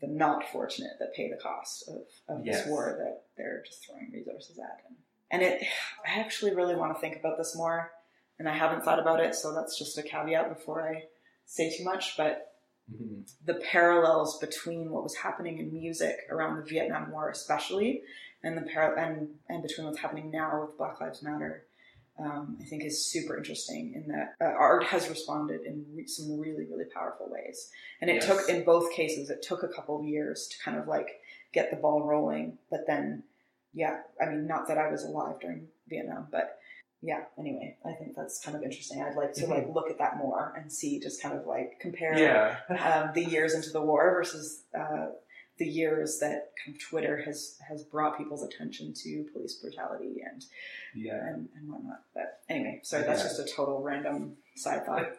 the 0.00 0.06
not 0.06 0.44
fortunate 0.50 0.92
that 0.98 1.14
pay 1.14 1.30
the 1.30 1.36
cost 1.38 1.88
of, 1.88 2.02
of 2.28 2.44
Yes. 2.46 2.58
this 2.62 2.68
war 2.68 2.96
that 2.98 3.22
they're 3.36 3.62
just 3.64 3.86
throwing 3.86 4.10
resources 4.12 4.58
at. 4.58 4.82
And, 4.86 4.96
and 5.30 5.42
it, 5.42 5.66
I 6.06 6.20
actually 6.20 6.54
really 6.54 6.74
want 6.76 6.94
to 6.94 7.00
think 7.00 7.16
about 7.16 7.38
this 7.38 7.56
more, 7.56 7.92
and 8.38 8.46
I 8.46 8.54
haven't 8.54 8.84
thought 8.84 8.98
about 8.98 9.20
it, 9.20 9.34
so 9.34 9.54
that's 9.54 9.78
just 9.78 9.96
a 9.96 10.02
caveat 10.02 10.50
before 10.50 10.86
I 10.86 11.04
say 11.46 11.74
too 11.74 11.82
much. 11.84 12.14
But 12.18 12.55
The 13.44 13.54
parallels 13.54 14.38
between 14.38 14.90
what 14.90 15.02
was 15.02 15.16
happening 15.16 15.58
in 15.58 15.72
music 15.72 16.16
around 16.30 16.56
the 16.56 16.62
Vietnam 16.62 17.10
War, 17.10 17.30
especially, 17.30 18.02
and 18.42 18.56
the 18.56 18.62
par- 18.62 18.96
and 18.96 19.28
and 19.48 19.62
between 19.62 19.86
what's 19.86 19.98
happening 19.98 20.30
now 20.30 20.62
with 20.62 20.78
Black 20.78 21.00
Lives 21.00 21.22
Matter, 21.22 21.64
um, 22.18 22.56
I 22.60 22.64
think 22.64 22.84
is 22.84 23.04
super 23.04 23.36
interesting 23.36 23.92
in 23.94 24.06
that 24.12 24.34
uh, 24.40 24.44
art 24.56 24.84
has 24.84 25.08
responded 25.08 25.62
in 25.62 25.84
re- 25.94 26.06
some 26.06 26.38
really, 26.38 26.64
really 26.64 26.84
powerful 26.84 27.28
ways. 27.28 27.70
And 28.00 28.08
it 28.08 28.16
Yes. 28.16 28.26
took, 28.26 28.48
in 28.48 28.64
both 28.64 28.92
cases, 28.92 29.30
it 29.30 29.42
took 29.42 29.62
a 29.64 29.68
couple 29.68 29.98
of 29.98 30.04
years 30.06 30.46
to 30.48 30.58
kind 30.64 30.78
of 30.78 30.86
like 30.86 31.20
get 31.52 31.70
the 31.70 31.76
ball 31.76 32.04
rolling. 32.04 32.58
But 32.70 32.86
then, 32.86 33.24
yeah, 33.74 34.02
I 34.20 34.26
mean, 34.26 34.46
not 34.46 34.68
that 34.68 34.78
I 34.78 34.90
was 34.90 35.02
alive 35.04 35.40
during 35.40 35.68
Vietnam, 35.88 36.28
but 36.30 36.55
yeah, 37.06 37.20
anyway, 37.38 37.76
I 37.86 37.92
think 37.92 38.16
that's 38.16 38.44
kind 38.44 38.56
of 38.56 38.62
interesting. 38.64 39.00
I'd 39.00 39.14
like 39.14 39.32
to 39.34 39.46
like 39.46 39.68
look 39.72 39.88
at 39.90 39.98
that 39.98 40.16
more 40.18 40.52
and 40.60 40.72
see 40.72 40.98
just 40.98 41.22
kind 41.22 41.38
of 41.38 41.46
like 41.46 41.78
compare 41.80 42.18
Yeah. 42.18 42.56
um, 42.80 43.12
the 43.14 43.24
years 43.24 43.54
into 43.54 43.70
the 43.70 43.80
war 43.80 44.10
versus 44.10 44.62
uh, 44.76 45.06
the 45.58 45.66
years 45.66 46.18
that 46.18 46.50
kind 46.64 46.74
of 46.76 46.82
Twitter 46.82 47.22
has 47.24 47.58
has 47.68 47.84
brought 47.84 48.18
people's 48.18 48.42
attention 48.42 48.92
to 49.04 49.24
police 49.32 49.54
brutality 49.54 50.16
and 50.28 50.44
Yeah. 50.94 51.14
and, 51.28 51.48
and 51.56 51.70
whatnot. 51.70 52.02
But 52.12 52.40
anyway, 52.48 52.80
sorry, 52.82 53.04
that's 53.04 53.22
Yeah. 53.22 53.28
just 53.28 53.40
a 53.40 53.54
total 53.56 53.80
random 53.80 54.36
side 54.56 54.84
thought. 54.84 55.12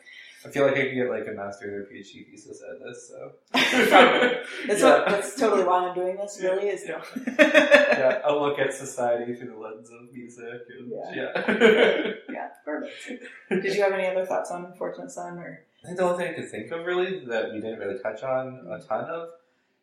I 0.47 0.51
feel 0.51 0.65
like 0.65 0.77
I 0.77 0.83
could 0.83 0.95
get 0.95 1.09
like 1.09 1.27
a 1.27 1.31
master's 1.31 1.87
or 1.87 1.91
PhD 1.91 2.25
thesis 2.29 2.61
of 2.61 2.79
this, 2.79 3.09
so. 3.09 3.31
That's, 3.53 4.81
yeah. 4.81 4.99
what, 4.99 5.07
that's 5.07 5.35
totally 5.35 5.63
why 5.63 5.87
I'm 5.87 5.95
doing 5.95 6.15
this. 6.15 6.39
Really, 6.41 6.69
is 6.69 6.83
Yeah. 6.87 7.01
yeah. 7.37 8.21
I'll 8.25 8.41
look 8.41 8.59
at 8.59 8.73
society 8.73 9.35
through 9.35 9.51
the 9.51 9.57
lens 9.57 9.89
of 9.89 10.13
music. 10.13 10.61
And, 10.77 10.91
Yeah. 10.91 11.31
yeah. 11.47 12.11
yeah, 12.29 12.47
perfect. 12.63 13.23
Did 13.49 13.75
you 13.75 13.81
have 13.81 13.93
any 13.93 14.07
other 14.07 14.25
thoughts 14.25 14.51
on 14.51 14.73
Fortunate 14.77 15.11
Son 15.11 15.37
or? 15.37 15.65
I 15.83 15.87
think 15.87 15.97
the 15.97 16.03
only 16.03 16.23
thing 16.23 16.33
I 16.33 16.35
could 16.35 16.49
think 16.49 16.71
of 16.71 16.85
really 16.85 17.25
that 17.25 17.51
we 17.51 17.59
didn't 17.59 17.79
really 17.79 17.99
touch 18.01 18.23
on 18.23 18.47
a 18.47 18.77
mm-hmm. 18.77 18.87
ton 18.87 19.05
of 19.05 19.29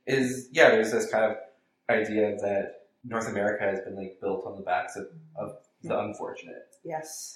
is 0.06 0.48
yeah, 0.52 0.70
there's 0.70 0.92
this 0.92 1.10
kind 1.10 1.24
of 1.24 1.36
idea 1.88 2.36
that 2.40 2.86
North 3.04 3.28
America 3.28 3.64
has 3.64 3.80
been 3.80 3.96
like 3.96 4.18
built 4.20 4.46
on 4.46 4.56
the 4.56 4.62
backs 4.62 4.96
of, 4.96 5.06
of 5.36 5.56
the 5.82 5.90
mm-hmm. 5.90 6.08
unfortunate. 6.08 6.66
Yes. 6.84 7.34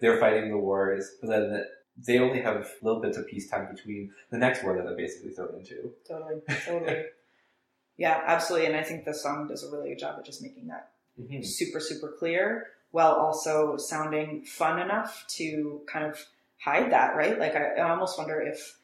They're 0.00 0.18
fighting 0.18 0.50
the 0.50 0.58
wars, 0.58 1.16
but 1.20 1.30
then 1.30 1.64
they 2.04 2.18
only 2.18 2.40
have 2.42 2.70
little 2.82 3.00
bits 3.00 3.16
of 3.16 3.26
peacetime 3.26 3.68
between 3.74 4.12
the 4.30 4.38
next 4.38 4.62
war 4.64 4.76
that 4.76 4.84
they're 4.84 4.96
basically 4.96 5.30
thrown 5.30 5.54
into. 5.58 5.92
Totally. 6.06 6.40
Totally. 6.64 7.04
yeah, 7.96 8.22
absolutely. 8.26 8.66
And 8.68 8.76
I 8.76 8.82
think 8.82 9.04
the 9.04 9.14
song 9.14 9.48
does 9.48 9.64
a 9.64 9.70
really 9.70 9.88
good 9.90 9.98
job 9.98 10.18
of 10.18 10.24
just 10.24 10.42
making 10.42 10.66
that 10.68 10.90
Mm-hmm. 11.18 11.40
super 11.44 11.80
super 11.80 12.14
clear 12.18 12.66
while 12.90 13.12
also 13.12 13.78
sounding 13.78 14.44
fun 14.44 14.78
enough 14.78 15.24
to 15.28 15.80
kind 15.90 16.04
of 16.04 16.22
hide 16.62 16.92
that 16.92 17.16
right 17.16 17.38
like 17.38 17.56
i, 17.56 17.68
I 17.80 17.88
almost 17.88 18.18
wonder 18.18 18.38
if 18.38 18.76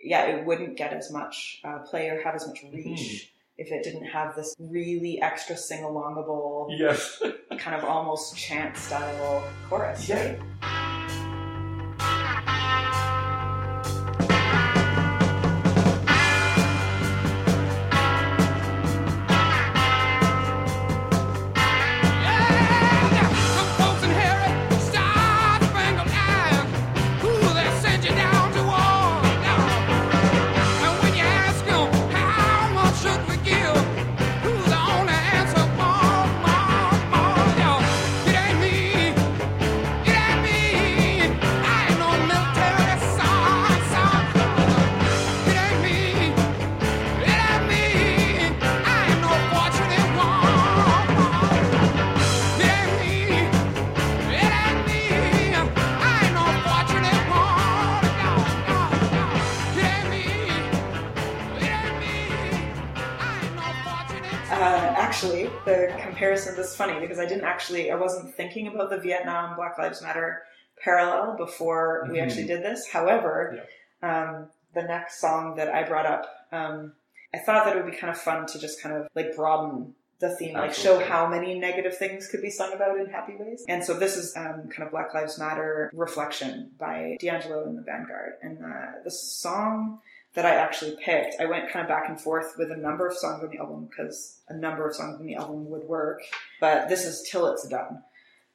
yeah 0.00 0.26
it 0.26 0.46
wouldn't 0.46 0.76
get 0.76 0.92
as 0.92 1.10
much 1.10 1.60
uh, 1.64 1.78
play 1.80 2.08
or 2.08 2.22
have 2.22 2.36
as 2.36 2.46
much 2.46 2.60
reach 2.72 3.32
if 3.58 3.72
it 3.72 3.82
didn't 3.82 4.04
have 4.04 4.36
this 4.36 4.54
really 4.60 5.20
extra 5.20 5.56
sing-alongable 5.56 6.68
Yes. 6.70 7.20
kind 7.58 7.74
of 7.76 7.82
almost 7.84 8.36
chant 8.36 8.76
style 8.76 9.42
chorus 9.68 10.08
Yeah. 10.08 10.24
right 10.24 10.38
comparison 66.22 66.58
is 66.58 66.74
funny 66.76 67.00
because 67.00 67.18
i 67.18 67.26
didn't 67.26 67.44
actually 67.44 67.90
i 67.90 67.94
wasn't 67.94 68.34
thinking 68.36 68.68
about 68.68 68.90
the 68.90 68.98
vietnam 68.98 69.56
black 69.56 69.76
lives 69.78 70.00
matter 70.02 70.42
parallel 70.82 71.36
before 71.36 72.06
we 72.10 72.18
Mhm. 72.18 72.22
actually 72.22 72.46
did 72.46 72.62
this 72.62 72.88
however 72.90 73.58
um, 74.02 74.48
the 74.74 74.82
next 74.82 75.20
song 75.20 75.54
that 75.56 75.68
I 75.72 75.84
brought 75.84 76.06
up, 76.06 76.24
um, 76.50 76.94
I 77.32 77.38
thought 77.38 77.66
that 77.66 77.76
it 77.76 77.84
would 77.84 77.92
be 77.92 77.96
kind 77.96 78.10
of 78.10 78.18
fun 78.18 78.46
to 78.46 78.58
just 78.58 78.82
kind 78.82 78.96
of 78.96 79.06
like 79.14 79.36
broaden 79.36 79.94
the 80.18 80.34
theme, 80.34 80.54
like 80.54 80.74
show 80.74 80.98
how 80.98 81.28
many 81.28 81.56
negative 81.58 81.96
things 81.96 82.26
could 82.26 82.42
be 82.42 82.50
sung 82.50 82.72
about 82.72 82.98
in 82.98 83.06
happy 83.06 83.34
ways. 83.38 83.64
And 83.68 83.84
so 83.84 83.94
this 83.94 84.16
is 84.16 84.36
um, 84.36 84.68
kind 84.70 84.82
of 84.82 84.90
Black 84.90 85.14
Lives 85.14 85.38
Matter 85.38 85.88
reflection 85.94 86.72
by 86.80 87.16
D'Angelo 87.20 87.64
and 87.64 87.78
the 87.78 87.82
Vanguard. 87.82 88.32
And 88.42 88.64
uh, 88.64 89.02
the 89.04 89.10
song 89.12 90.00
that 90.34 90.46
I 90.46 90.54
actually 90.54 90.96
picked, 91.04 91.40
I 91.40 91.44
went 91.44 91.70
kind 91.70 91.82
of 91.82 91.88
back 91.88 92.08
and 92.08 92.20
forth 92.20 92.54
with 92.56 92.70
a 92.70 92.76
number 92.76 93.06
of 93.06 93.16
songs 93.16 93.42
on 93.44 93.50
the 93.50 93.58
album 93.58 93.88
because 93.90 94.40
a 94.48 94.56
number 94.56 94.88
of 94.88 94.94
songs 94.94 95.20
on 95.20 95.26
the 95.26 95.34
album 95.34 95.68
would 95.68 95.84
work. 95.84 96.22
But 96.60 96.88
this 96.88 97.04
is 97.04 97.28
Till 97.30 97.46
It's 97.48 97.68
Done. 97.68 98.02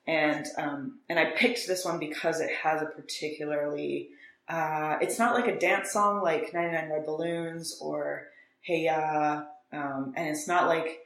And 0.07 0.45
um, 0.57 0.99
and 1.09 1.19
I 1.19 1.31
picked 1.31 1.67
this 1.67 1.83
one 1.83 1.99
because 1.99 2.39
it 2.39 2.49
has 2.63 2.81
a 2.81 2.85
particularly 2.85 4.09
uh, 4.47 4.97
it's 5.01 5.19
not 5.19 5.33
like 5.33 5.47
a 5.47 5.59
dance 5.59 5.91
song 5.91 6.21
like 6.21 6.53
99 6.53 6.89
Red 6.89 7.05
Balloons 7.05 7.77
or 7.81 8.27
Hey 8.61 8.85
Ya, 8.85 9.43
um, 9.73 10.13
and 10.15 10.29
it's 10.29 10.47
not 10.47 10.67
like 10.67 10.99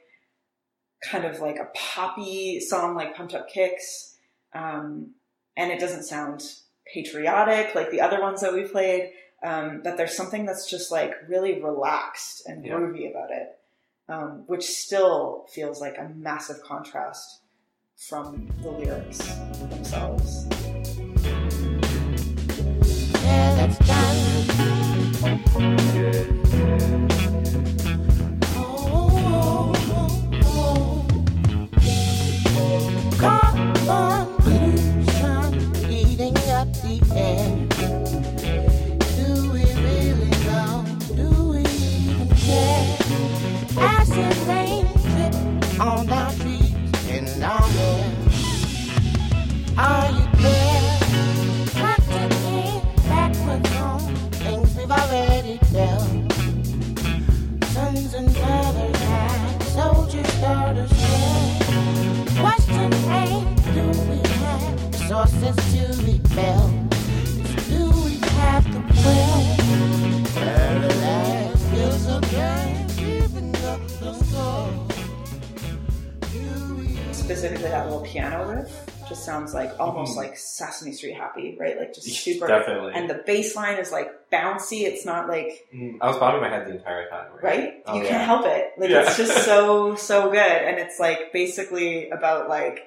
kind 1.02 1.24
of 1.24 1.40
like 1.40 1.56
a 1.56 1.68
poppy 1.74 2.60
song 2.60 2.94
like 2.94 3.16
Pumped 3.16 3.34
Up 3.34 3.48
Kicks, 3.48 4.16
um, 4.54 5.14
and 5.56 5.72
it 5.72 5.80
doesn't 5.80 6.04
sound 6.04 6.44
patriotic 6.92 7.74
like 7.74 7.90
the 7.90 8.00
other 8.00 8.20
ones 8.20 8.40
that 8.40 8.52
we 8.54 8.62
played. 8.62 9.10
Um, 9.42 9.80
but 9.82 9.96
there's 9.96 10.16
something 10.16 10.46
that's 10.46 10.68
just 10.70 10.90
like 10.92 11.14
really 11.28 11.60
relaxed 11.60 12.46
and 12.46 12.64
Yeah. 12.64 12.74
groovy 12.74 13.10
about 13.10 13.30
it, 13.32 13.58
um, 14.08 14.44
which 14.46 14.64
still 14.64 15.46
feels 15.52 15.80
like 15.80 15.98
a 15.98 16.08
massive 16.14 16.62
contrast 16.62 17.40
from 17.96 18.48
the 18.62 18.70
lyrics 18.70 19.18
themselves. 19.70 20.46
Eating 26.84 28.11
have 65.22 65.42
resources 65.42 65.56
to 65.74 65.82
rebel? 66.04 66.68
Do 67.68 67.80
we 68.04 68.14
have 68.38 68.64
the 68.72 68.80
will? 69.04 70.26
Paralyzed 70.34 71.62
feels 71.70 72.04
so 72.04 72.20
blind, 72.20 72.96
giving 72.96 73.56
up 73.66 73.80
the 74.00 74.12
soul. 74.24 74.88
Specifically 77.12 77.68
that 77.68 77.86
little 77.86 78.02
piano 78.02 78.48
riff 78.50 78.86
just 79.08 79.24
sounds 79.24 79.54
like 79.54 79.78
almost 79.80 80.16
like 80.16 80.36
Sesame 80.36 80.92
Street 80.92 81.14
happy, 81.14 81.56
right? 81.58 81.78
Like 81.78 81.94
just 81.94 82.08
super. 82.08 82.46
Definitely. 82.46 82.92
And 82.94 83.08
the 83.08 83.22
bass 83.26 83.54
line 83.56 83.78
is 83.78 83.90
like 83.92 84.10
bouncy. 84.30 84.82
It's 84.82 85.04
not 85.06 85.28
like 85.28 85.66
Mm, 85.74 85.98
I 86.00 86.08
was 86.08 86.18
bobbing 86.18 86.40
my 86.40 86.48
head 86.48 86.66
the 86.66 86.72
entire 86.76 87.08
time. 87.08 87.26
right. 87.42 87.82
Oh, 87.86 87.96
you 87.96 88.02
yeah. 88.02 88.08
can't 88.10 88.24
help 88.24 88.46
it. 88.46 88.72
Like 88.78 88.90
Yeah. 88.90 89.02
it's 89.02 89.16
just 89.16 89.44
so 89.44 89.94
so 89.96 90.30
good, 90.30 90.38
and 90.38 90.78
it's 90.78 90.98
like 90.98 91.32
basically 91.32 92.10
about 92.10 92.48
like 92.48 92.80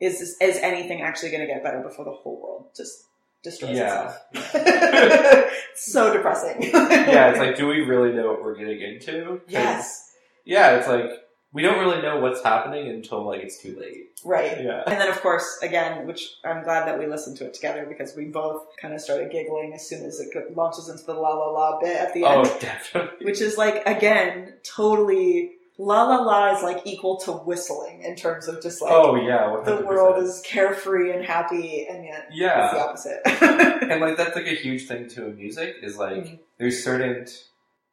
is 0.00 0.18
this, 0.18 0.36
is 0.40 0.56
anything 0.58 1.02
actually 1.02 1.30
going 1.30 1.40
to 1.40 1.46
get 1.46 1.62
better 1.62 1.80
before 1.80 2.04
the 2.04 2.10
whole 2.12 2.40
world 2.42 2.66
just 2.76 3.04
destroys 3.42 3.76
Yeah. 3.76 4.12
itself? 4.32 5.50
so 5.76 6.12
depressing. 6.12 6.62
yeah, 6.72 7.30
it's 7.30 7.38
like, 7.38 7.56
do 7.56 7.66
we 7.66 7.80
really 7.82 8.12
know 8.12 8.28
what 8.28 8.42
we're 8.42 8.56
getting 8.56 8.80
into? 8.80 9.40
yes, 9.48 10.12
Yeah, 10.44 10.76
it's 10.76 10.88
like 10.88 11.06
we 11.52 11.62
don't 11.62 11.78
really 11.78 12.02
know 12.02 12.18
what's 12.18 12.42
happening 12.42 12.88
until 12.88 13.24
like 13.24 13.40
it's 13.40 13.62
too 13.62 13.78
late. 13.78 14.10
Right. 14.24 14.60
Yeah. 14.64 14.82
And 14.86 15.00
then, 15.00 15.08
of 15.08 15.20
course, 15.20 15.58
again, 15.62 16.04
which 16.06 16.34
I'm 16.44 16.64
glad 16.64 16.86
that 16.88 16.98
we 16.98 17.06
listened 17.06 17.36
to 17.38 17.46
it 17.46 17.54
together 17.54 17.86
because 17.88 18.16
we 18.16 18.24
both 18.24 18.62
kind 18.80 18.92
of 18.92 19.00
started 19.00 19.30
giggling 19.30 19.72
as 19.74 19.86
soon 19.88 20.04
as 20.04 20.18
it 20.18 20.56
launches 20.56 20.88
into 20.88 21.04
the 21.04 21.14
la 21.14 21.28
la 21.28 21.50
la 21.50 21.78
bit 21.80 21.96
at 21.96 22.12
the 22.12 22.24
oh, 22.24 22.40
end, 22.40 22.50
Oh, 22.52 22.58
definitely. 22.60 23.24
which 23.26 23.40
is 23.40 23.56
like, 23.56 23.86
again, 23.86 24.54
totally 24.64 25.52
la 25.78 26.04
la 26.04 26.16
la 26.22 26.56
is 26.56 26.62
like 26.62 26.82
equal 26.84 27.18
to 27.18 27.32
whistling 27.32 28.02
in 28.02 28.14
terms 28.16 28.46
of 28.48 28.62
just 28.62 28.80
like 28.80 28.92
Oh 28.92 29.16
yeah, 29.16 29.40
100%. 29.48 29.64
the 29.64 29.84
world 29.86 30.22
is 30.22 30.40
carefree 30.46 31.12
and 31.12 31.24
happy, 31.24 31.86
and 31.90 32.04
yet 32.04 32.28
yeah, 32.32 32.64
it's 32.64 32.74
the 32.74 33.20
opposite. 33.20 33.82
and 33.90 34.00
like 34.00 34.16
that's 34.16 34.36
like 34.36 34.46
a 34.46 34.54
huge 34.54 34.86
thing 34.86 35.08
to 35.10 35.26
a 35.26 35.30
music 35.30 35.76
is 35.82 35.96
like 35.96 36.24
Mhm. 36.24 36.38
there's 36.58 36.82
certain 36.84 37.26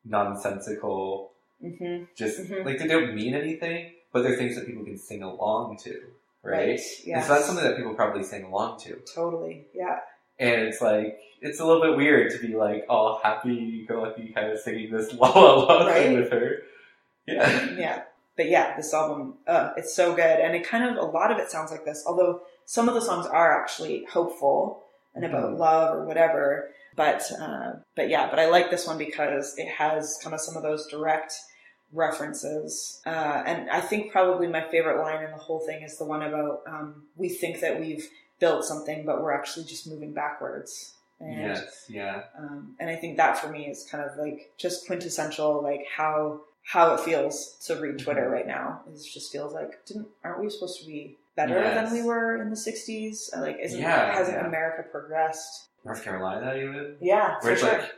nonsensical, 0.05 1.31
hmm 1.61 2.03
just 2.15 2.39
Mhm. 2.39 2.65
like 2.65 2.79
they 2.79 2.87
don't 2.87 3.15
mean 3.15 3.33
anything, 3.33 3.91
but 4.11 4.23
they're 4.23 4.35
things 4.35 4.55
that 4.55 4.65
people 4.65 4.83
can 4.83 4.97
sing 4.97 5.23
along 5.23 5.77
to, 5.83 5.93
right? 6.43 6.67
Right. 6.69 6.79
Yeah. 7.05 7.21
So 7.21 7.33
that's 7.33 7.45
something 7.45 7.63
that 7.63 7.77
people 7.77 7.93
probably 7.93 8.23
sing 8.23 8.43
along 8.45 8.79
to. 8.81 8.97
Totally. 9.15 9.65
Yeah. 9.73 9.99
And 10.39 10.61
it's 10.61 10.81
like 10.81 11.19
it's 11.41 11.59
a 11.59 11.65
little 11.65 11.81
bit 11.81 11.95
weird 11.97 12.31
to 12.33 12.39
be 12.39 12.55
like 12.55 12.85
all 12.89 13.19
happy 13.23 13.85
go 13.87 14.01
lucky 14.01 14.31
kind 14.33 14.51
of 14.51 14.59
singing 14.59 14.91
this 14.91 15.13
la 15.21 15.29
la 15.29 15.53
la 15.55 15.91
thing 15.93 16.13
with 16.19 16.31
her. 16.31 16.57
Yeah. 17.27 17.69
yeah 17.77 18.01
but 18.35 18.49
yeah 18.49 18.75
this 18.75 18.93
album 18.93 19.35
uh, 19.47 19.71
it's 19.77 19.93
so 19.95 20.15
good 20.15 20.39
and 20.39 20.55
it 20.55 20.67
kind 20.67 20.83
of 20.83 20.97
a 20.97 21.07
lot 21.07 21.31
of 21.31 21.37
it 21.37 21.51
sounds 21.51 21.71
like 21.71 21.85
this 21.85 22.03
although 22.07 22.41
some 22.65 22.87
of 22.89 22.95
the 22.95 23.01
songs 23.01 23.25
are 23.27 23.61
actually 23.61 24.05
hopeful 24.11 24.83
and 25.13 25.23
about 25.25 25.51
Mhm. 25.51 25.59
love 25.59 25.95
or 25.97 26.05
whatever 26.05 26.69
but 26.95 27.21
uh, 27.39 27.73
but 27.95 28.09
yeah 28.09 28.29
but 28.29 28.39
i 28.39 28.47
like 28.49 28.71
this 28.71 28.87
one 28.87 28.97
because 28.97 29.53
it 29.57 29.67
has 29.67 30.17
kind 30.23 30.33
of 30.33 30.41
some 30.41 30.57
of 30.57 30.63
those 30.63 30.87
direct 30.87 31.33
references 31.93 33.01
uh, 33.05 33.43
and 33.45 33.69
i 33.69 33.79
think 33.79 34.11
probably 34.11 34.47
my 34.47 34.61
favorite 34.69 35.01
line 35.01 35.23
in 35.23 35.31
the 35.31 35.37
whole 35.37 35.59
thing 35.65 35.83
is 35.83 35.97
the 35.97 36.05
one 36.05 36.21
about 36.23 36.61
um, 36.67 37.03
we 37.15 37.29
think 37.29 37.59
that 37.61 37.79
we've 37.79 38.07
built 38.39 38.63
something 38.65 39.05
but 39.05 39.21
we're 39.21 39.33
actually 39.33 39.65
just 39.65 39.87
moving 39.87 40.13
backwards 40.13 40.95
and 41.19 41.39
Yes, 41.39 41.85
yeah. 41.87 42.23
um, 42.35 42.75
and 42.79 42.89
I 42.89 42.95
think 42.95 43.17
that 43.17 43.37
for 43.37 43.47
me 43.49 43.67
is 43.67 43.85
kind 43.91 44.03
of 44.03 44.17
like 44.17 44.53
just 44.57 44.87
quintessential, 44.87 45.61
like 45.61 45.85
how 45.95 46.41
how 46.71 46.93
it 46.93 47.01
feels 47.01 47.57
to 47.67 47.75
read 47.75 47.99
Twitter 47.99 48.21
Mm-hmm. 48.21 48.31
right 48.33 48.47
now. 48.47 48.81
It 48.87 48.97
just 49.13 49.31
feels 49.31 49.53
like 49.53 49.85
didn't 49.85 50.07
aren't 50.23 50.39
we 50.41 50.49
supposed 50.49 50.79
to 50.79 50.87
be 50.87 51.17
better 51.35 51.55
Yes. 51.55 51.89
than 51.89 51.93
we 51.99 52.03
were 52.05 52.41
in 52.41 52.49
the 52.49 52.55
'60s? 52.55 53.35
Uh, 53.35 53.41
Like, 53.41 53.57
isn't 53.61 53.79
Yeah, 53.79 54.13
hasn't 54.13 54.37
yeah. 54.37 54.47
America 54.47 54.83
progressed? 54.89 55.67
North 55.83 56.03
Carolina 56.03 56.55
even. 56.55 56.95
Yeah, 57.01 57.31
Where 57.31 57.41
for 57.41 57.51
it's 57.51 57.61
sure. 57.61 57.71
like 57.79 57.91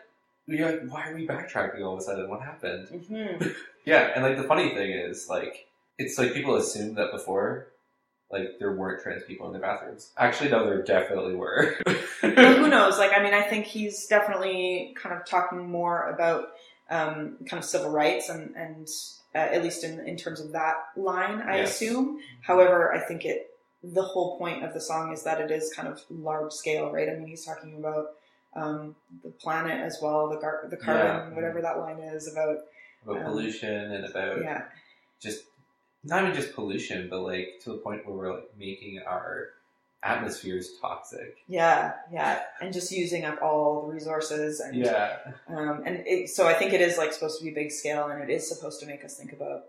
you're 0.47 0.71
like, 0.71 0.89
why 0.91 1.07
are 1.09 1.15
we 1.15 1.27
backtracking 1.27 1.85
all 1.85 1.93
of 1.93 1.99
a 1.99 2.03
sudden? 2.03 2.29
What 2.29 2.41
happened? 2.41 2.87
hmm 2.89 3.47
Yeah, 3.85 4.11
and 4.15 4.23
like 4.23 4.37
the 4.37 4.43
funny 4.43 4.73
thing 4.73 4.91
is, 4.91 5.27
like, 5.29 5.67
it's 5.99 6.17
like 6.17 6.33
people 6.33 6.55
assumed 6.55 6.97
that 6.97 7.11
before, 7.11 7.67
like, 8.31 8.57
there 8.57 8.71
weren't 8.71 9.03
trans 9.03 9.23
people 9.25 9.45
in 9.47 9.53
the 9.53 9.59
bathrooms. 9.59 10.11
Actually, 10.17 10.49
no, 10.51 10.65
there 10.65 10.81
definitely 10.81 11.35
were. 11.35 11.75
But 11.85 11.97
who 12.57 12.67
knows? 12.75 12.97
Like, 12.97 13.11
I 13.15 13.21
mean, 13.21 13.33
I 13.33 13.41
think 13.43 13.65
he's 13.65 14.07
definitely 14.07 14.95
kind 14.97 15.13
of 15.15 15.25
talking 15.25 15.69
more 15.69 16.09
about 16.09 16.45
um, 16.89 17.37
kind 17.49 17.61
of 17.61 17.65
civil 17.65 17.89
rights 17.89 18.29
and 18.29 18.55
and 18.55 18.87
uh, 19.35 19.37
at 19.37 19.63
least 19.63 19.83
in 19.83 19.99
in 20.07 20.15
terms 20.17 20.39
of 20.39 20.51
that 20.51 20.75
line, 20.95 21.41
I 21.41 21.57
Yes. 21.57 21.71
assume. 21.71 22.19
However, 22.41 22.93
I 22.93 22.99
think 22.99 23.25
it 23.25 23.49
the 23.83 24.01
whole 24.03 24.37
point 24.37 24.63
of 24.63 24.73
the 24.73 24.79
song 24.79 25.11
is 25.11 25.23
that 25.23 25.41
it 25.41 25.51
is 25.51 25.73
kind 25.73 25.87
of 25.89 26.01
large 26.09 26.53
scale, 26.53 26.91
right? 26.91 27.09
I 27.09 27.13
mean, 27.15 27.27
he's 27.27 27.45
talking 27.45 27.75
about 27.77 28.11
um, 28.55 28.95
the 29.23 29.29
planet 29.31 29.79
as 29.81 29.97
well, 30.01 30.29
the 30.29 30.37
gar- 30.37 30.67
the 30.69 30.77
carbon, 30.77 31.29
Yeah. 31.29 31.35
whatever 31.35 31.61
that 31.61 31.79
line 31.79 31.99
is 31.99 32.31
about. 32.31 32.59
about 33.03 33.17
Um, 33.17 33.23
pollution 33.23 33.91
and 33.91 34.05
about 34.05 34.41
Yeah, 34.41 34.65
just 35.19 35.43
not 36.03 36.23
even 36.23 36.35
just 36.35 36.53
pollution, 36.53 37.09
but 37.09 37.21
like 37.21 37.59
to 37.63 37.71
the 37.71 37.77
point 37.77 38.05
where 38.05 38.15
we're 38.15 38.33
like 38.35 38.51
making 38.57 38.99
our 39.05 39.49
atmospheres 40.03 40.71
toxic. 40.81 41.37
yeah, 41.47 41.93
yeah, 42.11 42.41
and 42.61 42.73
just 42.73 42.91
using 42.91 43.25
up 43.25 43.41
all 43.41 43.87
the 43.87 43.93
resources 43.93 44.59
and 44.59 44.75
Yeah, 44.75 45.17
Um, 45.47 45.83
and 45.85 46.03
it, 46.05 46.29
so 46.29 46.47
I 46.47 46.53
think 46.53 46.73
it 46.73 46.81
is 46.81 46.97
like 46.97 47.13
supposed 47.13 47.39
to 47.39 47.45
be 47.45 47.51
big 47.51 47.71
scale, 47.71 48.07
and 48.07 48.21
it 48.21 48.29
is 48.33 48.47
supposed 48.47 48.79
to 48.81 48.85
make 48.85 49.03
us 49.05 49.15
think 49.17 49.33
about 49.33 49.65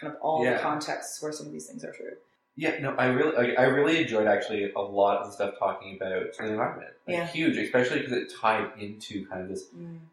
kind 0.00 0.12
of 0.12 0.20
all 0.20 0.44
Yeah. 0.44 0.54
the 0.54 0.58
contexts 0.60 1.22
where 1.22 1.32
some 1.32 1.46
of 1.46 1.52
these 1.52 1.66
things 1.66 1.84
are 1.84 1.92
true. 1.92 2.16
yeah. 2.58 2.78
No, 2.80 2.94
I 2.96 3.08
really, 3.08 3.36
like, 3.36 3.58
I 3.58 3.64
really 3.64 4.00
enjoyed 4.00 4.26
actually 4.26 4.72
a 4.72 4.80
lot 4.80 5.18
of 5.18 5.26
the 5.26 5.32
stuff 5.32 5.54
talking 5.58 5.96
about 6.00 6.32
the 6.38 6.46
environment. 6.46 6.90
Like, 7.06 7.16
Yeah. 7.16 7.26
huge, 7.26 7.58
especially 7.58 7.98
because 8.00 8.14
it 8.14 8.32
tied 8.40 8.70
into 8.78 9.26
kind 9.28 9.42
of 9.42 9.48
this 9.50 9.66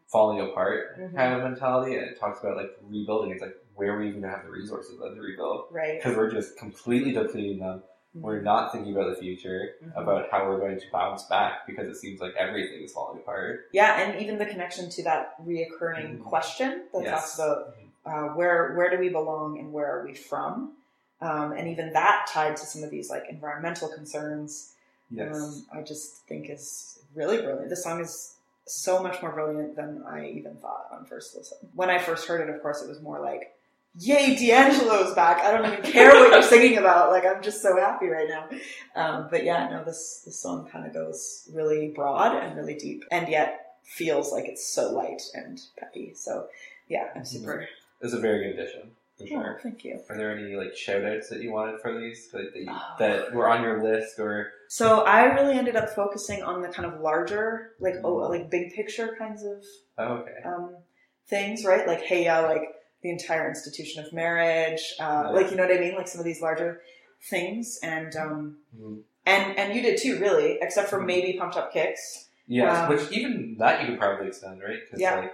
falling 0.08 0.40
apart 0.40 0.98
Mhm. 1.00 1.16
kind 1.16 1.32
of 1.34 1.42
mentality, 1.42 1.96
and 1.96 2.06
it 2.06 2.20
talks 2.20 2.40
about 2.40 2.56
like 2.58 2.70
rebuilding. 2.82 3.30
It's 3.30 3.40
like 3.40 3.56
where 3.76 3.94
are 3.94 3.98
we 3.98 4.08
even 4.08 4.20
gonna 4.20 4.34
have 4.36 4.44
the 4.44 4.50
resources 4.50 4.98
to 5.00 5.20
rebuild? 5.20 5.68
Right. 5.70 5.96
Because 5.98 6.16
we're 6.18 6.30
just 6.30 6.56
completely 6.58 7.12
depleting 7.12 7.58
them. 7.60 7.82
We're 8.14 8.40
not 8.42 8.70
thinking 8.72 8.94
about 8.94 9.10
the 9.10 9.20
future, 9.20 9.74
Mhm. 9.82 9.96
about 10.00 10.30
how 10.30 10.48
we're 10.48 10.58
going 10.60 10.78
to 10.78 10.86
bounce 10.92 11.24
back 11.24 11.66
because 11.66 11.88
it 11.88 11.96
seems 11.96 12.20
like 12.20 12.34
everything 12.36 12.82
is 12.82 12.92
falling 12.92 13.18
apart. 13.18 13.66
Yeah, 13.72 14.00
and 14.00 14.20
even 14.22 14.38
the 14.38 14.46
connection 14.46 14.88
to 14.90 15.02
that 15.04 15.34
reoccurring 15.44 16.18
Mhm. 16.18 16.22
question 16.24 16.84
that 16.92 17.02
Yes. 17.02 17.10
talks 17.10 17.34
about 17.38 17.74
uh, 18.06 18.28
where 18.34 18.74
where 18.74 18.90
do 18.90 18.98
we 18.98 19.08
belong 19.08 19.58
and 19.58 19.72
where 19.72 19.86
are 19.98 20.04
we 20.04 20.12
from, 20.12 20.76
um, 21.22 21.52
and 21.52 21.68
even 21.68 21.90
that 21.94 22.26
tied 22.28 22.54
to 22.54 22.66
some 22.66 22.82
of 22.84 22.90
these 22.90 23.08
like 23.08 23.24
environmental 23.30 23.88
concerns. 23.88 24.74
Yes. 25.10 25.34
Um, 25.34 25.66
I 25.72 25.80
just 25.82 26.26
think 26.28 26.50
is 26.50 27.02
really 27.14 27.40
brilliant. 27.40 27.70
The 27.70 27.76
song 27.76 28.00
is 28.00 28.36
so 28.66 29.02
much 29.02 29.22
more 29.22 29.32
brilliant 29.32 29.74
than 29.76 30.02
I 30.06 30.26
even 30.28 30.56
thought 30.58 30.88
on 30.92 31.06
first 31.06 31.34
listen. 31.34 31.56
When 31.74 31.88
I 31.88 31.98
first 31.98 32.26
heard 32.28 32.46
it, 32.46 32.54
of 32.54 32.60
course, 32.62 32.82
it 32.82 32.88
was 32.88 33.00
more 33.00 33.20
like, 33.20 33.53
"Yay, 33.98 34.34
D'Angelo's 34.36 35.14
back! 35.14 35.38
I 35.44 35.50
don't 35.50 35.72
even 35.72 35.92
care 35.92 36.10
what 36.10 36.30
you're 36.30 36.42
singing 36.42 36.78
about. 36.78 37.10
Like, 37.10 37.24
I'm 37.24 37.42
just 37.42 37.62
so 37.62 37.76
happy 37.76 38.08
right 38.08 38.28
now." 38.28 38.48
Um, 38.96 39.28
but 39.30 39.44
yeah, 39.44 39.68
no, 39.68 39.84
this 39.84 40.22
this 40.24 40.40
song 40.40 40.68
kind 40.70 40.86
of 40.86 40.92
goes 40.92 41.48
really 41.52 41.88
broad 41.88 42.36
and 42.36 42.56
really 42.56 42.74
deep, 42.74 43.04
and 43.10 43.28
yet 43.28 43.60
feels 43.84 44.32
like 44.32 44.46
it's 44.46 44.66
so 44.66 44.92
light 44.92 45.22
and 45.34 45.60
peppy. 45.78 46.12
So 46.14 46.48
yeah, 46.88 47.08
I'm 47.14 47.24
super. 47.24 47.68
It's 48.00 48.12
a 48.14 48.18
very 48.18 48.44
good 48.44 48.58
addition, 48.58 48.90
for 49.18 49.56
Oh, 49.56 49.58
thank 49.62 49.84
you. 49.84 50.00
Are 50.10 50.16
there 50.16 50.36
any 50.36 50.54
like 50.56 50.76
shout 50.76 51.04
outs 51.04 51.28
that 51.30 51.40
you 51.40 51.52
wanted 51.52 51.80
for 51.80 51.98
these 51.98 52.28
like, 52.32 52.52
that, 52.52 52.60
you, 52.60 52.66
Oh. 52.70 52.94
that 52.98 53.32
were 53.32 53.48
on 53.48 53.62
your 53.62 53.82
list 53.82 54.18
or 54.18 54.50
So 54.68 55.00
I 55.02 55.24
really 55.24 55.56
ended 55.56 55.76
up 55.76 55.90
focusing 55.90 56.42
on 56.42 56.62
the 56.62 56.68
kind 56.68 56.92
of 56.92 57.00
larger, 57.00 57.72
like 57.80 57.94
oh, 58.02 58.14
like 58.14 58.50
big 58.50 58.72
picture 58.74 59.14
kinds 59.18 59.42
of 59.44 59.64
oh, 59.98 60.04
okay. 60.16 60.42
um, 60.44 60.76
things, 61.28 61.64
right? 61.64 61.86
Like, 61.86 62.02
hey, 62.02 62.24
yeah, 62.24 62.40
like 62.40 62.74
the 63.04 63.10
entire 63.10 63.46
institution 63.48 64.02
of 64.04 64.12
marriage, 64.14 64.94
uh, 64.98 65.04
Yeah. 65.26 65.28
like 65.28 65.50
you 65.50 65.56
know 65.58 65.64
what 65.66 65.76
I 65.76 65.78
mean? 65.78 65.94
Like 65.94 66.08
some 66.08 66.18
of 66.20 66.24
these 66.24 66.40
larger 66.40 66.80
things, 67.30 67.78
and 67.82 68.16
um, 68.16 68.58
Mhm. 68.76 69.02
and 69.26 69.58
and 69.58 69.74
you 69.76 69.82
did 69.82 69.98
too, 70.00 70.18
really, 70.18 70.58
except 70.60 70.88
for 70.88 71.00
maybe 71.00 71.38
pumped 71.38 71.56
up 71.56 71.72
kicks, 71.72 72.28
Yes, 72.46 72.76
Um, 72.76 72.88
which 72.90 73.10
even 73.10 73.56
that 73.58 73.80
you 73.80 73.86
could 73.88 73.98
probably 73.98 74.26
extend, 74.28 74.62
right? 74.62 74.78
Because 74.84 75.00
Yeah. 75.00 75.16
like 75.20 75.32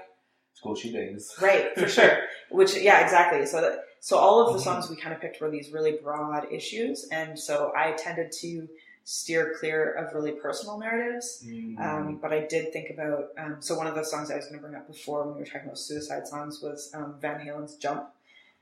school 0.55 0.77
shootings. 0.77 1.35
right? 1.41 1.77
For 1.77 1.89
sure. 1.97 2.19
Which, 2.51 2.77
yeah, 2.77 3.01
exactly. 3.03 3.47
So 3.47 3.61
that 3.61 3.85
so 4.01 4.17
all 4.17 4.41
of 4.47 4.53
the 4.55 4.61
Mhm. 4.61 4.65
songs 4.65 4.91
we 4.91 4.97
kind 4.97 5.13
of 5.15 5.21
picked 5.21 5.41
were 5.41 5.51
these 5.51 5.71
really 5.73 5.93
broad 5.93 6.53
issues, 6.53 7.09
and 7.13 7.39
so 7.39 7.73
I 7.77 7.93
tended 7.93 8.31
to 8.43 8.69
steer 9.13 9.55
clear 9.59 9.93
of 9.95 10.15
really 10.15 10.31
personal 10.33 10.79
narratives. 10.79 11.43
Mm. 11.45 11.81
Um, 11.81 12.19
but 12.23 12.33
I 12.33 12.47
did 12.47 12.73
think 12.73 12.91
about 12.91 13.31
um, 13.37 13.57
so 13.59 13.77
one 13.77 13.89
of 13.89 13.97
the 13.97 14.05
songs 14.05 14.31
I 14.31 14.37
was 14.37 14.45
going 14.47 14.59
to 14.59 14.63
bring 14.63 14.77
up 14.77 14.87
before 14.87 15.25
when 15.25 15.35
we 15.35 15.41
were 15.41 15.47
talking 15.47 15.63
about 15.67 15.79
suicide 15.79 16.29
songs 16.29 16.61
was 16.63 16.91
um, 16.95 17.17
Van 17.21 17.41
Halen's 17.41 17.75
"Jump." 17.77 18.09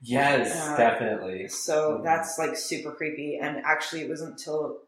yes, 0.00 0.56
uh, 0.56 0.76
definitely. 0.76 1.48
So 1.48 1.98
Mhm. 1.98 2.04
that's 2.04 2.38
like 2.38 2.56
super 2.56 2.92
creepy. 2.92 3.36
And 3.36 3.58
actually, 3.64 4.02
it 4.02 4.08
wasn't 4.08 4.30
until 4.38 4.78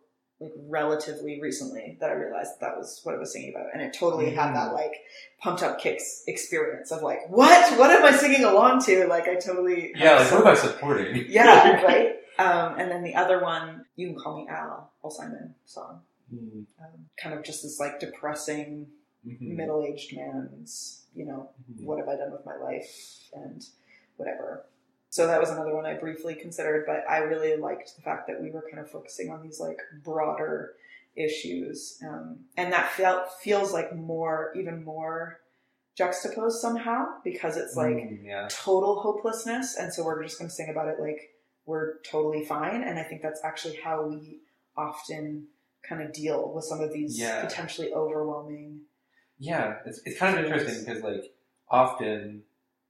like 0.40 0.52
relatively 0.68 1.38
recently 1.42 1.98
that 2.00 2.08
I 2.08 2.14
realized 2.14 2.52
that, 2.52 2.60
that 2.60 2.78
was 2.78 3.00
what 3.02 3.14
it 3.14 3.18
was 3.18 3.30
singing 3.30 3.50
about, 3.54 3.66
and 3.74 3.82
it 3.82 3.92
totally 3.92 4.30
had 4.30 4.50
Mhm. 4.52 4.54
that 4.54 4.72
like 4.72 4.94
pumped 5.40 5.62
up 5.62 5.78
kicks 5.78 6.24
experience 6.26 6.90
of 6.90 7.02
like, 7.02 7.28
what? 7.28 7.78
What 7.78 7.90
am 7.90 8.02
I 8.06 8.12
singing 8.12 8.44
along 8.44 8.82
to? 8.84 9.06
Like, 9.08 9.28
I 9.28 9.34
totally 9.34 9.92
Yeah, 9.94 10.14
like 10.16 10.30
what 10.32 10.40
am 10.40 10.46
I 10.46 10.54
supporting? 10.54 11.26
yeah, 11.28 11.82
right. 11.84 12.16
Um, 12.38 12.78
and 12.78 12.90
then 12.90 13.02
the 13.02 13.16
other 13.16 13.42
one, 13.42 13.79
"You 14.00 14.08
Can 14.08 14.18
Call 14.18 14.36
Me 14.38 14.48
Al," 14.48 14.92
Paul 15.00 15.10
Simon 15.10 15.54
song, 15.64 16.02
Mm, 16.32 16.64
um, 16.80 17.10
kind 17.20 17.34
of 17.36 17.42
just 17.44 17.62
this 17.64 17.80
like 17.80 17.98
depressing 17.98 18.86
mhm, 19.26 19.40
middle 19.40 19.84
aged 19.84 20.16
man's, 20.16 21.06
you 21.14 21.24
know, 21.26 21.50
mhm. 21.72 21.84
what 21.84 21.98
have 21.98 22.08
I 22.08 22.16
done 22.16 22.30
with 22.30 22.46
my 22.46 22.56
life 22.56 23.28
and 23.34 23.64
whatever. 24.16 24.64
So 25.08 25.26
that 25.26 25.40
was 25.40 25.50
another 25.50 25.74
one 25.74 25.86
I 25.86 25.94
briefly 25.94 26.36
considered, 26.36 26.84
but 26.86 27.02
I 27.10 27.18
really 27.18 27.56
liked 27.56 27.96
the 27.96 28.02
fact 28.02 28.28
that 28.28 28.40
we 28.40 28.52
were 28.52 28.62
kind 28.70 28.78
of 28.78 28.88
focusing 28.88 29.28
on 29.32 29.42
these 29.42 29.58
like 29.58 29.78
broader 30.04 30.74
issues, 31.16 31.98
um, 32.08 32.44
and 32.56 32.72
that 32.72 32.92
felt 32.92 33.32
feels 33.42 33.72
like 33.72 33.94
more, 33.96 34.52
even 34.56 34.84
more 34.84 35.40
juxtaposed 35.96 36.60
somehow 36.60 37.06
because 37.24 37.56
it's 37.56 37.74
like 37.76 37.96
Mm, 37.96 38.24
yeah. 38.24 38.46
total 38.48 39.00
hopelessness, 39.00 39.76
and 39.76 39.92
so 39.92 40.04
we're 40.04 40.22
just 40.22 40.38
going 40.38 40.48
to 40.48 40.54
sing 40.54 40.70
about 40.70 40.86
it 40.86 41.00
like 41.00 41.34
we're 41.66 41.98
totally 42.00 42.44
fine. 42.44 42.82
And 42.82 42.98
I 42.98 43.02
think 43.02 43.22
that's 43.22 43.42
actually 43.44 43.76
how 43.76 44.06
we 44.06 44.38
often 44.76 45.46
kind 45.82 46.02
of 46.02 46.12
deal 46.12 46.52
with 46.54 46.64
some 46.64 46.80
of 46.80 46.92
these 46.92 47.18
Yeah. 47.18 47.40
potentially 47.44 47.92
overwhelming. 47.92 48.80
Yeah, 49.38 49.76
it's, 49.86 50.00
it's 50.04 50.18
kind 50.18 50.38
of 50.38 50.44
interesting 50.44 50.84
because 50.84 51.02
like 51.02 51.32
often 51.68 52.42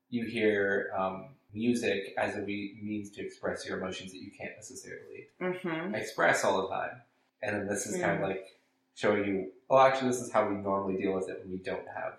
you 0.09 0.25
hear 0.25 0.91
um, 0.97 1.29
music 1.55 2.15
as 2.19 2.35
a 2.37 2.41
means 2.41 3.11
to 3.11 3.25
express 3.25 3.67
your 3.67 3.79
emotions 3.79 4.13
that 4.13 4.19
you 4.19 4.31
can't 4.37 4.57
necessarily 4.57 5.29
Mm-hmm. 5.41 5.95
express 5.95 6.45
all 6.45 6.63
the 6.63 6.69
time. 6.69 7.03
And 7.43 7.57
then 7.57 7.67
this 7.69 7.87
is 7.87 8.01
kind 8.01 8.19
Mm. 8.19 8.23
of 8.23 8.29
like 8.29 8.47
showing 8.95 9.25
you, 9.25 9.53
well, 9.69 9.81
actually, 9.81 10.09
this 10.09 10.21
is 10.21 10.31
how 10.33 10.49
we 10.49 10.57
normally 10.57 11.01
deal 11.01 11.15
with 11.15 11.29
it 11.29 11.39
when 11.41 11.51
we 11.53 11.59
don't 11.59 11.87
have 11.89 12.15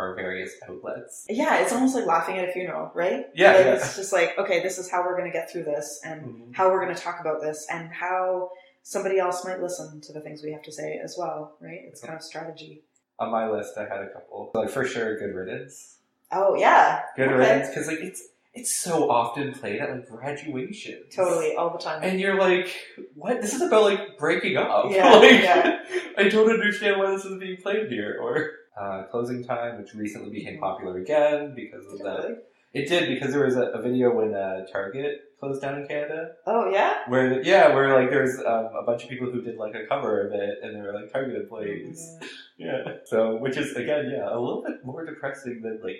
our 0.00 0.14
various 0.14 0.52
outlets. 0.68 1.26
Yeah, 1.28 1.60
it's 1.60 1.72
almost 1.72 1.94
like 1.94 2.06
laughing 2.06 2.38
at 2.38 2.48
a 2.48 2.52
funeral, 2.52 2.90
right? 2.94 3.26
Yeah, 3.34 3.52
Like, 3.52 3.64
yeah. 3.66 3.74
It's 3.74 3.96
just 3.96 4.12
like, 4.12 4.36
okay, 4.38 4.62
this 4.62 4.78
is 4.78 4.90
how 4.90 5.02
we're 5.02 5.16
going 5.16 5.30
to 5.30 5.36
get 5.38 5.50
through 5.50 5.64
this, 5.64 6.00
and 6.04 6.22
Mhm. 6.24 6.56
how 6.56 6.70
we're 6.70 6.82
going 6.82 6.94
to 6.94 7.00
talk 7.00 7.20
about 7.20 7.40
this, 7.40 7.66
and 7.70 7.90
how 7.92 8.50
somebody 8.82 9.18
else 9.18 9.44
might 9.44 9.60
listen 9.60 10.00
to 10.00 10.12
the 10.12 10.20
things 10.20 10.42
we 10.42 10.52
have 10.52 10.62
to 10.62 10.72
say 10.72 10.98
as 11.04 11.16
well, 11.18 11.56
right? 11.60 11.80
It's 11.86 12.00
kind 12.00 12.14
of 12.16 12.22
strategy. 12.22 12.82
On 13.18 13.30
my 13.30 13.48
list, 13.50 13.76
I 13.76 13.82
had 13.82 14.00
a 14.02 14.08
couple. 14.08 14.50
Like 14.54 14.70
for 14.70 14.84
sure, 14.86 15.18
Good 15.18 15.34
Riddance. 15.34 15.96
Oh 16.32 16.54
yeah, 16.54 17.02
Good 17.16 17.28
Okay. 17.28 17.34
Riddance, 17.36 17.68
because 17.68 17.86
like 17.86 17.98
it's 18.00 18.22
it's 18.54 18.74
so 18.74 19.08
often 19.10 19.52
played 19.52 19.80
at 19.80 19.90
like 19.90 20.08
graduation. 20.08 21.02
totally, 21.14 21.54
all 21.54 21.70
the 21.70 21.78
time. 21.78 22.02
And 22.02 22.18
you're 22.18 22.36
like, 22.38 22.74
what? 23.14 23.40
This 23.42 23.52
is 23.54 23.60
about 23.62 23.82
like 23.82 24.16
breaking 24.18 24.56
up. 24.56 24.86
Yeah, 24.90 25.12
like, 25.16 25.42
yeah. 25.42 25.84
I 26.18 26.28
don't 26.28 26.50
understand 26.50 26.98
why 26.98 27.10
this 27.12 27.24
is 27.26 27.38
being 27.38 27.58
played 27.58 27.88
here. 27.90 28.18
Or 28.22 28.50
uh, 28.78 29.04
Closing 29.10 29.44
Time, 29.44 29.80
which 29.80 29.94
recently 29.94 30.30
became 30.30 30.58
popular 30.58 30.98
again 30.98 31.54
because 31.54 31.86
of 31.92 31.98
that. 32.00 32.44
It 32.72 32.88
did 32.88 33.08
because 33.08 33.32
there 33.32 33.44
was 33.44 33.56
a, 33.56 33.62
a 33.72 33.82
video 33.82 34.14
when 34.14 34.32
uh, 34.34 34.64
Target 34.70 35.22
closed 35.40 35.60
down 35.60 35.80
in 35.80 35.88
Canada, 35.88 36.32
Oh 36.46 36.70
yeah. 36.70 36.98
where 37.08 37.42
yeah, 37.42 37.74
where 37.74 38.00
like 38.00 38.10
there's 38.10 38.38
um, 38.38 38.68
a 38.80 38.84
bunch 38.86 39.02
of 39.02 39.08
people 39.10 39.30
who 39.30 39.40
did 39.42 39.56
like 39.56 39.74
a 39.74 39.86
cover 39.88 40.26
of 40.28 40.32
it, 40.32 40.58
and 40.62 40.76
they 40.76 40.80
were 40.80 40.92
like 40.94 41.12
Target 41.12 41.34
employees. 41.42 42.16
Yeah. 42.58 42.84
So, 43.06 43.36
which 43.38 43.56
is 43.56 43.74
again, 43.74 44.12
yeah, 44.14 44.28
a 44.28 44.38
little 44.38 44.62
bit 44.64 44.84
more 44.84 45.04
depressing 45.04 45.62
than 45.62 45.80
like 45.82 45.96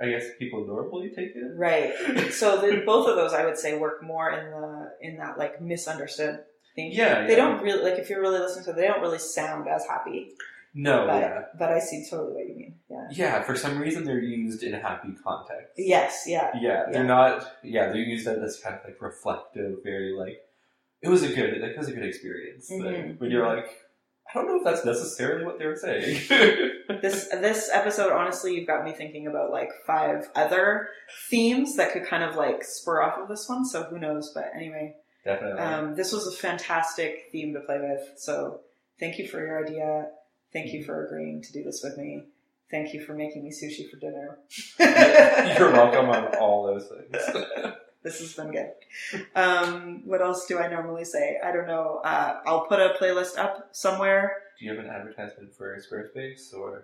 I 0.00 0.08
guess 0.08 0.24
people 0.38 0.66
normally 0.66 1.10
take 1.10 1.32
it. 1.36 1.44
Right. 1.56 1.92
So 2.32 2.58
the, 2.60 2.82
both 2.86 3.06
of 3.08 3.16
those, 3.16 3.32
I 3.34 3.44
would 3.44 3.58
say, 3.58 3.76
work 3.78 4.02
more 4.02 4.30
in 4.30 4.50
the 4.50 4.90
in 5.02 5.16
that 5.18 5.38
like 5.38 5.60
misunderstood 5.60 6.38
thing. 6.74 6.90
Yeah, 6.92 7.26
They 7.26 7.36
yeah. 7.36 7.44
don't 7.44 7.62
really 7.62 7.82
like 7.82 7.98
if 7.98 8.08
you're 8.08 8.22
really 8.22 8.38
listening 8.38 8.64
to 8.64 8.70
it, 8.70 8.76
they 8.76 8.86
don't 8.86 9.02
really 9.02 9.18
sound 9.18 9.68
as 9.68 9.84
happy. 9.86 10.30
No, 10.74 11.06
but 11.06 11.20
yeah, 11.20 11.40
but 11.58 11.70
I 11.70 11.78
see 11.78 12.04
totally 12.10 12.32
what 12.34 12.48
you 12.48 12.56
mean. 12.56 12.74
Yeah. 12.90 13.06
yeah. 13.12 13.42
For 13.44 13.54
some 13.54 13.78
reason, 13.78 14.04
they're 14.04 14.18
used 14.18 14.62
in 14.64 14.74
a 14.74 14.80
happy 14.80 15.08
context. 15.22 15.72
Yes. 15.76 16.24
Yeah. 16.26 16.50
Yeah, 16.60 16.84
they're 16.90 17.02
Yeah. 17.02 17.06
not. 17.08 17.46
Yeah, 17.62 17.86
they're 17.86 17.96
used 17.96 18.26
as 18.26 18.40
this 18.40 18.60
kind 18.60 18.74
of 18.76 18.80
like 18.84 19.00
reflective, 19.00 19.76
very 19.84 20.12
like 20.18 20.38
it 21.02 21.08
was 21.08 21.22
a 21.22 21.28
good, 21.28 21.60
like, 21.60 21.72
it 21.72 21.78
was 21.78 21.88
a 21.88 21.92
good 21.92 22.04
experience. 22.04 22.66
thing. 22.68 22.80
Mhm. 22.82 23.20
When 23.20 23.30
you're 23.30 23.46
like, 23.46 23.66
I 24.30 24.34
don't 24.34 24.48
know 24.48 24.56
if 24.56 24.64
that's 24.64 24.84
necessarily 24.84 25.44
what 25.44 25.58
they 25.58 25.66
were 25.66 25.76
saying. 25.76 26.20
This 27.00 27.28
this 27.28 27.70
episode, 27.72 28.12
honestly, 28.12 28.54
you've 28.54 28.66
got 28.66 28.84
me 28.84 28.92
thinking 28.92 29.26
about 29.26 29.50
like 29.50 29.70
five 29.86 30.28
other 30.34 30.88
themes 31.30 31.76
that 31.76 31.92
could 31.92 32.04
kind 32.04 32.22
of 32.22 32.36
like 32.36 32.62
spur 32.62 33.00
off 33.02 33.18
of 33.18 33.26
this 33.28 33.48
one. 33.48 33.64
So 33.64 33.84
who 33.84 33.98
knows? 33.98 34.32
But 34.34 34.50
anyway, 34.54 34.94
Definitely. 35.24 35.60
um, 35.62 35.94
this 35.94 36.12
was 36.12 36.26
a 36.26 36.32
fantastic 36.36 37.30
theme 37.32 37.54
to 37.54 37.60
play 37.60 37.78
with. 37.80 38.02
So 38.18 38.60
thank 39.00 39.18
you 39.18 39.26
for 39.28 39.38
your 39.40 39.64
idea. 39.66 40.08
Thank 40.54 40.72
you 40.72 40.84
for 40.84 41.04
agreeing 41.04 41.42
to 41.42 41.52
do 41.52 41.62
this 41.62 41.82
with 41.82 41.98
me. 41.98 42.22
Thank 42.70 42.94
you 42.94 43.04
for 43.04 43.12
making 43.12 43.42
me 43.44 43.50
sushi 43.50 43.90
for 43.90 43.96
dinner. 43.98 44.38
You're 45.58 45.72
welcome 45.72 46.08
on 46.08 46.34
all 46.36 46.66
those 46.66 46.88
things. 46.88 47.74
This 48.04 48.20
has 48.20 48.34
been 48.34 48.52
good. 48.52 48.70
Um, 49.34 50.02
what 50.04 50.20
else 50.20 50.44
do 50.44 50.58
I 50.58 50.68
normally 50.68 51.06
say? 51.06 51.38
I 51.42 51.50
don't 51.52 51.66
know. 51.66 52.02
Uh, 52.04 52.38
I'll 52.44 52.66
put 52.66 52.78
a 52.78 52.94
playlist 53.00 53.38
up 53.38 53.70
somewhere. 53.72 54.42
Do 54.58 54.66
you 54.66 54.76
have 54.76 54.84
an 54.84 54.90
advertisement 54.90 55.54
for 55.54 55.74
Squarespace 55.78 56.52
or? 56.52 56.82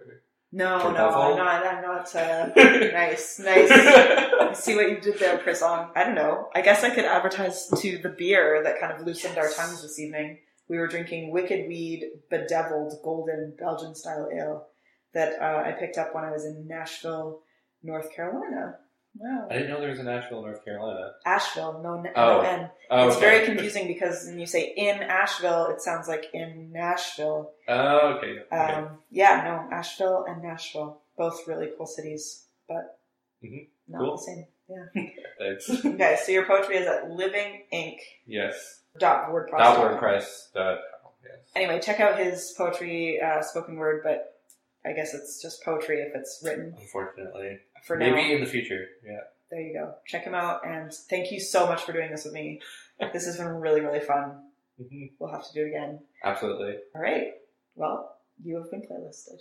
No, 0.51 0.81
For 0.81 0.93
no, 0.93 0.95
Bevel? 0.95 1.23
I'm 1.23 1.37
not. 1.37 1.67
I'm 1.67 1.83
not. 1.83 2.17
Uh, 2.17 2.47
nice, 2.57 3.39
nice. 3.39 4.59
See 4.59 4.75
what 4.75 4.89
you 4.89 4.99
did 4.99 5.19
there, 5.19 5.37
Chris. 5.37 5.61
On 5.61 5.91
I 5.95 6.05
don't 6.05 6.15
know. 6.15 6.49
I 6.55 6.63
guess 6.63 6.85
I 6.85 6.89
could 6.89 7.05
advertise 7.05 7.69
to 7.69 7.99
the 7.99 8.09
beer 8.09 8.63
that 8.65 8.81
kind 8.81 8.95
of 8.95 9.07
loosened 9.07 9.37
our 9.37 9.51
tongues 9.51 9.83
this 9.83 10.01
evening. 10.01 10.39
We 10.71 10.79
were 10.79 10.87
drinking 10.87 11.33
Wicked 11.33 11.67
Weed 11.67 12.05
Bedeviled 12.31 12.95
Golden 13.03 13.55
Belgian 13.59 13.95
style 13.97 14.29
ale 14.33 14.69
that 15.13 15.33
uh, 15.43 15.65
I 15.69 15.73
picked 15.73 15.99
up 15.99 16.15
when 16.15 16.25
I 16.25 16.31
was 16.31 16.45
in 16.45 16.69
Nashville, 16.69 17.43
North 17.83 18.15
Carolina. 18.15 18.77
Wow, 19.17 19.49
I 19.51 19.55
didn't 19.55 19.71
know 19.71 19.81
there 19.81 19.91
was 19.91 19.99
a 19.99 20.05
Nashville, 20.05 20.43
North 20.43 20.65
Carolina. 20.65 21.11
Asheville, 21.27 21.81
no, 21.83 21.99
n- 21.99 22.13
Oh. 22.15 22.39
N. 22.43 22.71
Oh, 22.89 23.09
it's 23.09 23.17
okay. 23.17 23.25
very 23.27 23.45
confusing 23.47 23.89
because 23.89 24.25
when 24.27 24.39
you 24.39 24.47
say 24.47 24.73
in 24.77 25.03
Asheville, 25.03 25.67
it 25.67 25.81
sounds 25.83 26.07
like 26.07 26.27
in 26.33 26.71
Nashville. 26.73 27.51
Oh, 27.67 28.15
okay. 28.19 28.37
okay. 28.53 28.57
Um, 28.73 28.99
yeah, 29.11 29.43
no, 29.71 29.77
Asheville 29.77 30.25
and 30.29 30.41
Nashville, 30.45 31.03
both 31.19 31.41
really 31.49 31.71
cool 31.77 31.87
cities, 31.87 32.47
but 32.69 33.01
Mhm. 33.45 33.67
not 33.89 33.99
Cool. 33.99 34.17
the 34.17 34.23
same. 34.23 34.45
Yeah. 34.69 35.03
Thanks. 35.41 35.85
okay, 35.85 36.17
so 36.25 36.31
your 36.31 36.47
poetry 36.47 36.77
is 36.77 36.87
at 36.87 37.11
Living 37.11 37.65
Ink. 37.73 37.99
yes. 38.29 38.77
Dot 38.99 39.31
WordPress. 39.31 39.59
Dot 39.59 39.77
WordPress. 40.01 40.53
Dot. 40.55 40.79
Yes. 41.25 41.39
Anyway, 41.55 41.81
check 41.81 42.01
out 42.01 42.19
his 42.19 42.55
poetry, 42.57 43.21
uh, 43.21 43.43
spoken 43.43 43.77
word, 43.77 44.03
but 44.03 44.41
I 44.85 44.93
guess 44.93 45.15
it's 45.15 45.41
just 45.43 45.63
poetry 45.65 46.01
if 46.01 46.15
it's 46.15 46.41
written 46.45 46.75
Unfortunately. 46.81 47.59
for 47.85 47.97
Maybe 47.97 48.17
now. 48.29 48.35
in 48.37 48.41
the 48.41 48.47
future. 48.51 48.87
Yeah. 49.05 49.21
There 49.51 49.61
you 49.61 49.73
go. 49.75 49.95
Check 50.07 50.25
him 50.25 50.35
out, 50.35 50.65
and 50.67 50.93
thank 51.11 51.31
you 51.33 51.41
so 51.41 51.67
much 51.67 51.83
for 51.83 51.93
doing 51.93 52.11
this 52.11 52.25
with 52.25 52.35
me. 52.35 52.61
This 53.15 53.25
has 53.25 53.39
been 53.39 53.49
really, 53.49 53.81
really 53.81 54.01
fun. 54.01 54.43
Mhm. 54.79 55.13
We'll 55.19 55.31
have 55.33 55.47
to 55.49 55.55
do 55.55 55.65
it 55.65 55.69
again. 55.69 56.01
Absolutely. 56.23 56.77
All 56.95 57.01
right. 57.01 57.33
Well, 57.75 58.15
you 58.45 58.57
have 58.57 58.71
been 58.71 58.83
playlisted. 58.83 59.41